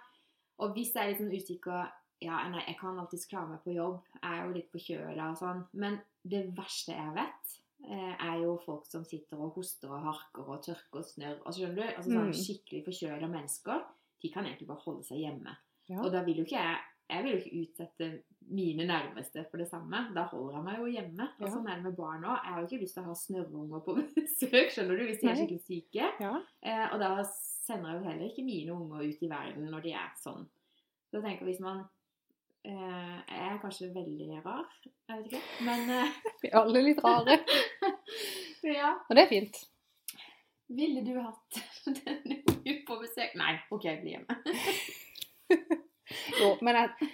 Og 0.58 0.74
hvis 0.74 0.92
jeg 0.94 1.02
er 1.04 1.08
litt 1.12 1.20
sånn 1.20 1.32
usikker 1.36 1.90
Ja, 2.22 2.48
nei, 2.50 2.62
jeg 2.66 2.76
kan 2.76 2.98
alltids 2.98 3.24
klare 3.26 3.48
meg 3.48 3.62
på 3.64 3.72
jobb. 3.72 4.02
Jeg 4.22 4.30
er 4.38 4.46
jo 4.46 4.52
litt 4.52 4.70
forkjøla 4.70 5.30
og 5.30 5.38
sånn. 5.38 5.62
Men 5.72 6.02
det 6.28 6.54
verste 6.54 6.92
jeg 6.92 7.14
vet, 7.14 7.54
eh, 7.88 8.16
er 8.20 8.42
jo 8.42 8.58
folk 8.66 8.84
som 8.84 9.04
sitter 9.04 9.38
og 9.40 9.54
hoster 9.54 9.88
og 9.88 10.02
harker 10.04 10.44
og 10.46 10.60
tørker 10.62 10.98
og 11.00 11.04
snørr. 11.04 11.38
Altså, 11.46 11.60
skjønner 11.62 11.76
du? 11.76 11.82
Altså 11.96 12.10
sånn 12.10 12.28
Mm. 12.28 12.36
skikkelig 12.44 12.84
forkjøla 12.84 13.30
mennesker. 13.30 13.84
De 14.20 14.28
kan 14.28 14.44
egentlig 14.44 14.66
bare 14.68 14.82
holde 14.84 15.02
seg 15.02 15.16
hjemme. 15.16 15.56
Ja. 15.88 16.02
Og 16.02 16.12
da 16.12 16.22
vil 16.22 16.36
jo 16.36 16.44
ikke 16.44 16.60
jeg 16.60 16.76
Jeg 17.10 17.24
vil 17.24 17.32
jo 17.32 17.38
ikke 17.40 17.60
utsette 17.64 18.08
mine 18.50 18.86
nærmeste 18.88 19.44
for 19.50 19.60
det 19.62 19.68
samme. 19.70 20.00
Da 20.16 20.24
holder 20.30 20.56
jeg 20.56 20.64
meg 20.66 20.78
jo 20.80 20.86
hjemme. 20.94 21.26
Og 21.38 21.46
Ja. 21.46 21.50
sånn 21.52 21.68
er 21.70 21.74
det 21.80 21.84
med 21.84 21.96
barn 21.98 22.24
òg. 22.24 22.38
Jeg 22.44 22.52
har 22.54 22.60
jo 22.60 22.66
ikke 22.70 22.82
lyst 22.82 22.94
til 22.96 23.02
å 23.02 23.06
ha 23.10 23.14
snørrunger 23.14 23.84
på 23.86 23.94
besøk, 24.16 24.70
skjønner 24.74 24.96
du, 24.98 25.04
hvis 25.10 25.20
de 25.20 25.28
er 25.30 25.38
skikkelig 25.38 25.62
syke. 25.66 26.10
Ja. 26.24 26.32
Eh, 26.62 26.86
og 26.94 26.98
da 27.02 27.10
sender 27.30 27.90
jeg 27.92 28.00
jo 28.00 28.08
heller 28.08 28.26
ikke 28.30 28.44
mine 28.46 28.74
unger 28.74 29.04
ut 29.08 29.22
i 29.22 29.30
verden 29.30 29.70
når 29.70 29.82
de 29.86 29.92
er 30.00 30.12
sånn. 30.22 30.46
Så 31.10 31.18
jeg 31.18 31.26
tenker 31.26 31.46
hvis 31.50 31.60
man 31.62 31.82
eh, 32.64 33.18
Jeg 33.30 33.46
er 33.50 33.58
kanskje 33.62 33.90
veldig 33.94 34.40
rar, 34.44 34.66
jeg 35.08 35.16
vet 35.18 35.26
ikke. 35.32 35.42
Men 35.66 35.90
eh, 35.90 36.16
Vi 36.42 36.48
er 36.50 36.58
alle 36.62 36.82
litt 36.86 37.02
rare. 37.04 37.38
ja. 38.80 38.94
Og 39.08 39.14
det 39.16 39.24
er 39.26 39.30
fint. 39.34 39.62
Ville 40.70 41.02
du 41.02 41.14
hatt 41.18 41.62
denne 41.86 42.42
ungen 42.46 42.82
på 42.86 42.98
besøk? 43.02 43.32
Nei, 43.38 43.56
OK, 43.74 43.86
bli 44.04 44.12
hjemme. 44.14 45.80
Jo, 46.40 46.54
men 46.66 46.76
jeg, 46.78 47.08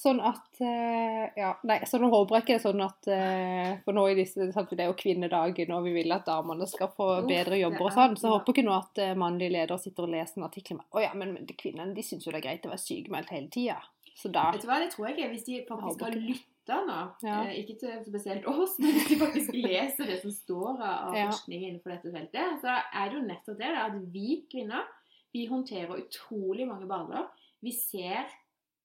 sånn 0.00 0.20
at 0.24 0.60
eh, 0.64 1.26
Ja, 1.38 1.50
nei, 1.68 1.78
så 1.86 2.00
nå 2.00 2.08
håper 2.12 2.38
jeg 2.38 2.44
ikke 2.44 2.52
det 2.54 2.58
er 2.58 2.64
sånn 2.64 2.82
at 2.84 3.08
eh, 3.14 3.72
For 3.84 3.96
nå 3.96 4.06
i 4.10 4.16
disse 4.18 4.48
sant, 4.54 4.72
Det 4.72 4.84
er 4.84 4.90
jo 4.90 4.96
kvinnedagen, 4.98 5.72
og 5.76 5.84
vi 5.86 5.92
vil 5.98 6.14
at 6.16 6.26
damene 6.26 6.66
skal 6.70 6.90
få 6.96 7.08
bedre 7.28 7.60
jobber 7.60 7.88
og 7.90 7.94
sånn. 7.96 8.16
Så 8.18 8.26
jeg 8.28 8.36
håper 8.38 8.56
ikke 8.56 8.66
nå 8.66 8.76
at 8.78 9.02
eh, 9.04 9.14
mannlige 9.18 9.54
ledere 9.56 9.78
sitter 9.82 10.08
og 10.08 10.14
leser 10.14 10.40
en 10.40 10.48
artikkel 10.48 10.80
med 10.80 10.86
Å 10.96 11.04
ja, 11.04 11.12
men 11.20 11.36
de 11.46 11.56
kvinnene 11.58 11.94
de 11.96 12.06
syns 12.06 12.26
jo 12.26 12.32
det 12.34 12.40
er 12.42 12.48
greit 12.48 12.68
å 12.68 12.72
være 12.72 12.86
sykemeldt 12.86 13.34
hele 13.36 13.52
tida. 13.54 13.80
Så 14.20 14.32
da 14.32 14.48
Vet 14.52 14.64
du 14.64 14.70
hva, 14.70 14.80
det 14.82 14.90
tror 14.94 15.08
jeg 15.08 15.16
ikke. 15.18 15.28
Hvis 15.34 15.46
de 15.46 15.60
faktisk 15.68 16.02
har 16.04 16.16
lytta 16.16 16.80
nå, 16.86 16.98
Ja. 17.24 17.36
ikke 17.56 17.76
til 17.80 18.00
spesielt 18.04 18.48
oss, 18.50 18.76
men 18.78 18.92
hvis 18.96 19.08
de 19.08 19.16
faktisk 19.20 19.54
leser 19.56 20.10
det 20.10 20.18
som 20.22 20.32
står 20.34 20.80
av 20.80 21.14
forskning 21.16 21.62
innenfor 21.68 21.94
dette 21.94 22.12
feltet, 22.14 22.58
så 22.64 22.74
er 22.92 23.08
det 23.10 23.16
jo 23.16 23.22
nettopp 23.26 23.58
det 23.62 23.70
da, 23.74 23.86
at 23.88 23.96
vi 24.12 24.42
kvinner 24.52 24.88
vi 25.32 25.44
håndterer 25.46 25.94
utrolig 25.94 26.66
mange 26.66 26.88
baller. 26.90 27.28
Vi 27.62 27.70
ser 27.76 28.26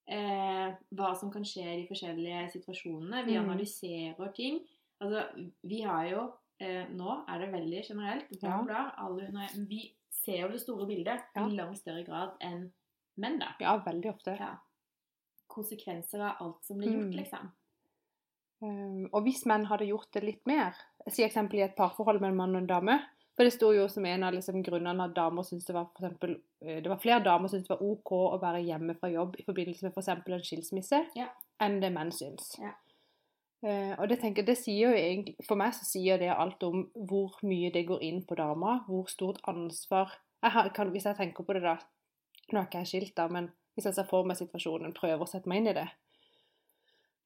eh, 0.07 0.73
hva 0.93 1.15
som 1.17 1.31
kan 1.31 1.43
skje 1.43 1.63
i 1.65 1.81
de 1.81 1.87
forskjellige 1.87 2.51
situasjonene. 2.53 3.25
Vi 3.25 3.33
Mm. 3.37 3.49
analyserer 3.49 4.33
ting. 4.33 4.59
Altså, 5.01 5.25
vi 5.63 5.81
har 5.81 6.05
jo 6.09 6.33
eh, 6.59 6.85
Nå 6.89 7.25
er 7.27 7.39
det 7.39 7.51
veldig 7.51 7.81
generelt. 7.89 8.29
Bla, 8.39 8.61
bla, 8.63 8.91
alle 8.97 9.27
vi 9.67 9.93
ser 10.09 10.37
jo 10.41 10.47
det 10.47 10.61
store 10.61 10.85
bildet 10.87 11.21
Ja. 11.35 11.45
i 11.45 11.49
langt 11.55 11.77
større 11.77 12.05
grad 12.05 12.31
enn 12.39 12.71
menn, 13.17 13.39
da 13.39 13.47
Ja, 13.59 13.77
veldig 13.77 14.09
ofte. 14.13 14.37
ja, 14.39 14.55
konsekvenser 15.49 16.21
av 16.21 16.35
alt 16.39 16.63
som 16.63 16.77
blir 16.77 16.87
gjort, 16.93 17.11
Mm. 17.11 17.17
liksom. 17.17 17.51
Um, 18.61 19.09
og 19.13 19.23
hvis 19.23 19.45
menn 19.45 19.65
hadde 19.65 19.87
gjort 19.89 20.11
det 20.13 20.23
litt 20.23 20.45
mer, 20.47 20.73
si 21.09 21.23
eksempel 21.23 21.55
i 21.59 21.63
et 21.63 21.75
parforhold 21.75 22.21
med 22.21 22.29
en 22.29 22.37
mann 22.37 22.55
og 22.55 22.61
en 22.61 22.67
dame 22.67 23.01
For 23.35 23.43
det 23.43 23.51
sto 23.51 23.73
jo 23.75 23.87
som 23.91 24.05
en 24.07 24.23
av 24.23 24.33
liksom, 24.33 24.61
grunnene 24.63 25.09
at 25.09 25.15
damer 25.15 25.43
syntes 25.43 25.67
det 25.67 25.75
var 25.75 25.89
for 25.91 26.05
eksempel, 26.05 26.37
eh, 26.63 26.81
Det 26.81 26.89
var 26.89 27.01
flere 27.01 27.23
damer 27.23 27.51
syntes 27.51 27.67
det 27.67 27.75
var 27.75 27.83
OK 27.83 28.11
å 28.15 28.39
være 28.41 28.63
hjemme 28.63 28.95
fra 28.99 29.09
jobb 29.11 29.35
i 29.39 29.43
forbindelse 29.43 29.83
med 29.83 29.91
f.eks. 29.91 30.07
en 30.07 30.45
skilsmisse, 30.49 31.05
Ja. 31.15 31.27
enn 31.59 31.81
det 31.81 31.91
menn 31.91 32.11
syns. 32.11 32.55
Ja. 32.61 32.71
Uh, 33.65 33.95
og 33.97 34.09
det 34.09 34.19
tenker 34.21 34.45
det 34.45 34.57
sier 34.59 34.91
jo 34.91 34.97
egentlig 34.97 35.33
For 35.47 35.57
meg 35.57 35.71
så 35.73 35.85
sier 35.87 36.19
det 36.21 36.27
alt 36.29 36.61
om 36.67 36.83
hvor 36.93 37.37
mye 37.41 37.71
det 37.73 37.85
går 37.87 38.03
inn 38.03 38.19
på 38.27 38.35
dama, 38.35 38.83
hvor 38.85 39.07
stort 39.09 39.39
ansvar 39.47 40.11
jeg 40.43 40.51
har, 40.51 40.69
kan, 40.69 40.91
Hvis 40.91 41.07
jeg 41.07 41.17
tenker 41.17 41.43
på 41.43 41.53
det, 41.53 41.63
da 41.63 41.77
Nå 42.51 42.59
er 42.59 42.67
ikke 42.67 42.83
jeg 42.83 42.91
skilt, 42.91 43.15
da, 43.17 43.27
men 43.27 43.49
hvis 43.73 43.87
jeg 43.89 43.95
ser 43.97 44.05
for 44.07 44.27
meg 44.27 44.37
situasjonen, 44.37 44.93
prøver 44.93 45.23
å 45.23 45.27
sette 45.27 45.49
meg 45.49 45.63
inn 45.63 45.71
i 45.71 45.73
det, 45.73 45.87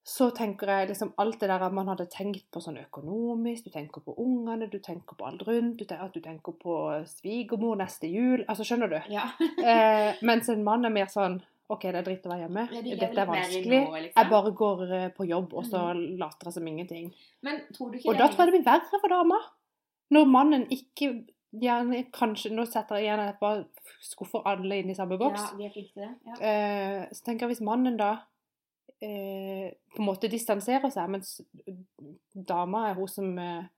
så 0.06 0.30
tenker 0.32 0.70
jeg 0.72 0.88
liksom 0.90 1.12
alt 1.20 1.40
det 1.42 1.50
der 1.50 1.62
at 1.66 1.74
man 1.76 1.90
hadde 1.92 2.06
tenkt 2.10 2.46
på 2.52 2.62
sånn 2.64 2.78
økonomisk, 2.80 3.66
du 3.68 3.74
tenker 3.74 4.02
på 4.04 4.14
ungene, 4.22 4.70
du 4.72 4.78
tenker 4.80 5.16
på 5.18 5.26
alt 5.28 5.44
rundt, 5.46 5.76
du 5.76 5.84
tenker, 5.84 6.06
at 6.06 6.14
du 6.16 6.22
tenker 6.24 6.56
på 6.56 6.76
svigermor 7.10 7.76
neste 7.78 8.08
jul, 8.08 8.44
altså 8.48 8.64
skjønner 8.66 8.92
du? 8.94 8.98
Ja. 9.12 9.28
Eh, 9.70 10.16
mens 10.24 10.48
en 10.48 10.62
mann 10.64 10.88
er 10.88 10.92
mer 10.94 11.10
sånn, 11.12 11.36
ok, 11.70 11.82
det 11.92 11.98
er 12.00 12.06
dritt 12.06 12.24
å 12.26 12.30
være 12.32 12.46
hjemme, 12.46 12.62
Ja, 12.72 12.80
de 12.82 12.94
dette 12.96 13.20
er 13.22 13.28
vanskelig, 13.28 13.80
nå, 13.84 13.98
liksom. 14.06 14.16
jeg 14.16 14.30
bare 14.32 14.52
går 14.62 14.94
eh, 14.96 15.08
på 15.14 15.26
jobb, 15.28 15.52
og 15.60 15.68
så 15.68 15.82
later 15.94 16.48
jeg 16.48 16.56
som 16.56 16.70
ingenting. 16.70 17.10
Men 17.46 17.60
tror 17.76 17.92
du 17.92 18.00
ikke 18.00 18.10
Og 18.10 18.16
da 18.18 18.30
tror 18.30 18.46
jeg 18.46 18.50
det 18.50 18.56
blir 18.56 18.66
verre 18.70 19.02
for 19.04 19.12
dama. 19.12 19.38
Når 20.10 20.32
mannen 20.32 20.64
ikke 20.74 21.12
gjerne 21.60 22.04
kanskje 22.14 22.52
Nå 22.54 22.64
setter 22.70 22.98
jeg 22.98 23.08
igjen 23.08 23.22
at 23.22 23.32
jeg 23.32 23.38
bare 23.40 23.64
skuffer 24.06 24.42
alle 24.48 24.80
inn 24.80 24.90
i 24.90 24.96
samme 24.96 25.18
boks. 25.20 25.50
Ja, 25.50 25.58
vi 25.58 25.68
er 25.68 25.72
flinke 25.74 25.92
til 25.92 26.06
det. 26.06 26.12
Ja. 26.30 26.40
Eh, 26.40 27.06
så 27.12 27.26
tenker 27.26 27.46
jeg 27.46 27.56
hvis 27.56 27.64
mannen 27.66 27.98
da 28.00 28.14
eh, 29.04 29.68
på 29.94 30.02
en 30.02 30.08
måte 30.08 30.30
distanserer 30.32 30.92
seg, 30.92 31.10
mens 31.12 31.38
dama 32.32 32.88
er 32.90 32.98
hun 32.98 33.10
som 33.10 33.38
eh, 33.40 33.68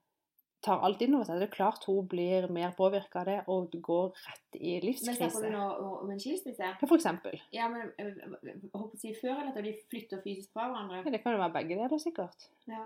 tar 0.63 0.83
alt 0.87 1.01
inn 1.03 1.15
over 1.17 1.27
seg, 1.27 1.41
det 1.41 1.49
er 1.49 1.53
klart 1.53 1.85
hun 1.89 2.07
blir 2.09 2.47
mer 2.53 2.71
påvirka 2.77 3.21
av 3.21 3.27
det 3.27 3.37
og 3.51 3.73
går 3.83 4.11
rett 4.29 4.59
i 4.59 4.77
livskrise. 4.83 5.29
Men 5.43 5.57
om 5.59 6.11
en 6.13 6.21
skilsmisse? 6.21 6.71
Ja, 6.71 6.87
for 6.87 6.95
eksempel. 6.95 7.39
Ja, 7.55 7.67
men 7.71 7.91
jeg 7.99 8.61
håper 8.71 9.01
si 9.01 9.13
før 9.17 9.35
eller 9.35 9.51
etter 9.51 9.67
de 9.67 9.75
flytter 9.91 10.23
fysisk 10.23 10.53
fra 10.55 10.69
hverandre? 10.69 11.03
Ja, 11.03 11.15
det 11.15 11.23
kan 11.25 11.35
jo 11.35 11.43
være 11.43 11.57
begge 11.57 11.79
deler, 11.81 11.99
sikkert. 11.99 12.47
Ja. 12.71 12.85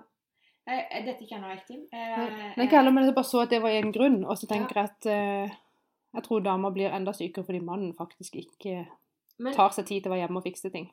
Eh, 0.67 0.83
eh, 0.83 1.05
Dette 1.05 1.27
kjenner 1.29 1.53
jeg 1.53 1.61
ikke 1.61 1.69
til. 1.69 1.83
Eh, 1.95 2.23
Nei, 2.57 2.65
ikke 2.65 2.81
heller, 2.81 2.95
men 2.95 3.07
jeg 3.07 3.15
bare 3.15 3.29
så 3.29 3.45
at 3.45 3.53
det 3.53 3.61
var 3.63 3.77
en 3.77 3.93
grunn, 3.95 4.19
og 4.25 4.39
så 4.39 4.49
tenker 4.49 4.81
jeg 4.81 4.91
at 4.91 5.09
eh, 5.13 5.57
jeg 6.17 6.25
tror 6.25 6.41
dama 6.43 6.71
blir 6.73 6.93
enda 6.95 7.13
sykere 7.15 7.45
fordi 7.45 7.61
mannen 7.63 7.93
faktisk 7.95 8.39
ikke 8.41 8.88
Men 9.38 9.53
tar 9.53 9.75
seg 9.75 9.85
tid 9.85 10.01
til 10.01 10.09
å 10.09 10.15
være 10.15 10.25
hjemme 10.25 10.41
og 10.41 10.47
fikse 10.47 10.71
ting. 10.73 10.89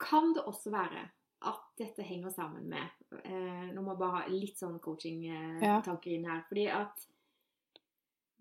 Kan 0.00 0.32
det 0.34 0.42
også 0.48 0.70
være 0.72 1.02
at 1.48 1.60
dette 1.78 2.02
henger 2.04 2.30
sammen 2.34 2.66
med 2.68 2.82
eh, 3.24 3.70
Nå 3.74 3.80
må 3.82 3.92
jeg 3.94 3.98
bare 4.02 4.16
ha 4.20 4.26
litt 4.28 4.58
sånn 4.60 4.78
coaching-tanker 4.82 6.10
inn 6.16 6.26
her. 6.28 6.42
Fordi 6.48 6.66
at 6.72 7.06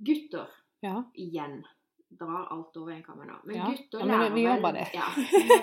gutter 0.03 0.47
Ja. 0.81 1.03
igjen 1.15 1.63
drar 2.09 2.47
alt 2.51 2.77
over 2.77 2.91
en 2.95 3.03
kammer 3.03 3.25
nå. 3.25 3.35
Men 3.45 3.55
Ja. 3.55 3.65
gutter 3.69 3.99
Ja, 3.99 4.05
men 4.05 4.19
lærer 4.19 4.33
vi 4.33 4.43
vel- 4.45 4.61
bare 4.61 4.73
det. 4.73 4.93
Ja. 4.93 5.07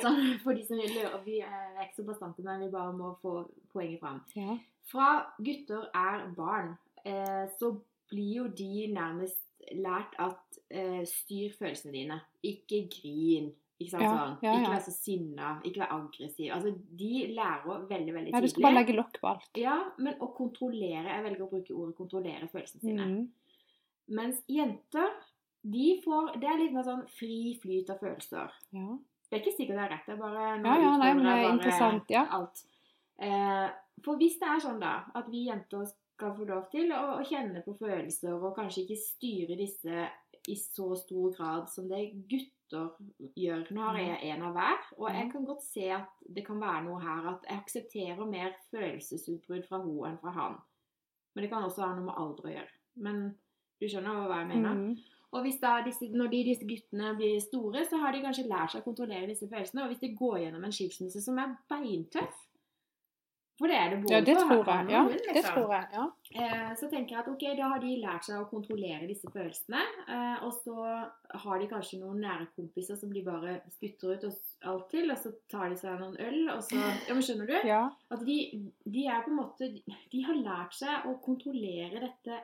Sånn, 0.03 0.39
for 0.43 0.55
de 0.55 0.65
som 0.65 0.77
lurer, 0.79 1.25
vi 1.25 1.41
er 1.41 1.81
ikke 1.83 1.97
så 1.97 2.05
bastante, 2.07 2.43
men 2.45 2.61
vi 2.61 2.69
bare 2.71 2.93
må 2.93 3.17
få 3.21 3.51
poenget 3.73 4.01
fram. 4.01 4.21
Ja. 4.35 4.59
Fra 4.85 5.33
gutter 5.43 5.89
er 5.95 6.29
barn, 6.37 6.77
eh, 7.05 7.47
så 7.59 7.81
blir 8.09 8.35
jo 8.37 8.49
de 8.49 8.87
nærmest 8.95 9.43
lært 9.75 10.15
at 10.19 10.39
eh, 10.71 11.05
styr 11.05 11.51
følelsene 11.59 11.93
dine. 11.93 12.21
Ikke 12.45 12.89
grin. 12.91 13.53
Ikke 13.77 13.91
sant? 13.93 14.03
Ja, 14.03 14.13
Sånn. 14.17 14.37
ja, 14.43 14.53
Ikke 14.57 14.71
være 14.73 14.85
så 14.87 14.93
sinna, 14.97 15.49
ikke 15.69 15.81
være 15.83 15.97
aggressiv. 15.99 16.53
Altså, 16.57 16.71
de 16.97 17.11
lærer 17.37 17.83
veldig, 17.91 18.13
veldig 18.15 18.33
Ja, 18.33 18.41
du 18.41 18.49
skal 18.49 18.63
bare 18.65 18.79
legge 18.79 18.95
lokk 18.97 19.19
på 19.21 19.29
alt. 19.35 19.51
Ja, 19.61 19.75
men 19.99 20.15
å 20.25 20.31
kontrollere 20.37 21.11
Jeg 21.13 21.25
velger 21.27 21.45
å 21.45 21.51
bruke 21.51 21.75
ordet 21.77 21.97
kontrollere 21.99 22.49
følelsene 22.49 22.81
sine. 22.81 23.09
Mm. 23.11 23.27
Mens 24.17 24.41
jenter, 24.49 25.11
de 25.67 26.01
får 26.05 26.41
Det 26.41 26.49
er 26.49 26.59
litt 26.63 26.73
mer 26.73 26.87
sånn 26.87 27.05
fri 27.19 27.59
flyt 27.61 27.91
av 27.93 28.01
følelser. 28.01 28.57
Ja. 28.73 28.97
Det 29.27 29.37
er 29.37 29.43
ikke 29.45 29.57
sikkert 29.59 29.77
det 29.77 29.85
er 29.85 29.93
rett. 29.97 30.07
Det 30.07 30.15
er 30.15 30.23
bare 30.23 30.49
noe 30.63 30.73
Ja, 30.73 30.81
ja, 30.87 30.97
nei, 31.03 31.13
men 31.19 31.25
det 31.27 31.37
er 31.37 31.53
interessant, 31.53 32.11
ja. 32.15 32.25
alt. 32.31 32.65
Eh, 33.19 33.69
for 34.05 34.17
hvis 34.21 34.39
det 34.41 34.49
er 34.49 34.61
sånn, 34.63 34.81
da, 34.81 34.95
at 35.19 35.29
vi 35.33 35.47
jenter 35.51 35.85
skal 36.17 36.33
få 36.37 36.47
lov 36.49 36.69
til 36.73 36.93
å, 36.97 37.19
å 37.19 37.25
kjenne 37.27 37.61
på 37.65 37.75
følelser, 37.77 38.37
og 38.39 38.55
kanskje 38.57 38.85
ikke 38.87 39.01
styre 39.03 39.57
disse 39.59 40.07
i 40.49 40.55
så 40.57 40.95
stor 40.97 41.33
grad 41.37 41.67
som 41.69 41.89
det 41.91 42.07
gutter 42.31 42.56
gjør 42.73 43.67
Nå 43.75 43.83
har 43.85 43.99
jeg 44.01 44.31
en 44.33 44.45
av 44.49 44.55
hver, 44.57 44.87
og 44.99 45.11
jeg 45.15 45.31
kan 45.33 45.45
godt 45.49 45.65
se 45.65 45.89
at 45.95 46.25
det 46.37 46.47
kan 46.47 46.61
være 46.61 46.85
noe 46.87 47.01
her 47.03 47.29
at 47.33 47.45
jeg 47.47 47.63
aksepterer 47.63 48.31
mer 48.31 48.57
følelsesutbrudd 48.73 49.67
fra 49.69 49.81
hun 49.85 50.07
enn 50.11 50.21
fra 50.23 50.35
han. 50.37 50.57
Men 51.35 51.45
det 51.45 51.53
kan 51.53 51.67
også 51.67 51.85
ha 51.85 51.93
noe 51.95 52.09
med 52.09 52.19
alder 52.19 52.49
å 52.49 52.55
gjøre. 52.55 52.81
Men 53.07 53.23
du 53.81 53.87
skjønner 53.87 54.27
hva 54.27 54.41
jeg 54.41 54.51
mener? 54.55 54.81
Mm. 54.81 55.15
Og 55.37 55.43
hvis 55.45 55.59
da 55.61 55.77
disse, 55.85 56.09
når 56.15 56.31
de, 56.33 56.43
disse 56.49 56.67
guttene 56.69 57.13
blir 57.19 57.39
store, 57.45 57.83
så 57.85 58.01
har 58.01 58.15
de 58.15 58.23
kanskje 58.25 58.47
lært 58.49 58.73
seg 58.73 58.81
å 58.81 58.87
kontrollere 58.87 59.29
disse 59.29 59.49
følelsene. 59.51 59.85
Og 59.85 59.93
hvis 59.93 60.03
de 60.05 60.15
går 60.17 60.39
gjennom 60.45 60.65
en 60.65 60.75
skilsmisse 60.75 61.23
som 61.25 61.41
er 61.43 61.57
beintøff 61.71 62.39
For 63.57 63.73
det 63.73 63.77
er 63.81 63.89
det 63.95 63.99
både 64.03 64.13
Ja, 64.13 64.19
det 64.21 64.35
for 64.37 64.45
tror 64.51 64.67
jeg. 64.69 64.91
Ja, 64.93 64.99
det 65.09 65.17
liksom. 65.33 65.55
tror 65.57 65.71
jeg. 65.73 65.85
Ja. 65.97 66.05
Eh, 66.45 66.73
så 66.77 66.85
tenker 66.93 67.15
jeg 67.17 67.21
at 67.23 67.29
ok, 67.33 67.45
da 67.57 67.65
har 67.73 67.81
de 67.81 67.93
lært 68.03 68.25
seg 68.27 68.37
å 68.43 68.49
kontrollere 68.51 69.07
disse 69.09 69.31
følelsene. 69.33 69.81
Eh, 70.13 70.37
og 70.45 70.53
så 70.53 70.75
har 71.45 71.57
de 71.63 71.69
kanskje 71.71 72.01
noen 72.03 72.21
nære 72.21 72.47
kompiser 72.57 72.97
som 73.01 73.09
de 73.15 73.23
bare 73.25 73.55
spytter 73.73 74.13
ut 74.13 74.25
alt 74.69 74.87
til, 74.93 75.09
og 75.11 75.17
så 75.23 75.33
tar 75.49 75.71
de 75.73 75.77
seg 75.81 75.97
noen 76.03 76.19
øl, 76.21 76.43
og 76.53 76.61
så 76.69 76.77
Ja, 76.77 77.15
men 77.17 77.23
skjønner 77.25 77.47
du? 77.49 77.57
ja. 77.73 77.81
At 78.13 78.21
de, 78.29 78.37
de 78.85 79.07
er 79.09 79.25
på 79.25 79.31
en 79.33 79.41
måte 79.41 79.65
De 80.13 80.21
har 80.29 80.37
lært 80.37 80.77
seg 80.77 81.09
å 81.09 81.17
kontrollere 81.25 81.97
dette 82.05 82.37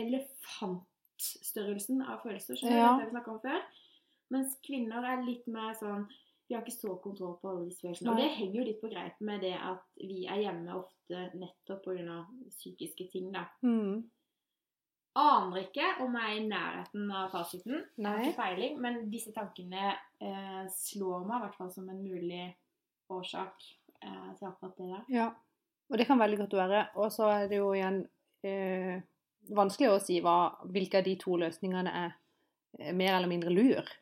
elefantstørrelsen 0.00 2.00
av 2.08 2.24
følelser. 2.24 2.56
Skjønner 2.58 2.78
Ja. 2.80 2.88
dette 2.96 3.04
vi 3.10 3.14
snakket 3.16 3.34
om 3.36 3.40
før? 3.44 3.60
Mens 4.32 4.56
kvinner 4.64 5.04
er 5.04 5.20
litt 5.26 5.44
mer 5.46 5.74
sånn 5.76 6.08
De 6.48 6.54
har 6.54 6.64
ikke 6.64 6.76
så 6.76 6.96
kontroll 7.00 7.38
på 7.40 7.50
alle 7.50 7.68
disse 7.68 7.80
følelsene. 7.84 8.10
Og 8.12 8.20
det 8.20 8.32
henger 8.36 8.58
jo 8.58 8.66
litt 8.66 8.80
på 8.82 8.90
greip 8.92 9.22
med 9.24 9.40
det 9.44 9.54
at 9.56 9.84
vi 9.96 10.26
er 10.28 10.42
hjemme 10.42 10.74
ofte 10.76 11.22
nettopp 11.40 11.86
pga. 11.86 12.18
psykiske 12.50 13.08
ting, 13.12 13.30
da. 13.32 13.46
Mm. 13.64 14.02
Aner 15.14 15.60
ikke 15.62 15.86
om 16.02 16.16
jeg 16.18 16.32
er 16.32 16.40
i 16.40 16.46
nærheten 16.48 17.10
av 17.14 17.30
fasiten. 17.30 17.84
Nei. 18.02 18.16
ikke 18.24 18.36
feiling, 18.40 18.76
men 18.82 19.04
disse 19.12 19.30
tankene 19.32 19.92
eh, 19.94 20.64
slår 20.74 21.24
meg 21.28 21.36
i 21.38 21.44
hvert 21.44 21.58
fall 21.60 21.70
som 21.72 21.88
en 21.88 22.02
mulig 22.02 22.48
årsak 23.14 23.66
eh, 24.02 24.30
til 24.38 24.48
akkurat 24.50 24.76
det 24.80 24.88
der. 24.90 25.04
Ja, 25.14 25.28
og 25.88 26.00
det 26.00 26.08
kan 26.08 26.18
veldig 26.18 26.40
godt 26.42 26.56
være. 26.58 26.86
Og 26.98 27.12
så 27.14 27.30
er 27.30 27.46
det 27.48 27.60
jo 27.60 27.70
igjen 27.76 28.02
eh, 28.42 28.98
vanskelig 29.54 29.92
å 29.92 30.00
si 30.02 30.20
hva, 30.24 30.38
hvilke 30.72 31.00
av 31.00 31.06
de 31.06 31.14
to 31.20 31.38
løsningene 31.40 31.92
er 32.04 32.16
eh, 32.80 32.90
mer 32.90 33.14
eller 33.14 33.30
mindre 33.30 33.52
lur. 33.54 33.94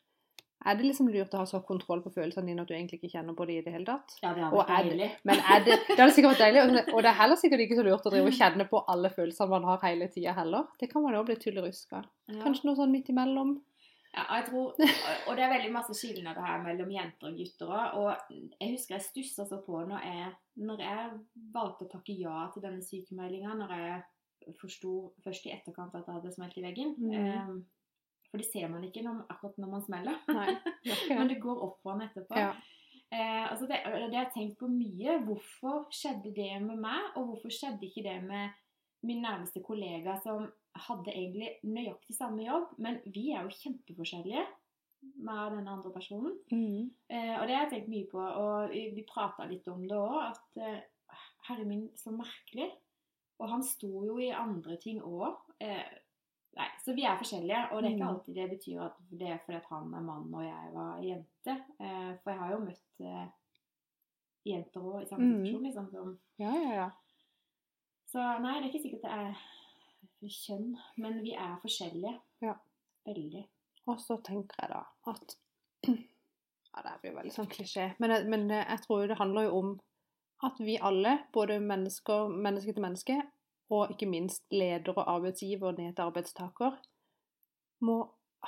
Er 0.65 0.77
det 0.79 0.85
liksom 0.87 1.09
lurt 1.11 1.33
å 1.35 1.39
ha 1.41 1.45
så 1.49 1.59
kontroll 1.67 2.03
på 2.05 2.13
følelsene 2.15 2.47
dine 2.47 2.63
at 2.63 2.69
du 2.69 2.75
egentlig 2.75 3.01
ikke 3.01 3.11
kjenner 3.17 3.35
på 3.35 3.47
det 3.49 3.57
i 3.59 3.63
det 3.67 3.73
hele 3.75 3.85
tatt? 3.89 4.15
Ja, 4.23 4.33
det 4.37 4.45
hadde 4.45 4.57
vært 4.61 4.69
det- 4.69 4.91
deilig. 4.93 5.11
Men 5.25 5.41
er 5.41 5.65
det, 5.67 5.79
det 5.89 5.99
hadde 5.99 6.15
sikkert 6.15 6.35
vært 6.37 6.45
deilig, 6.45 6.63
og- 6.63 6.95
og 6.95 7.03
det 7.03 7.11
er 7.11 7.19
heller 7.23 7.37
sikkert 7.41 7.61
ikke 7.67 7.79
så 7.81 7.85
lurt 7.89 8.07
å 8.07 8.11
drive 8.15 8.31
og 8.31 8.39
kjenne 8.39 8.69
på 8.71 8.85
alle 8.89 9.11
følelsene 9.11 9.49
man 9.51 9.65
har 9.65 9.79
hele 9.83 10.09
tida 10.09 10.33
heller. 10.39 10.69
Det 10.79 10.91
kan 10.93 11.03
man 11.03 11.15
jo 11.15 11.25
bli 11.25 11.37
tullerusk 11.37 11.93
av. 11.99 12.07
Ja. 12.29 12.43
Kanskje 12.45 12.65
noe 12.71 12.77
sånn 12.77 12.91
midt 12.95 13.09
imellom. 13.11 13.61
Ja, 14.15 14.27
jeg 14.37 14.45
tror, 14.51 14.75
og 14.77 15.37
det 15.37 15.41
er 15.47 15.53
veldig 15.55 15.71
masse 15.73 15.95
skilnader 15.97 16.45
her 16.45 16.59
mellom 16.63 16.91
jenter 16.93 17.31
og 17.31 17.37
gutter 17.39 17.67
òg. 17.73 17.95
Og 17.97 18.17
jeg 18.61 18.75
husker 18.75 18.99
jeg 18.99 19.07
stussa 19.07 19.47
så 19.49 19.57
på 19.65 19.81
når 19.89 20.03
jeg, 20.05 20.33
når 20.61 20.79
jeg 20.85 21.11
valgte 21.55 21.87
å 21.87 21.93
takke 21.95 22.19
ja 22.21 22.43
til 22.53 22.61
denne 22.67 22.83
sykemeldinga, 22.85 23.55
når 23.57 23.73
jeg 23.73 24.03
forsto 24.61 25.13
først 25.25 25.47
i 25.47 25.55
etterkant 25.55 25.95
at 25.95 26.05
jeg 26.07 26.15
hadde 26.19 26.33
smelt 26.35 26.59
i 26.59 26.65
veggen. 26.67 26.93
Mm. 26.99 27.15
Eh, 27.15 27.55
for 28.33 28.41
det 28.41 28.49
ser 28.49 28.71
man 28.73 28.85
ikke 28.87 29.05
når, 29.05 29.27
akkurat 29.29 29.59
når 29.61 29.73
man 29.75 29.83
smeller. 29.85 30.23
Nei, 30.33 30.55
Men 31.19 31.29
det. 31.29 31.37
går 31.43 31.59
opp 31.67 31.83
for 31.83 31.93
han 31.93 32.07
etterpå. 32.07 32.39
Ja. 32.41 32.55
Eh, 33.13 33.45
altså 33.45 33.69
det, 33.69 33.83
det 33.85 34.17
har 34.17 34.25
jeg 34.25 34.33
tenkt 34.33 34.57
på 34.63 34.71
mye. 34.73 35.19
Hvorfor 35.27 35.85
skjedde 35.93 36.33
det 36.33 36.55
med 36.65 36.81
meg, 36.81 37.13
og 37.21 37.29
hvorfor 37.29 37.53
skjedde 37.53 37.91
ikke 37.91 38.07
det 38.09 38.17
med 38.25 38.57
min 39.05 39.21
nærmeste 39.21 39.61
kollega 39.67 40.17
som 40.25 40.47
hadde 40.87 41.13
egentlig 41.13 41.51
nøyaktig 41.69 42.17
samme 42.17 42.47
jobb, 42.47 42.71
men 42.81 43.01
vi 43.05 43.33
er 43.35 43.45
jo 43.45 43.57
kjempeforskjellige 43.59 44.45
med 45.27 45.57
denne 45.57 45.75
andre 45.75 45.93
personen. 45.93 46.39
Mm. 46.53 46.89
Eh, 47.11 47.35
og 47.37 47.45
det 47.47 47.57
har 47.57 47.67
jeg 47.67 47.73
tenkt 47.75 47.93
mye 47.93 48.09
på, 48.09 48.23
og 48.23 48.73
vi, 48.73 49.05
prata 49.09 49.49
litt 49.51 49.69
om 49.69 49.85
det 49.91 49.99
òg, 49.99 50.17
at 50.31 50.63
eh, 50.63 51.19
herre 51.51 51.67
min, 51.69 51.89
så 51.99 52.15
merkelig. 52.15 52.71
Og 53.43 53.51
han 53.51 53.65
sto 53.67 54.05
jo 54.07 54.17
i 54.23 54.31
andre 54.31 54.79
ting 54.81 55.03
òg. 55.03 55.41
Eh, 55.61 55.83
så 56.83 56.95
vi 56.97 57.05
er 57.07 57.19
forskjellige, 57.21 57.61
og 57.73 57.83
det 57.83 57.89
er 57.91 57.95
ikke 57.95 58.05
Mm. 58.05 58.15
alltid 58.15 58.35
det 58.35 58.51
betyr 58.51 58.81
at 58.85 58.97
det 59.11 59.29
er 59.31 59.39
fordi 59.45 59.61
han 59.71 59.95
er 59.95 60.01
mann 60.03 60.35
og 60.35 60.43
jeg 60.43 60.73
var 60.75 60.99
jente. 61.03 61.55
Eh, 61.81 62.13
for 62.23 62.31
jeg 62.31 62.39
har 62.41 62.51
jo 62.53 62.59
møtt 62.65 63.01
eh, 63.01 63.29
jenter 64.47 64.81
òg 64.81 65.03
i 65.03 65.07
samme 65.07 65.25
Mm. 65.29 65.45
situasjon, 65.45 65.63
liksom. 65.63 65.91
Som, 65.91 66.19
Ja, 66.39 66.53
ja, 66.55 66.73
ja. 66.75 66.91
så 68.13 68.19
nei, 68.43 68.55
det 68.61 68.65
er 68.65 68.73
ikke 68.73 68.83
sikkert 68.83 69.03
det 69.03 69.11
er 69.11 69.35
kjønn, 70.29 70.77
men 70.99 71.23
vi 71.23 71.33
er 71.35 71.57
forskjellige. 71.63 72.21
Ja. 72.43 72.55
Veldig. 73.07 73.45
Og 73.87 73.99
så 73.99 74.17
tenker 74.23 74.55
jeg 74.63 74.71
da 74.71 74.83
at 75.11 75.37
Ja, 76.75 76.83
det 76.83 77.01
blir 77.03 77.15
veldig 77.15 77.33
sånn 77.33 77.49
klisjé. 77.53 77.95
Men, 78.01 78.31
men 78.31 78.49
jeg 78.49 78.79
tror 78.87 79.07
det 79.07 79.19
handler 79.19 79.43
jo 79.45 79.59
om 79.59 79.81
at 80.43 80.59
vi 80.59 80.79
alle, 80.81 81.19
både 81.33 81.61
mennesker, 81.61 82.29
menneske 82.29 82.73
til 82.73 82.83
menneske, 82.83 83.32
og 83.73 83.93
ikke 83.95 84.09
minst 84.11 84.43
leder 84.53 84.93
og 84.97 85.07
arbeidsgiver 85.17 85.73
ned 85.79 85.95
til 85.97 86.05
arbeidstaker, 86.05 86.77
må 87.83 87.97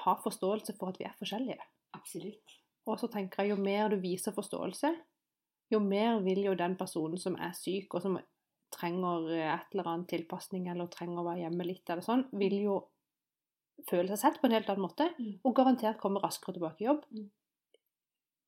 ha 0.05 0.15
forståelse 0.21 0.75
for 0.79 0.93
at 0.93 0.99
vi 1.01 1.07
er 1.09 1.17
forskjellige. 1.19 1.65
Absolutt. 1.97 2.59
Og 2.87 2.99
så 3.01 3.09
tenker 3.09 3.43
jeg 3.45 3.55
jo 3.55 3.63
mer 3.65 3.89
du 3.89 3.97
viser 4.03 4.35
forståelse, 4.37 4.91
jo 5.73 5.79
mer 5.81 6.19
vil 6.23 6.43
jo 6.45 6.55
den 6.59 6.77
personen 6.77 7.19
som 7.19 7.37
er 7.41 7.55
syk, 7.57 7.95
og 7.97 8.03
som 8.05 8.19
trenger 8.75 9.31
et 9.39 9.73
eller 9.73 9.89
annet 9.89 10.09
tilpasning, 10.11 10.67
eller 10.69 10.91
trenger 10.93 11.23
å 11.23 11.29
være 11.31 11.45
hjemme 11.47 11.65
litt, 11.71 11.89
eller 11.89 12.03
sånn, 12.05 12.27
vil 12.37 12.59
jo 12.67 12.75
føle 13.89 14.09
seg 14.13 14.19
sett 14.21 14.41
på 14.43 14.47
en 14.51 14.57
helt 14.59 14.69
annen 14.71 14.85
måte, 14.85 15.09
Mm. 15.19 15.39
og 15.45 15.55
garantert 15.57 15.99
komme 16.03 16.21
raskere 16.23 16.55
tilbake 16.59 16.83
i 16.85 16.87
jobb. 16.91 17.05
Mm. 17.15 17.31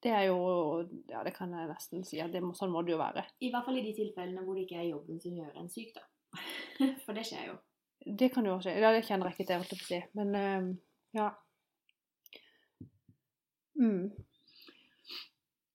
Det 0.02 0.12
er 0.12 0.26
jo 0.28 0.36
Ja, 1.08 1.22
det 1.24 1.32
kan 1.34 1.50
jeg 1.50 1.68
nesten 1.68 2.04
si. 2.04 2.20
at 2.20 2.30
det 2.32 2.42
må, 2.42 2.52
Sånn 2.54 2.70
må 2.70 2.84
det 2.84 2.92
jo 2.92 2.98
være. 2.98 3.24
I 3.40 3.50
hvert 3.50 3.64
fall 3.64 3.78
i 3.78 3.82
de 3.82 3.94
tilfellene 3.94 4.44
hvor 4.44 4.54
det 4.54 4.66
ikke 4.68 4.78
er 4.82 4.90
jobben 4.90 5.20
som 5.20 5.32
gjør 5.32 5.56
en 5.56 5.68
syk, 5.68 5.94
da. 5.94 6.02
For 7.04 7.12
det 7.16 7.24
skjer 7.28 7.44
jo. 7.50 7.56
Det 8.06 8.28
kan 8.34 8.44
jo 8.46 8.54
skje. 8.62 8.72
Ja, 8.78 8.90
det 8.94 9.04
kjenner 9.08 9.26
jeg 9.30 9.34
ikke 9.36 9.48
til, 9.48 9.58
holdt 9.62 9.72
jeg 9.74 9.80
på 9.80 9.86
å 9.86 9.90
si. 9.90 10.00
Men 10.18 10.28
eh, 10.38 10.62
ja. 11.18 11.28
Mm. 13.80 14.04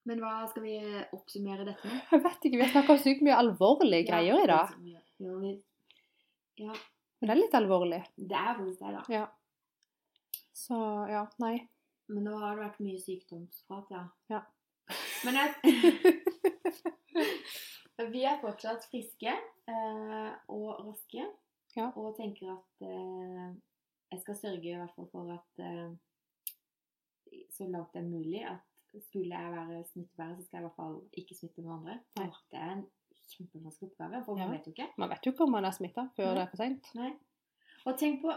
Men 0.09 0.17
hva 0.23 0.31
skal 0.49 0.63
vi 0.65 0.75
oppsummere 1.13 1.65
dette 1.67 1.85
med? 1.91 1.99
Jeg 2.11 2.19
vet 2.23 2.45
ikke, 2.47 2.57
vi 2.57 2.63
har 2.65 2.71
snakka 2.73 2.93
sykt 3.03 3.21
mye 3.25 3.35
alvorlige 3.37 4.07
greier 4.07 4.37
i 4.41 4.47
dag. 4.49 4.67
Ja, 4.87 5.01
vi- 5.43 5.63
ja, 6.61 6.73
Men 7.21 7.25
det 7.29 7.33
er 7.35 7.39
litt 7.41 7.57
alvorlig. 7.59 8.01
det 8.17 8.37
er 8.37 8.55
faktisk 8.57 8.79
det, 8.81 8.91
da. 8.95 9.01
Ja. 9.13 9.25
Så 10.57 10.77
ja, 11.09 11.23
nei. 11.43 11.55
Men 12.09 12.21
nå 12.27 12.33
har 12.41 12.55
det 12.57 12.63
vært 12.65 12.81
mye 12.83 12.99
sykdomsprat, 13.01 13.87
ja. 13.93 14.03
Ja. 14.33 14.41
Men 15.25 15.33
jeg 15.37 15.49
Vi 18.09 18.23
er 18.25 18.39
fortsatt 18.41 18.85
friske 18.89 19.31
eh, 19.31 20.31
og 20.49 20.81
raske. 20.87 21.25
Ja. 21.75 21.89
Og 21.95 22.15
tenker 22.17 22.51
at 22.55 22.81
eh, 22.87 23.51
jeg 24.11 24.19
skal 24.23 24.35
sørge 24.35 24.67
i 24.71 24.75
hvert 24.75 24.95
fall 24.95 25.07
for 25.13 25.29
at 25.37 25.61
eh, 25.63 25.93
så 27.55 27.67
langt 27.69 27.93
det 27.93 28.01
er 28.01 28.09
mulig 28.09 28.41
at 28.47 28.67
skulle 29.05 29.31
jeg 29.39 29.51
være 29.55 29.83
smittebærer, 29.87 30.35
så 30.35 30.43
skal 30.43 30.57
jeg 30.57 30.63
i 30.63 30.67
hvert 30.67 30.75
fall 30.81 30.97
ikke 31.21 31.35
smitte 31.37 31.63
noen 31.63 31.77
andre. 31.79 31.93
Nei. 32.19 32.25
Åh, 32.27 32.39
det 32.51 32.59
er 32.59 32.71
en 32.73 32.81
kjempevanskelig 33.31 33.87
oppgave, 33.91 34.19
for 34.25 34.37
Ja. 34.39 34.47
man 34.47 34.57
vet 34.57 34.65
jo 34.67 34.73
ikke. 34.75 34.87
Man 34.99 35.09
vet 35.13 35.25
jo 35.25 35.31
ikke 35.31 35.45
om 35.47 35.53
man 35.55 35.67
er 35.69 35.71
smitta 35.77 36.03
før 36.17 36.25
Nei. 36.27 36.33
det 36.35 36.41
er 36.43 36.49
for 36.51 36.59
seint. 36.63 36.89
Og 37.85 37.97
tenk 37.97 38.21
på 38.21 38.33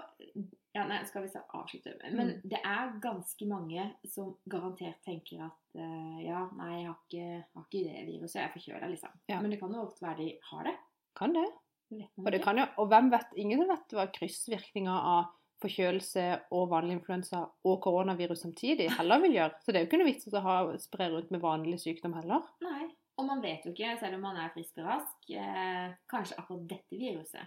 ja, 0.74 0.82
nei, 0.90 1.04
skal 1.06 1.22
vi 1.22 1.28
så 1.30 1.42
avslutte? 1.54 1.92
Men 2.10 2.32
Mm. 2.32 2.40
det 2.50 2.58
er 2.66 2.94
ganske 3.02 3.46
mange 3.46 3.84
som 4.10 4.32
garantert 4.50 4.98
tenker 5.06 5.44
at 5.46 5.76
uh, 5.78 6.18
ja, 6.24 6.48
nei, 6.58 6.80
jeg 6.80 6.88
har 6.88 6.96
ikke, 6.96 7.44
har 7.54 7.66
ikke 7.68 7.84
det 7.84 8.06
viruset, 8.08 8.40
jeg 8.40 8.48
er 8.48 8.54
forkjøla, 8.56 8.88
liksom. 8.90 9.12
Ja. 9.30 9.38
Men 9.40 9.54
det 9.54 9.60
kan 9.60 9.76
jo 9.76 9.84
ofte 9.84 10.02
være 10.02 10.18
de 10.24 10.32
har 10.50 10.64
det. 10.70 10.74
Kan 11.14 11.36
det. 11.36 11.46
Det 11.94 12.08
Og 12.18 12.32
det 12.32 12.42
kan 12.42 12.58
jo, 12.58 12.66
og 12.82 12.88
hvem 12.90 13.10
vet, 13.12 13.34
ingen 13.38 13.62
vet 13.68 13.94
hva 13.94 14.08
kryssvirkninger 14.10 15.08
av 15.14 15.30
forkjølelse 15.62 16.24
og 16.52 16.70
vanlig 16.72 16.98
influensa 16.98 17.44
og 17.64 17.76
koronavirus 17.84 18.42
samtidig 18.42 18.88
heller 18.98 19.22
vil 19.22 19.36
gjøre. 19.38 19.54
Så 19.62 19.70
det 19.70 19.78
er 19.78 19.84
jo 19.84 19.90
ikke 19.92 20.00
noe 20.02 20.10
vits 20.10 20.26
å 20.26 20.42
ha, 20.42 20.56
spre 20.82 21.10
rundt 21.12 21.30
med 21.30 21.44
vanlig 21.44 21.78
sykdom 21.84 22.16
heller. 22.18 22.42
Nei. 22.66 22.88
Og 23.14 23.28
man 23.28 23.44
vet 23.44 23.62
jo 23.62 23.70
ikke, 23.70 23.92
selv 24.00 24.16
om 24.18 24.24
man 24.26 24.40
er 24.42 24.50
frisk 24.50 24.80
og 24.82 24.88
rask, 24.88 25.20
eh, 25.30 25.92
kanskje 26.10 26.34
akkurat 26.40 26.64
dette 26.72 26.98
viruset 26.98 27.46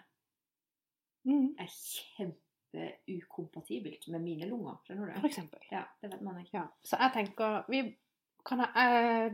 Mm. 1.27 1.49
er 1.59 1.67
kjempeukompatibelt 1.73 4.03
med 4.13 4.21
mine 4.23 4.45
lunger. 4.49 4.75
Skjønner 4.87 5.05
du? 5.11 5.15
For 5.19 5.29
eksempel. 5.29 5.59
Ja, 5.71 5.83
det 6.01 6.07
vet 6.13 6.23
man 6.23 6.39
ikke. 6.41 6.57
Ja. 6.57 6.65
Så 6.87 6.95
jeg 7.01 7.11
tenker 7.17 7.49
vi, 7.71 7.79
kan 8.47 8.59
jeg 8.63 8.71
eh, 8.83 9.29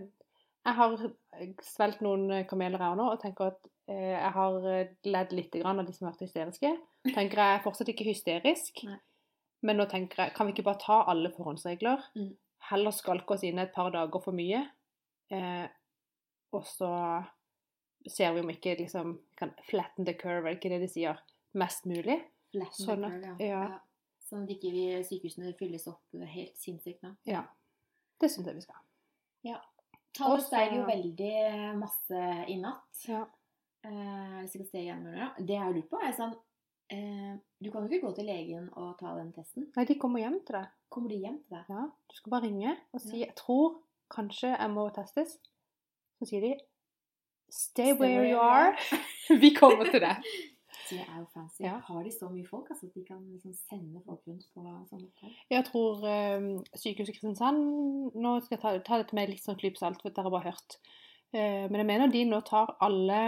Jeg 0.64 0.74
har 0.78 0.91
svelget 1.62 2.02
noen 2.06 2.46
kameler 2.48 2.80
her 2.80 2.96
nå 2.96 3.06
og 3.12 3.20
tenker 3.20 3.46
at 3.52 3.60
eh, 3.91 4.16
jeg 4.16 4.32
har 4.38 4.54
ledd 5.04 5.32
litt 5.36 5.56
av 5.60 5.84
de 5.84 5.94
som 5.94 6.08
har 6.08 6.14
vært 6.14 6.24
hysteriske. 6.24 6.72
Tenker 7.10 7.38
jeg 7.41 7.52
er 7.58 7.66
fortsatt 7.66 7.89
ikke 7.91 8.08
hysterisk. 8.08 8.74
Nei. 8.88 9.00
Men 9.64 9.80
nå 9.80 9.86
tenker 9.91 10.24
jeg, 10.24 10.34
kan 10.36 10.48
vi 10.48 10.52
ikke 10.56 10.66
bare 10.68 10.82
ta 10.82 10.98
alle 11.12 11.32
forhåndsregler? 11.36 12.00
Mm. 12.20 12.32
Heller 12.70 12.94
skalke 12.96 13.36
oss 13.36 13.44
inn 13.48 13.60
et 13.60 13.74
par 13.76 13.91
dager 13.96 14.24
for 14.24 14.34
mye. 14.36 14.62
Eh, 15.32 15.66
og 16.54 16.64
så 16.68 16.91
ser 18.08 18.34
vi 18.36 18.44
om 18.44 18.52
ikke 18.52 18.76
liksom 18.82 19.16
kan 19.39 19.54
flatten 19.70 20.08
the 20.08 20.16
curve, 20.20 20.44
er 20.44 20.54
det 20.54 20.60
ikke 20.60 20.74
det 20.76 20.82
de 20.84 20.91
sier? 20.91 21.20
Mest 21.54 21.86
mulig. 21.86 22.20
Sånn 22.78 23.06
at- 23.06 23.24
ja. 23.24 23.36
ja. 23.39 23.80
Sånn 24.30 24.43
at 24.43 24.49
ikke 24.56 24.72
vi, 24.72 24.86
sykehusene 25.04 25.54
fylles 25.58 25.88
opp 25.88 26.01
helt 26.14 26.58
sinnssykt 26.58 27.01
nå. 27.04 27.16
Ja. 27.26 27.43
Det 28.20 28.30
syns 28.32 28.47
jeg 28.47 28.56
vi 28.56 28.62
skal. 28.62 28.82
Tallet 30.14 30.39
Også- 30.39 30.47
steg 30.47 30.74
jo 30.76 30.84
veldig 30.86 31.78
masse 31.80 32.45
i 32.47 32.56
natt. 32.62 33.08
Ja. 33.08 33.24
Eh, 33.84 34.41
hvis 34.41 34.54
vi 34.54 34.60
kan 34.60 34.68
se 34.68 34.78
igjen 34.84 35.04
det. 35.04 35.30
Det 35.47 35.56
jeg 35.58 35.74
lurt 35.76 35.89
på, 35.89 35.99
er 36.01 36.14
sånn 36.14 36.36
eh, 36.89 37.38
Du 37.60 37.72
kan 37.72 37.82
jo 37.84 37.89
ikke 37.89 38.06
gå 38.08 38.16
til 38.16 38.26
legen 38.26 38.70
og 38.78 38.97
ta 38.99 39.16
den 39.18 39.34
testen. 39.34 39.66
Nei, 39.76 39.86
de 39.86 39.95
kommer 39.95 40.20
hjem 40.20 40.38
til 40.45 40.54
deg. 40.60 40.68
Kommer 40.91 41.10
de 41.10 41.16
hjem 41.18 41.39
til 41.43 41.58
deg? 41.58 41.66
Ja. 41.70 41.88
Du 42.10 42.16
skal 42.16 42.30
bare 42.30 42.43
ringe 42.43 42.78
og 42.93 43.01
si 43.01 43.18
Ja. 43.20 43.26
'Jeg 43.26 43.36
tror 43.36 43.82
kanskje 44.12 44.58
jeg 44.58 44.70
må 44.70 44.89
testes'. 44.93 45.38
Så 46.20 46.26
sier 46.28 46.41
de 46.41 46.60
'Stay 47.49 47.91
Stay 47.91 47.93
where 47.93 48.16
where 48.16 48.26
you 48.26 48.36
you 48.36 48.39
are'. 48.39 48.78
vi 49.41 49.54
kommer 49.56 49.89
til 49.89 49.99
deg. 49.99 50.18
Det 50.94 51.04
er 51.04 51.18
jo 51.20 51.28
fancy. 51.34 51.64
Ja. 51.66 51.76
Har 51.88 52.06
de 52.06 52.14
så 52.14 52.30
mye 52.32 52.48
folk 52.48 52.70
altså, 52.72 52.88
at 52.88 52.96
de 52.96 53.04
kan 53.08 53.22
liksom 53.34 53.56
sende 53.58 54.02
folk 54.06 54.22
rundt 54.30 54.46
på 54.54 54.64
sånne 54.64 55.08
oppdrag? 55.10 55.36
Jeg 55.52 55.68
tror 55.70 56.08
eh, 56.10 56.48
Sykehuset 56.78 57.18
Kristiansand 57.18 58.16
Nå 58.16 58.34
skal 58.46 58.58
jeg 58.58 58.64
ta, 58.64 58.74
ta 58.86 59.02
dette 59.02 59.18
med 59.18 59.34
litt 59.34 59.44
sånn 59.44 59.60
klype 59.60 59.82
salt, 59.82 60.02
for 60.02 60.12
dette 60.12 60.22
har 60.22 60.30
jeg 60.30 60.38
bare 60.38 60.54
hørt. 60.54 60.80
Uh, 61.34 61.66
men 61.66 61.80
jeg 61.82 61.89
mener 61.89 62.12
de 62.14 62.20
nå 62.30 62.44
tar 62.46 62.76
alle 62.86 63.22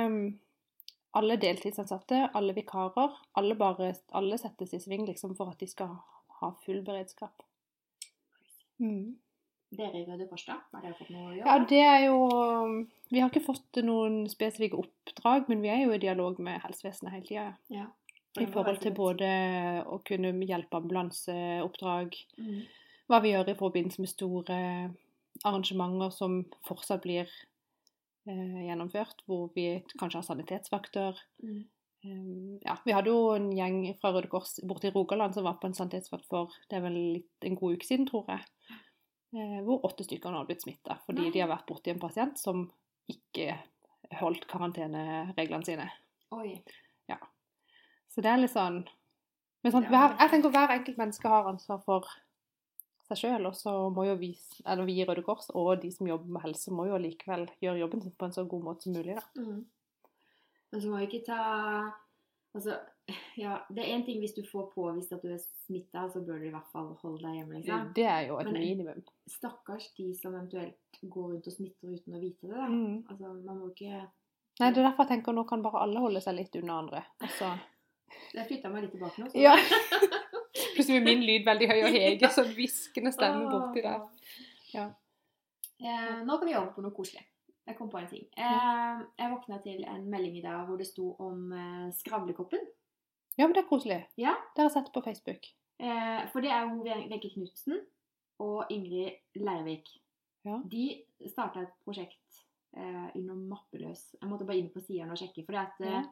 alle 1.16 1.38
deltidsansatte, 1.40 2.26
alle 2.36 2.54
vikarer, 2.54 3.14
alle 3.40 3.56
bare 3.58 3.94
alle 4.20 4.38
settes 4.38 4.74
i 4.76 4.82
sving 4.84 5.06
liksom 5.08 5.34
for 5.38 5.54
at 5.54 5.62
de 5.64 5.68
skal 5.72 5.94
ha 6.42 6.50
full 6.66 6.82
beredskap. 6.86 7.46
Mm. 8.84 9.16
Dere 9.74 10.00
i 10.00 10.06
Røde 10.06 10.28
Kors, 10.30 10.46
da? 10.48 10.60
Har 10.74 10.84
dere 10.86 10.96
fått 10.98 11.12
noe 11.14 11.32
å 11.32 11.34
gjøre? 11.34 11.48
Ja, 11.50 11.56
det 11.70 11.82
er 11.82 12.02
jo 12.06 12.18
Vi 13.12 13.22
har 13.22 13.32
ikke 13.32 13.46
fått 13.46 13.80
noen 13.86 14.26
spesifikke 14.32 14.80
oppdrag, 14.80 15.50
men 15.52 15.64
vi 15.64 15.72
er 15.74 15.84
jo 15.84 15.96
i 15.96 16.02
dialog 16.02 16.40
med 16.44 16.62
helsevesenet 16.64 17.16
hele 17.16 17.28
tida. 17.28 17.48
Ja. 17.74 17.90
I 18.42 18.48
forhold 18.52 18.82
til 18.84 18.92
både 18.96 19.28
å 19.88 20.02
kunne 20.04 20.34
hjelpe 20.44 20.82
ambulanseoppdrag, 20.82 22.18
mm. 22.36 22.64
hva 23.08 23.20
vi 23.24 23.32
gjør 23.32 23.52
i 23.54 23.60
forbindelse 23.60 24.04
med 24.04 24.12
store 24.12 24.58
arrangementer 25.48 26.12
som 26.12 26.42
fortsatt 26.68 27.06
blir 27.06 27.30
eh, 28.28 28.60
gjennomført, 28.68 29.24
hvor 29.28 29.54
vi 29.56 29.70
kanskje 29.96 30.20
har 30.20 30.28
sanitetsvakter. 30.28 31.22
Mm. 31.44 31.64
Um, 32.06 32.58
ja, 32.62 32.76
vi 32.86 32.94
hadde 32.94 33.10
jo 33.10 33.32
en 33.34 33.48
gjeng 33.56 33.80
fra 34.02 34.12
Røde 34.14 34.30
Kors 34.30 34.60
borte 34.68 34.92
i 34.92 34.94
Rogaland 34.94 35.34
som 35.34 35.48
var 35.48 35.56
på 35.58 35.72
en 35.72 35.74
sanitetsvakt 35.74 36.28
for 36.30 36.54
det 36.70 36.78
er 36.78 36.84
vel 36.84 37.00
en 37.48 37.58
god 37.58 37.80
uke 37.80 37.88
siden, 37.88 38.06
tror 38.10 38.28
jeg. 38.30 38.44
Eh, 39.36 39.62
hvor 39.68 39.84
åtte 39.84 40.06
stykker 40.06 40.32
nå 40.32 40.40
har 40.40 40.48
blitt 40.48 40.64
smitta 40.64 40.96
fordi 41.04 41.26
Nei. 41.26 41.32
de 41.34 41.42
har 41.44 41.50
vært 41.52 41.66
borti 41.68 41.92
en 41.92 42.00
pasient 42.00 42.38
som 42.40 42.62
ikke 43.12 43.58
holdt 44.22 44.46
karantenereglene 44.48 45.68
sine. 45.68 45.88
Oi. 46.36 46.54
Ja. 47.12 47.18
Så 48.08 48.24
det 48.24 48.32
er 48.32 48.40
litt 48.40 48.54
sånn 48.54 48.86
Men 49.66 49.74
sånn, 49.74 49.88
hver, 49.90 50.16
jeg 50.22 50.32
tenker 50.32 50.54
hver 50.54 50.72
enkelt 50.78 51.02
menneske 51.02 51.30
har 51.30 51.50
ansvar 51.50 51.82
for 51.84 52.08
seg 53.10 53.20
sjøl, 53.20 53.48
og 53.50 53.58
så 53.58 53.74
må 53.94 54.06
jo 54.08 54.16
vi, 54.18 54.32
eller 54.66 54.88
vi 54.88 55.00
i 55.02 55.06
Røde 55.06 55.24
Kors 55.26 55.52
og 55.54 55.82
de 55.82 55.92
som 55.94 56.08
jobber 56.10 56.32
med 56.38 56.46
helse, 56.46 56.74
må 56.74 56.88
jo 56.88 56.98
likevel 57.02 57.46
gjøre 57.62 57.82
jobben 57.84 58.02
sin 58.02 58.14
på 58.18 58.30
en 58.30 58.34
så 58.34 58.46
god 58.50 58.64
måte 58.66 58.88
som 58.88 58.96
mulig, 58.96 59.18
da. 59.18 59.26
Mm. 59.42 59.60
Men 60.72 60.82
så 60.82 60.92
må 60.92 61.02
vi 61.02 61.10
ikke 61.10 61.26
ta 61.28 61.42
Altså, 62.56 62.78
ja, 63.38 63.60
det 63.70 63.84
er 63.84 63.92
én 63.98 64.06
ting 64.06 64.20
hvis 64.24 64.34
du 64.36 64.42
får 64.50 64.72
påvist 64.74 65.12
at 65.14 65.22
du 65.22 65.30
er 65.34 65.42
smitta, 65.66 66.08
så 66.10 66.22
bør 66.26 66.40
du 66.42 66.48
i 66.48 66.54
hvert 66.54 66.70
fall 66.74 66.94
holde 67.04 67.22
deg 67.22 67.36
hjemme. 67.40 67.60
Liksom. 67.60 67.92
Det 67.96 68.06
er 68.10 68.28
jo 68.30 68.38
et 68.42 68.50
Men- 68.50 68.60
minimum. 68.62 69.04
Stakkars 69.30 69.92
de 69.98 70.08
som 70.18 70.34
eventuelt 70.34 71.00
går 71.04 71.28
rundt 71.34 71.48
og 71.48 71.54
smitter 71.54 71.94
uten 71.94 72.16
å 72.18 72.22
vite 72.24 72.48
det. 72.50 72.70
Mm. 72.72 73.04
Altså, 73.10 73.34
man 73.46 73.60
må 73.60 73.70
ikke 73.74 74.08
Nei, 74.58 74.70
det 74.72 74.78
er 74.80 74.86
derfor 74.88 75.04
jeg 75.04 75.18
tenker 75.18 75.34
nå 75.36 75.44
kan 75.50 75.62
bare 75.62 75.82
alle 75.84 76.00
holde 76.00 76.22
seg 76.24 76.36
litt 76.38 76.56
unna 76.56 76.78
andre. 76.80 77.02
Altså... 77.20 77.50
så 78.32 78.38
Jeg 78.38 78.48
flytta 78.48 78.70
meg 78.72 78.86
litt 78.86 78.94
tilbake 78.96 79.20
nå. 79.20 79.30
så- 79.30 79.38
Ja. 79.42 79.56
Plutselig 80.76 81.02
blir 81.02 81.16
min 81.16 81.26
lyd 81.28 81.46
veldig 81.46 81.68
høy 81.68 81.80
og 81.84 81.92
hege, 81.92 82.30
sånn 82.32 82.54
hviskende 82.56 83.12
stemme 83.12 83.46
borti 83.52 83.82
der. 83.84 84.06
Ja. 84.74 84.86
Eh, 85.80 86.24
nå 86.24 86.38
kan 86.40 86.48
vi 86.48 86.56
over 86.56 86.72
på 86.76 86.82
noe 86.86 86.96
koselig. 86.96 87.26
Jeg 87.68 87.78
kom 87.78 87.90
på 87.90 87.98
en 88.00 88.08
ting. 88.08 88.26
Eh, 88.38 89.04
jeg 89.20 89.32
våkna 89.34 89.60
til 89.64 89.84
en 89.90 90.04
melding 90.10 90.38
i 90.38 90.42
dag 90.46 90.66
hvor 90.68 90.78
det 90.80 90.88
sto 90.88 91.12
om 91.20 91.52
eh, 91.52 91.92
skravlekoppen. 91.98 92.64
Ja, 93.38 93.46
men 93.48 93.54
det 93.54 93.64
er 93.64 93.70
koselig. 93.70 94.00
Ja. 94.18 94.34
Det 94.56 94.64
har 94.64 94.70
jeg 94.70 94.76
sett 94.78 94.92
på 94.96 95.02
Facebook. 95.06 95.48
Eh, 95.80 96.22
for 96.32 96.42
det 96.42 96.52
er 96.56 96.66
jo 96.70 96.84
Wenche 96.86 97.30
Knutsen 97.34 97.82
og 98.40 98.70
Ingrid 98.72 99.18
Leirvik. 99.36 99.90
Ja. 100.46 100.60
De 100.72 100.86
starta 101.32 101.64
et 101.66 101.74
prosjekt 101.84 102.44
eh, 102.78 103.10
under 103.16 103.36
Mappeløs. 103.36 104.06
Jeg 104.22 104.30
måtte 104.30 104.46
bare 104.48 104.60
inn 104.62 104.70
på 104.72 104.84
sidene 104.84 105.16
og 105.16 105.20
sjekke. 105.20 105.44
For 105.46 105.56
det, 105.58 105.64
at, 105.66 105.82
eh, 105.82 105.92
Ja. 105.98 106.04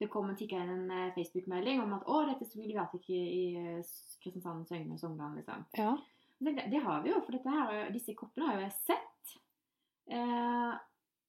det 0.00 0.10
kom 0.12 0.28
en 0.30 0.36
tikka 0.38 0.60
inn 0.62 0.70
en 0.74 0.90
eh, 0.90 1.12
Facebook-melding 1.16 1.80
om 1.82 1.96
at 1.96 2.06
å, 2.06 2.20
dette 2.28 2.46
skulle 2.46 2.68
vi 2.68 2.76
hatt 2.78 2.94
i 3.10 3.22
eh, 3.56 3.82
Kristiansand, 4.22 4.66
Søgne 4.68 4.94
og 4.94 5.00
Sogndal. 5.02 5.34
Liksom. 5.40 5.64
Ja. 5.78 5.96
Det, 6.38 6.54
det 6.70 6.82
har 6.84 7.02
vi 7.02 7.10
jo, 7.10 7.18
for 7.26 7.50
her, 7.50 7.88
disse 7.90 8.14
koppene 8.14 8.46
har 8.46 8.60
jo 8.60 8.66
jeg 8.68 8.76
sett. 8.84 9.38
Eh, 10.10 10.74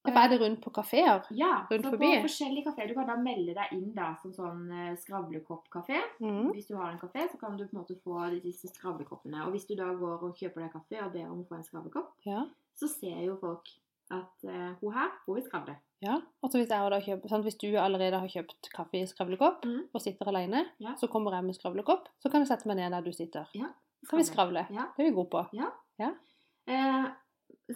Ja, 0.00 0.12
for 0.14 0.18
er 0.22 0.28
det 0.32 0.38
rundt 0.40 0.60
på 0.64 0.70
kafeer? 0.72 1.26
ja, 1.36 1.66
rundt 1.70 1.84
så 1.84 1.90
forbi? 1.92 2.08
på 2.16 2.24
forskjellige 2.24 2.64
kafeer. 2.70 2.88
Du 2.88 2.94
kan 2.94 3.06
da 3.10 3.16
melde 3.20 3.52
deg 3.54 3.72
inn 3.76 3.90
da 3.94 4.14
som 4.22 4.32
sånn 4.32 4.62
skravlekoppkafé. 4.96 5.00
skravlekopp-kafé. 5.02 6.00
Mm. 6.20 6.52
Hvis 6.54 6.70
du 6.70 6.76
har 6.76 6.90
en 6.92 6.98
kafé, 6.98 7.26
så 7.30 7.38
kan 7.38 7.56
du 7.56 7.66
på 7.66 7.76
en 7.76 7.82
måte 7.82 7.98
få 8.04 8.40
disse 8.42 8.68
skravlekoppene. 8.72 9.44
Og 9.44 9.52
hvis 9.52 9.66
du 9.68 9.74
da 9.76 9.90
går 9.94 10.24
og 10.24 10.34
kjøper 10.36 10.64
deg 10.64 10.72
kaffe 10.72 11.04
og 11.04 11.12
ber 11.12 11.28
om 11.28 11.42
å 11.44 11.46
få 11.48 11.58
en 11.58 11.64
skravlekopp, 11.68 12.14
Ja. 12.24 12.46
så 12.74 12.88
ser 12.88 13.20
jo 13.26 13.36
folk 13.40 13.68
at 14.10 14.44
uh, 14.48 14.72
hun 14.80 14.92
her, 14.94 15.10
hun 15.26 15.36
vil 15.36 15.44
skravle. 15.44 15.76
ja. 16.02 16.16
Og 16.42 16.50
hvis, 16.50 16.68
jeg 16.68 17.04
kjøper, 17.04 17.28
sant, 17.28 17.44
hvis 17.44 17.58
du 17.60 17.68
allerede 17.78 18.18
har 18.18 18.28
kjøpt 18.28 18.70
kaffe 18.74 18.98
i 18.98 19.06
skravlekopp 19.06 19.64
mm. 19.64 19.82
og 19.94 20.00
sitter 20.02 20.28
alene, 20.32 20.64
Ja. 20.80 20.96
så 20.96 21.06
kommer 21.06 21.36
jeg 21.36 21.44
med 21.44 21.54
skravlekopp, 21.54 22.08
så 22.18 22.30
kan 22.30 22.40
jeg 22.40 22.48
sette 22.48 22.66
meg 22.66 22.76
ned 22.80 22.90
der 22.90 23.04
du 23.06 23.12
sitter. 23.12 23.46
Så 23.52 24.08
kan 24.08 24.18
vi 24.18 24.24
skravle. 24.24 24.66
Ja. 24.70 24.88
Det 24.96 25.04
er 25.04 25.10
vi 25.10 25.14
gode 25.14 25.30
på. 25.30 25.44
Eh, 26.70 27.04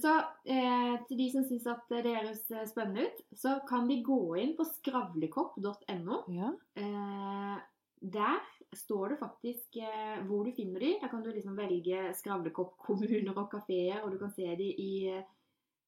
så 0.00 0.14
eh, 0.48 0.94
til 1.08 1.20
de 1.20 1.28
som 1.32 1.44
syns 1.46 1.66
at 1.70 1.86
det 1.92 2.14
høres 2.16 2.42
spennende 2.70 3.06
ut, 3.06 3.22
så 3.36 3.58
kan 3.68 3.88
de 3.90 4.00
gå 4.04 4.18
inn 4.40 4.54
på 4.58 4.66
skravlekopp.no. 4.68 6.18
Ja. 6.34 6.50
Eh, 6.80 7.56
der 8.04 8.40
står 8.76 9.14
det 9.14 9.18
faktisk 9.20 9.76
eh, 9.80 10.18
hvor 10.28 10.44
du 10.44 10.52
finner 10.56 10.80
de. 10.80 10.90
Der 11.00 11.08
kan 11.12 11.22
du 11.24 11.30
liksom 11.30 11.56
velge 11.56 12.10
skravlekopp-kommuner 12.18 13.32
og 13.36 13.48
kafeer, 13.52 14.02
og 14.02 14.12
du 14.12 14.18
kan 14.20 14.34
se 14.34 14.50
de 14.58 14.68
i 14.72 14.92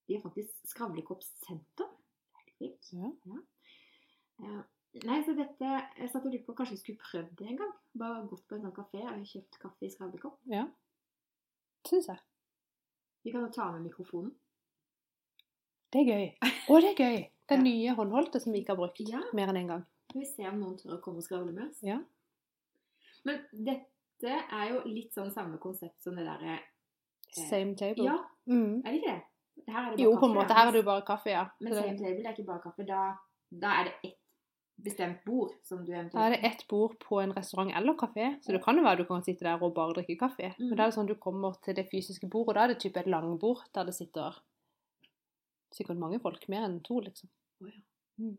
De 0.06 0.14
har 0.14 0.22
faktisk 0.22 0.68
skravlekoppsenter. 0.70 1.92
Er. 2.56 2.70
Ja. 3.26 3.40
Eh, 4.40 4.60
nei, 5.04 5.18
så 5.26 5.34
dette 5.36 5.72
Jeg 5.98 6.08
satt 6.08 6.24
og 6.24 6.32
lurte 6.32 6.46
på 6.46 6.54
kanskje 6.56 6.78
jeg 6.78 6.82
skulle 6.84 7.02
prøvd 7.02 7.34
det 7.40 7.50
en 7.50 7.58
gang. 7.60 7.74
Bare 7.98 8.22
gått 8.30 8.46
på 8.48 8.56
en 8.56 8.64
sånn 8.64 8.76
kafé 8.76 9.02
og 9.10 9.26
kjøpt 9.28 9.60
kaffe 9.60 9.84
i 9.88 9.92
skravlekopp. 9.92 10.40
ja. 10.52 10.64
Syns 11.86 12.08
jeg. 12.10 12.18
Vi 13.26 13.32
kan 13.34 13.42
jo 13.42 13.48
ta 13.50 13.66
med 13.74 13.82
mikrofonen. 13.88 14.30
Det 15.92 16.02
er 16.02 16.10
gøy. 16.12 16.26
Å, 16.70 16.76
det 16.84 16.92
er 16.92 17.00
gøy! 17.02 17.18
Den 17.50 17.62
Ja. 17.62 17.66
nye 17.66 17.94
håndholdte 17.98 18.40
som 18.42 18.52
vi 18.54 18.60
ikke 18.62 18.74
har 18.74 18.78
brukt 18.80 19.00
Ja. 19.06 19.20
mer 19.34 19.48
enn 19.50 19.56
én 19.58 19.60
en 19.64 19.70
gang. 19.72 19.84
Skal 20.10 20.20
vi 20.22 20.26
se 20.30 20.46
om 20.48 20.60
noen 20.60 20.76
tør 20.78 20.96
å 20.96 21.00
komme 21.02 21.18
og 21.22 21.26
skravle 21.26 21.52
med 21.54 21.68
oss. 21.68 21.78
Ja. 21.82 21.98
Men 23.26 23.40
dette 23.52 24.32
er 24.52 24.68
jo 24.72 24.80
litt 24.86 25.14
sånn 25.14 25.32
samme 25.34 25.58
konsept 25.62 25.98
som 26.02 26.14
det 26.18 26.24
derre 26.26 26.58
Same 27.36 27.74
table. 27.76 28.04
Ja, 28.06 28.16
Mm. 28.48 28.82
er 28.86 28.92
det 28.92 29.00
ikke 29.02 29.12
det? 29.12 29.22
Her 29.68 29.80
er 29.80 29.90
det 29.90 29.96
bare 29.96 30.02
Jo, 30.04 30.12
på 30.16 30.26
en 30.30 30.34
måte. 30.36 30.54
Her 30.54 30.68
er 30.68 30.72
det 30.72 30.78
jo 30.84 30.86
bare 30.86 31.02
kaffe, 31.04 31.30
ja. 31.30 31.44
Men 31.60 31.74
same 31.74 31.98
table 31.98 32.24
er 32.28 32.32
ikke 32.34 32.46
bare 32.46 32.62
kaffe. 32.62 32.86
Da, 32.86 33.00
da 33.50 33.68
er 33.80 33.84
det 33.84 33.94
ett 34.04 34.15
bestemt 34.76 35.24
bord 35.24 35.54
som 35.64 35.84
du 35.84 35.92
eventuelt 35.92 36.14
Da 36.14 36.26
er 36.26 36.34
det 36.36 36.48
ett 36.50 36.64
bord 36.68 36.98
på 37.00 37.20
en 37.22 37.32
restaurant 37.36 37.72
eller 37.74 37.96
kafé, 37.98 38.34
så 38.42 38.52
det 38.52 38.62
kan 38.64 38.76
jo 38.76 38.84
være 38.84 39.02
du 39.02 39.08
kan 39.08 39.24
sitte 39.24 39.46
der 39.46 39.62
og 39.62 39.74
bare 39.74 39.96
drikke 39.96 40.18
kaffe. 40.20 40.52
Mm. 40.58 40.68
Men 40.68 40.76
da 40.76 40.84
er 40.84 40.92
det 40.92 40.98
sånn 40.98 41.08
du 41.08 41.16
kommer 41.20 41.56
til 41.64 41.76
det 41.78 41.88
fysiske 41.90 42.28
bordet, 42.28 42.52
og 42.52 42.58
da 42.58 42.64
er 42.64 42.74
det 42.74 42.80
type 42.84 43.00
et 43.00 43.10
langbord 43.10 43.64
der 43.74 43.88
det 43.88 43.96
sitter 43.96 44.36
sikkert 45.74 46.00
mange 46.00 46.20
folk, 46.22 46.44
mer 46.52 46.66
enn 46.68 46.80
to, 46.84 47.00
liksom. 47.04 47.30
Oh, 47.64 47.70
ja. 47.70 47.80
Mm. 48.20 48.36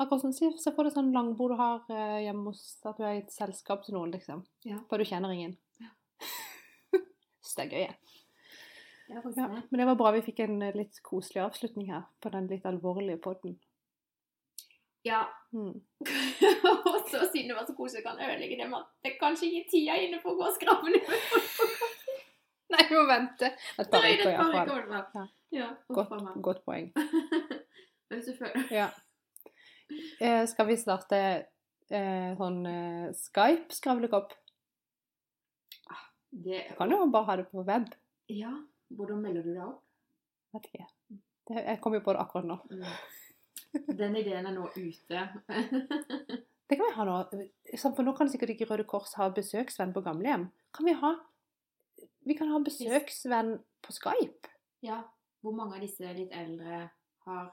Akkurat 0.00 0.22
sånn, 0.22 0.56
se 0.58 0.72
for 0.72 0.86
deg 0.86 0.94
sånn 0.94 1.12
langbord 1.14 1.52
du 1.52 1.58
har 1.60 1.90
eh, 1.92 2.22
hjemme 2.24 2.48
hos 2.48 2.62
At 2.88 2.96
du 2.96 3.04
er 3.04 3.18
i 3.18 3.20
et 3.20 3.32
selskap 3.32 3.84
til 3.84 3.96
noen, 3.96 4.12
liksom. 4.14 4.44
Ja. 4.68 4.80
For 4.90 5.00
du 5.00 5.08
kjenner 5.08 5.34
ingen. 5.34 5.56
Ja. 5.82 5.92
Så 7.44 7.58
det 7.58 7.66
er 7.66 7.72
gøy, 7.74 7.92
faktisk 9.18 9.42
Ja. 9.42 9.48
Men 9.50 9.82
det 9.82 9.86
var 9.90 9.98
bra 10.00 10.14
vi 10.14 10.24
fikk 10.24 10.40
en 10.46 10.62
eh, 10.64 10.76
litt 10.76 11.02
koselig 11.04 11.44
avslutning 11.44 11.92
her 11.92 12.06
på 12.22 12.32
den 12.32 12.48
litt 12.52 12.66
alvorlige 12.68 13.20
podden. 13.20 13.58
Ja. 15.04 15.22
Mm. 15.52 15.74
og 16.92 16.98
så 17.10 17.24
siden 17.32 17.50
det 17.50 17.56
var 17.56 17.66
så 17.66 17.74
koselig, 17.76 18.04
kan 18.06 18.20
ødelegge 18.22 18.56
det 18.60 18.68
med 18.70 18.78
at 18.78 18.90
det 19.04 19.16
kanskje 19.20 19.48
ikke 19.48 19.62
er 19.64 19.70
tida 19.72 19.96
inne 20.04 20.20
for 20.22 20.34
å 20.34 20.40
gå 20.40 20.48
og 20.48 20.56
skrave 20.56 21.00
kaffe. 21.06 21.68
Nei, 22.72 22.84
vi 22.88 22.96
må 22.96 23.04
vente. 23.08 23.50
Et 23.78 23.90
par 23.92 24.06
uker, 24.06 24.22
det 24.22 24.32
er 24.32 24.36
iallfall. 24.38 25.00
Ja. 25.18 25.26
Ja, 25.52 25.66
Godt, 25.92 26.12
godt 26.42 26.62
poeng. 26.64 26.92
Men 28.08 28.22
selvfølgelig. 28.24 28.68
Ja. 28.72 28.88
Eh, 30.20 30.46
skal 30.48 30.66
vi 30.70 30.76
starte 30.80 31.18
eh, 31.92 32.30
sånn 32.38 32.62
eh, 32.70 33.10
Skype-skravlekopp? 33.18 34.32
Det, 36.32 36.62
Du 36.70 36.76
kan 36.78 36.94
jo 36.94 37.02
bare 37.12 37.28
ha 37.28 37.36
det 37.42 37.50
på 37.50 37.64
web. 37.68 37.90
Ja, 38.32 38.54
hvordan 38.96 39.20
melder 39.20 39.44
du 39.44 39.50
deg 39.52 39.66
opp? 39.66 39.82
Vet 40.56 40.70
ikke. 40.70 40.86
Det, 41.50 41.58
jeg 41.58 41.80
kom 41.84 41.98
jo 41.98 42.00
på 42.06 42.14
det 42.16 42.22
akkurat 42.24 42.48
nå. 42.48 42.56
Mm. 42.72 42.86
Den 43.72 44.16
ideen 44.16 44.46
er 44.46 44.52
nå 44.56 44.68
ute. 44.76 45.22
Det 46.68 46.76
kan 46.78 46.86
vi 46.88 46.94
ha 46.96 47.04
nå. 47.04 47.16
For 47.82 48.02
nå 48.06 48.12
kan 48.16 48.28
sikkert 48.32 48.54
ikke 48.54 48.68
Røde 48.70 48.84
Kors 48.88 49.12
ha 49.18 49.26
besøksvenn 49.34 49.92
på 49.92 50.00
gamlehjem. 50.06 50.46
Kan 50.72 50.86
vi 50.88 50.94
ha 50.96 51.14
Vi 52.24 52.36
kan 52.38 52.48
ha 52.52 52.60
besøksvenn 52.64 53.58
på 53.82 53.92
Skype. 53.92 54.48
ja, 54.82 55.02
hvor 55.42 55.52
mange 55.58 55.76
av 55.76 55.82
disse 55.84 56.12
litt 56.16 56.32
eldre 56.32 56.88
har 57.26 57.50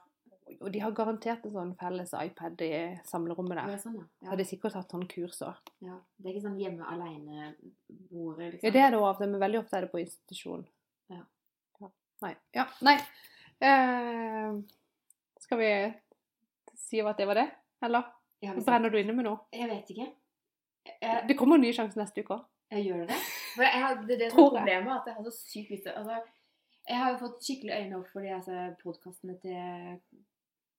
Og 0.62 0.72
de 0.74 0.80
har 0.82 0.92
garantert 0.98 1.44
en 1.46 1.52
sånn 1.54 1.74
felles 1.78 2.14
iPad 2.18 2.62
i 2.66 2.72
samlerommet 3.06 3.58
Ja, 3.60 3.66
der. 3.68 3.78
sånn, 3.84 3.98
ja. 4.00 4.06
Så 4.24 4.30
har 4.32 4.44
sikkert 4.50 4.74
hatt 4.80 4.90
sånn 4.96 5.08
kurs 5.10 5.42
òg. 5.46 5.58
ja. 5.86 5.98
Det 6.18 6.26
er 6.30 6.34
ikke 6.36 6.46
sånn 6.48 6.60
hjemme 6.62 6.86
aleine-bordet, 6.90 8.54
liksom. 8.54 8.66
Ja, 8.66 8.72
det 8.74 8.82
er 8.82 8.92
det 8.92 9.00
òg, 9.00 9.20
men 9.20 9.40
veldig 9.40 9.60
ofte 9.60 9.78
er 9.78 9.82
det 9.86 9.92
på 9.92 10.00
institusjon. 10.02 10.66
Ja. 11.10 11.22
Ja. 11.82 11.90
Nei. 12.22 12.36
Ja, 12.56 12.66
nei. 12.82 12.96
Uh, 13.62 14.62
skal 15.40 15.58
vi 15.62 15.70
si 16.90 17.00
at 17.06 17.18
det 17.22 17.28
var 17.30 17.38
det, 17.40 17.48
eller? 17.86 18.08
Ja, 18.42 18.54
Brenner 18.56 18.90
du 18.94 18.98
inne 19.00 19.14
med 19.16 19.26
noe? 19.28 19.40
jeg 19.54 19.68
vet 19.70 19.90
ikke. 19.94 20.08
Jeg, 21.02 21.28
Det 21.28 21.36
kommer 21.38 21.60
en 21.60 21.62
ny 21.68 21.72
sjanse 21.76 22.00
neste 22.00 22.24
uke 22.24 22.38
òg. 22.38 22.46
gjør 22.86 23.06
det. 23.10 23.18
For 23.56 23.64
jeg 23.66 23.82
har, 23.84 23.96
det 24.08 24.18
det 24.20 24.28
er 24.30 24.36
problemet, 24.36 24.94
at 24.96 25.08
jeg 25.10 25.16
har 25.18 25.24
så 25.26 25.32
sykt 25.36 25.70
lite 25.74 25.94
altså, 25.98 26.20
Jeg 26.88 26.98
har 26.98 27.12
jo 27.12 27.18
fått 27.22 27.44
skikkelig 27.46 27.74
øyne 27.84 27.98
opp 28.00 28.08
for 28.14 28.22
de 28.26 28.32
altså, 28.34 28.58
podkastene 28.84 29.36
til 29.44 30.00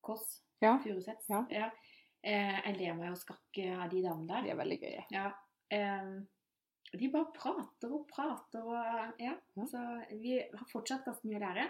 Kåss 0.02 0.26
Ja. 0.62 0.76
Furuseth. 0.82 1.28
Ja. 1.30 1.70
Eh, 2.22 2.56
jeg 2.66 2.76
ler 2.76 2.94
meg 2.98 3.08
jo 3.10 3.16
skakk 3.20 3.60
av 3.64 3.88
de 3.90 4.02
damene 4.04 4.28
der. 4.28 4.42
De 4.44 4.50
er 4.50 4.58
veldig 4.60 4.78
gøye. 4.82 5.04
Ja. 5.14 5.30
de 6.92 7.08
bare 7.12 7.30
prater 7.36 7.92
og 7.94 8.06
prater 8.10 8.64
og 8.66 9.20
Ja. 9.20 9.34
Ja. 9.56 9.66
Så 9.66 9.84
vi 10.20 10.38
har 10.40 10.66
fortsatt 10.72 11.04
ganske 11.06 11.28
mye 11.28 11.38
å 11.38 11.44
lære. 11.44 11.68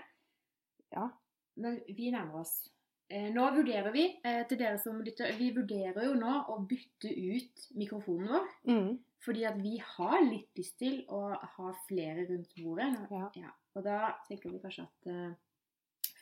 Ja. 0.95 1.09
Men 1.57 1.81
vi 1.89 2.11
nærmer 2.11 2.41
oss. 2.41 2.69
Eh, 3.11 3.27
nå 3.35 3.45
vurderer 3.51 3.91
vi, 3.91 4.05
eh, 4.25 4.47
til 4.47 4.59
dere 4.61 4.79
som 4.79 5.01
lytter, 5.03 5.33
vi 5.39 5.51
vurderer 5.51 6.05
jo 6.07 6.15
nå 6.15 6.35
å 6.53 6.61
bytte 6.63 7.11
ut 7.11 7.65
mikrofonen 7.75 8.29
vår. 8.31 8.51
Mm. 8.71 8.93
Fordi 9.21 9.43
at 9.49 9.59
vi 9.59 9.73
har 9.83 10.21
litt 10.23 10.57
lyst 10.57 10.79
til 10.79 11.03
å 11.11 11.25
ha 11.57 11.73
flere 11.89 12.29
rundt 12.29 12.55
bordet. 12.63 12.93
Ja. 13.37 13.51
Og 13.75 13.85
da 13.85 14.15
tenker 14.29 14.55
vi 14.55 14.63
kanskje 14.63 14.87
at 14.87 15.11
uh, 15.11 15.35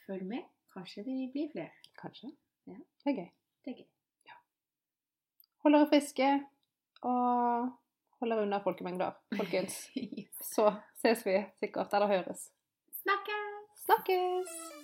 Følg 0.07 0.25
med. 0.25 0.49
Kanskje 0.73 1.05
det 1.05 1.19
blir 1.35 1.53
flere. 1.53 1.93
Kanskje. 2.01 2.33
Ja. 2.67 2.81
Det 3.05 3.13
er 3.13 3.21
gøy. 3.21 3.31
Det 3.65 3.75
er 3.75 3.79
gøy. 3.83 3.89
Hold 5.67 5.75
dere 5.75 5.89
friske, 5.91 6.27
og 7.03 7.69
hold 8.21 8.33
dere 8.33 8.47
unna 8.47 8.63
folkemengder, 8.65 9.19
folkens. 9.37 9.81
Så 10.55 10.71
ses 11.03 11.27
vi 11.27 11.37
sikkert, 11.61 11.93
eller 11.99 12.15
høres. 12.15 12.49
Snakkes! 13.03 13.81
Snakkes! 13.85 14.78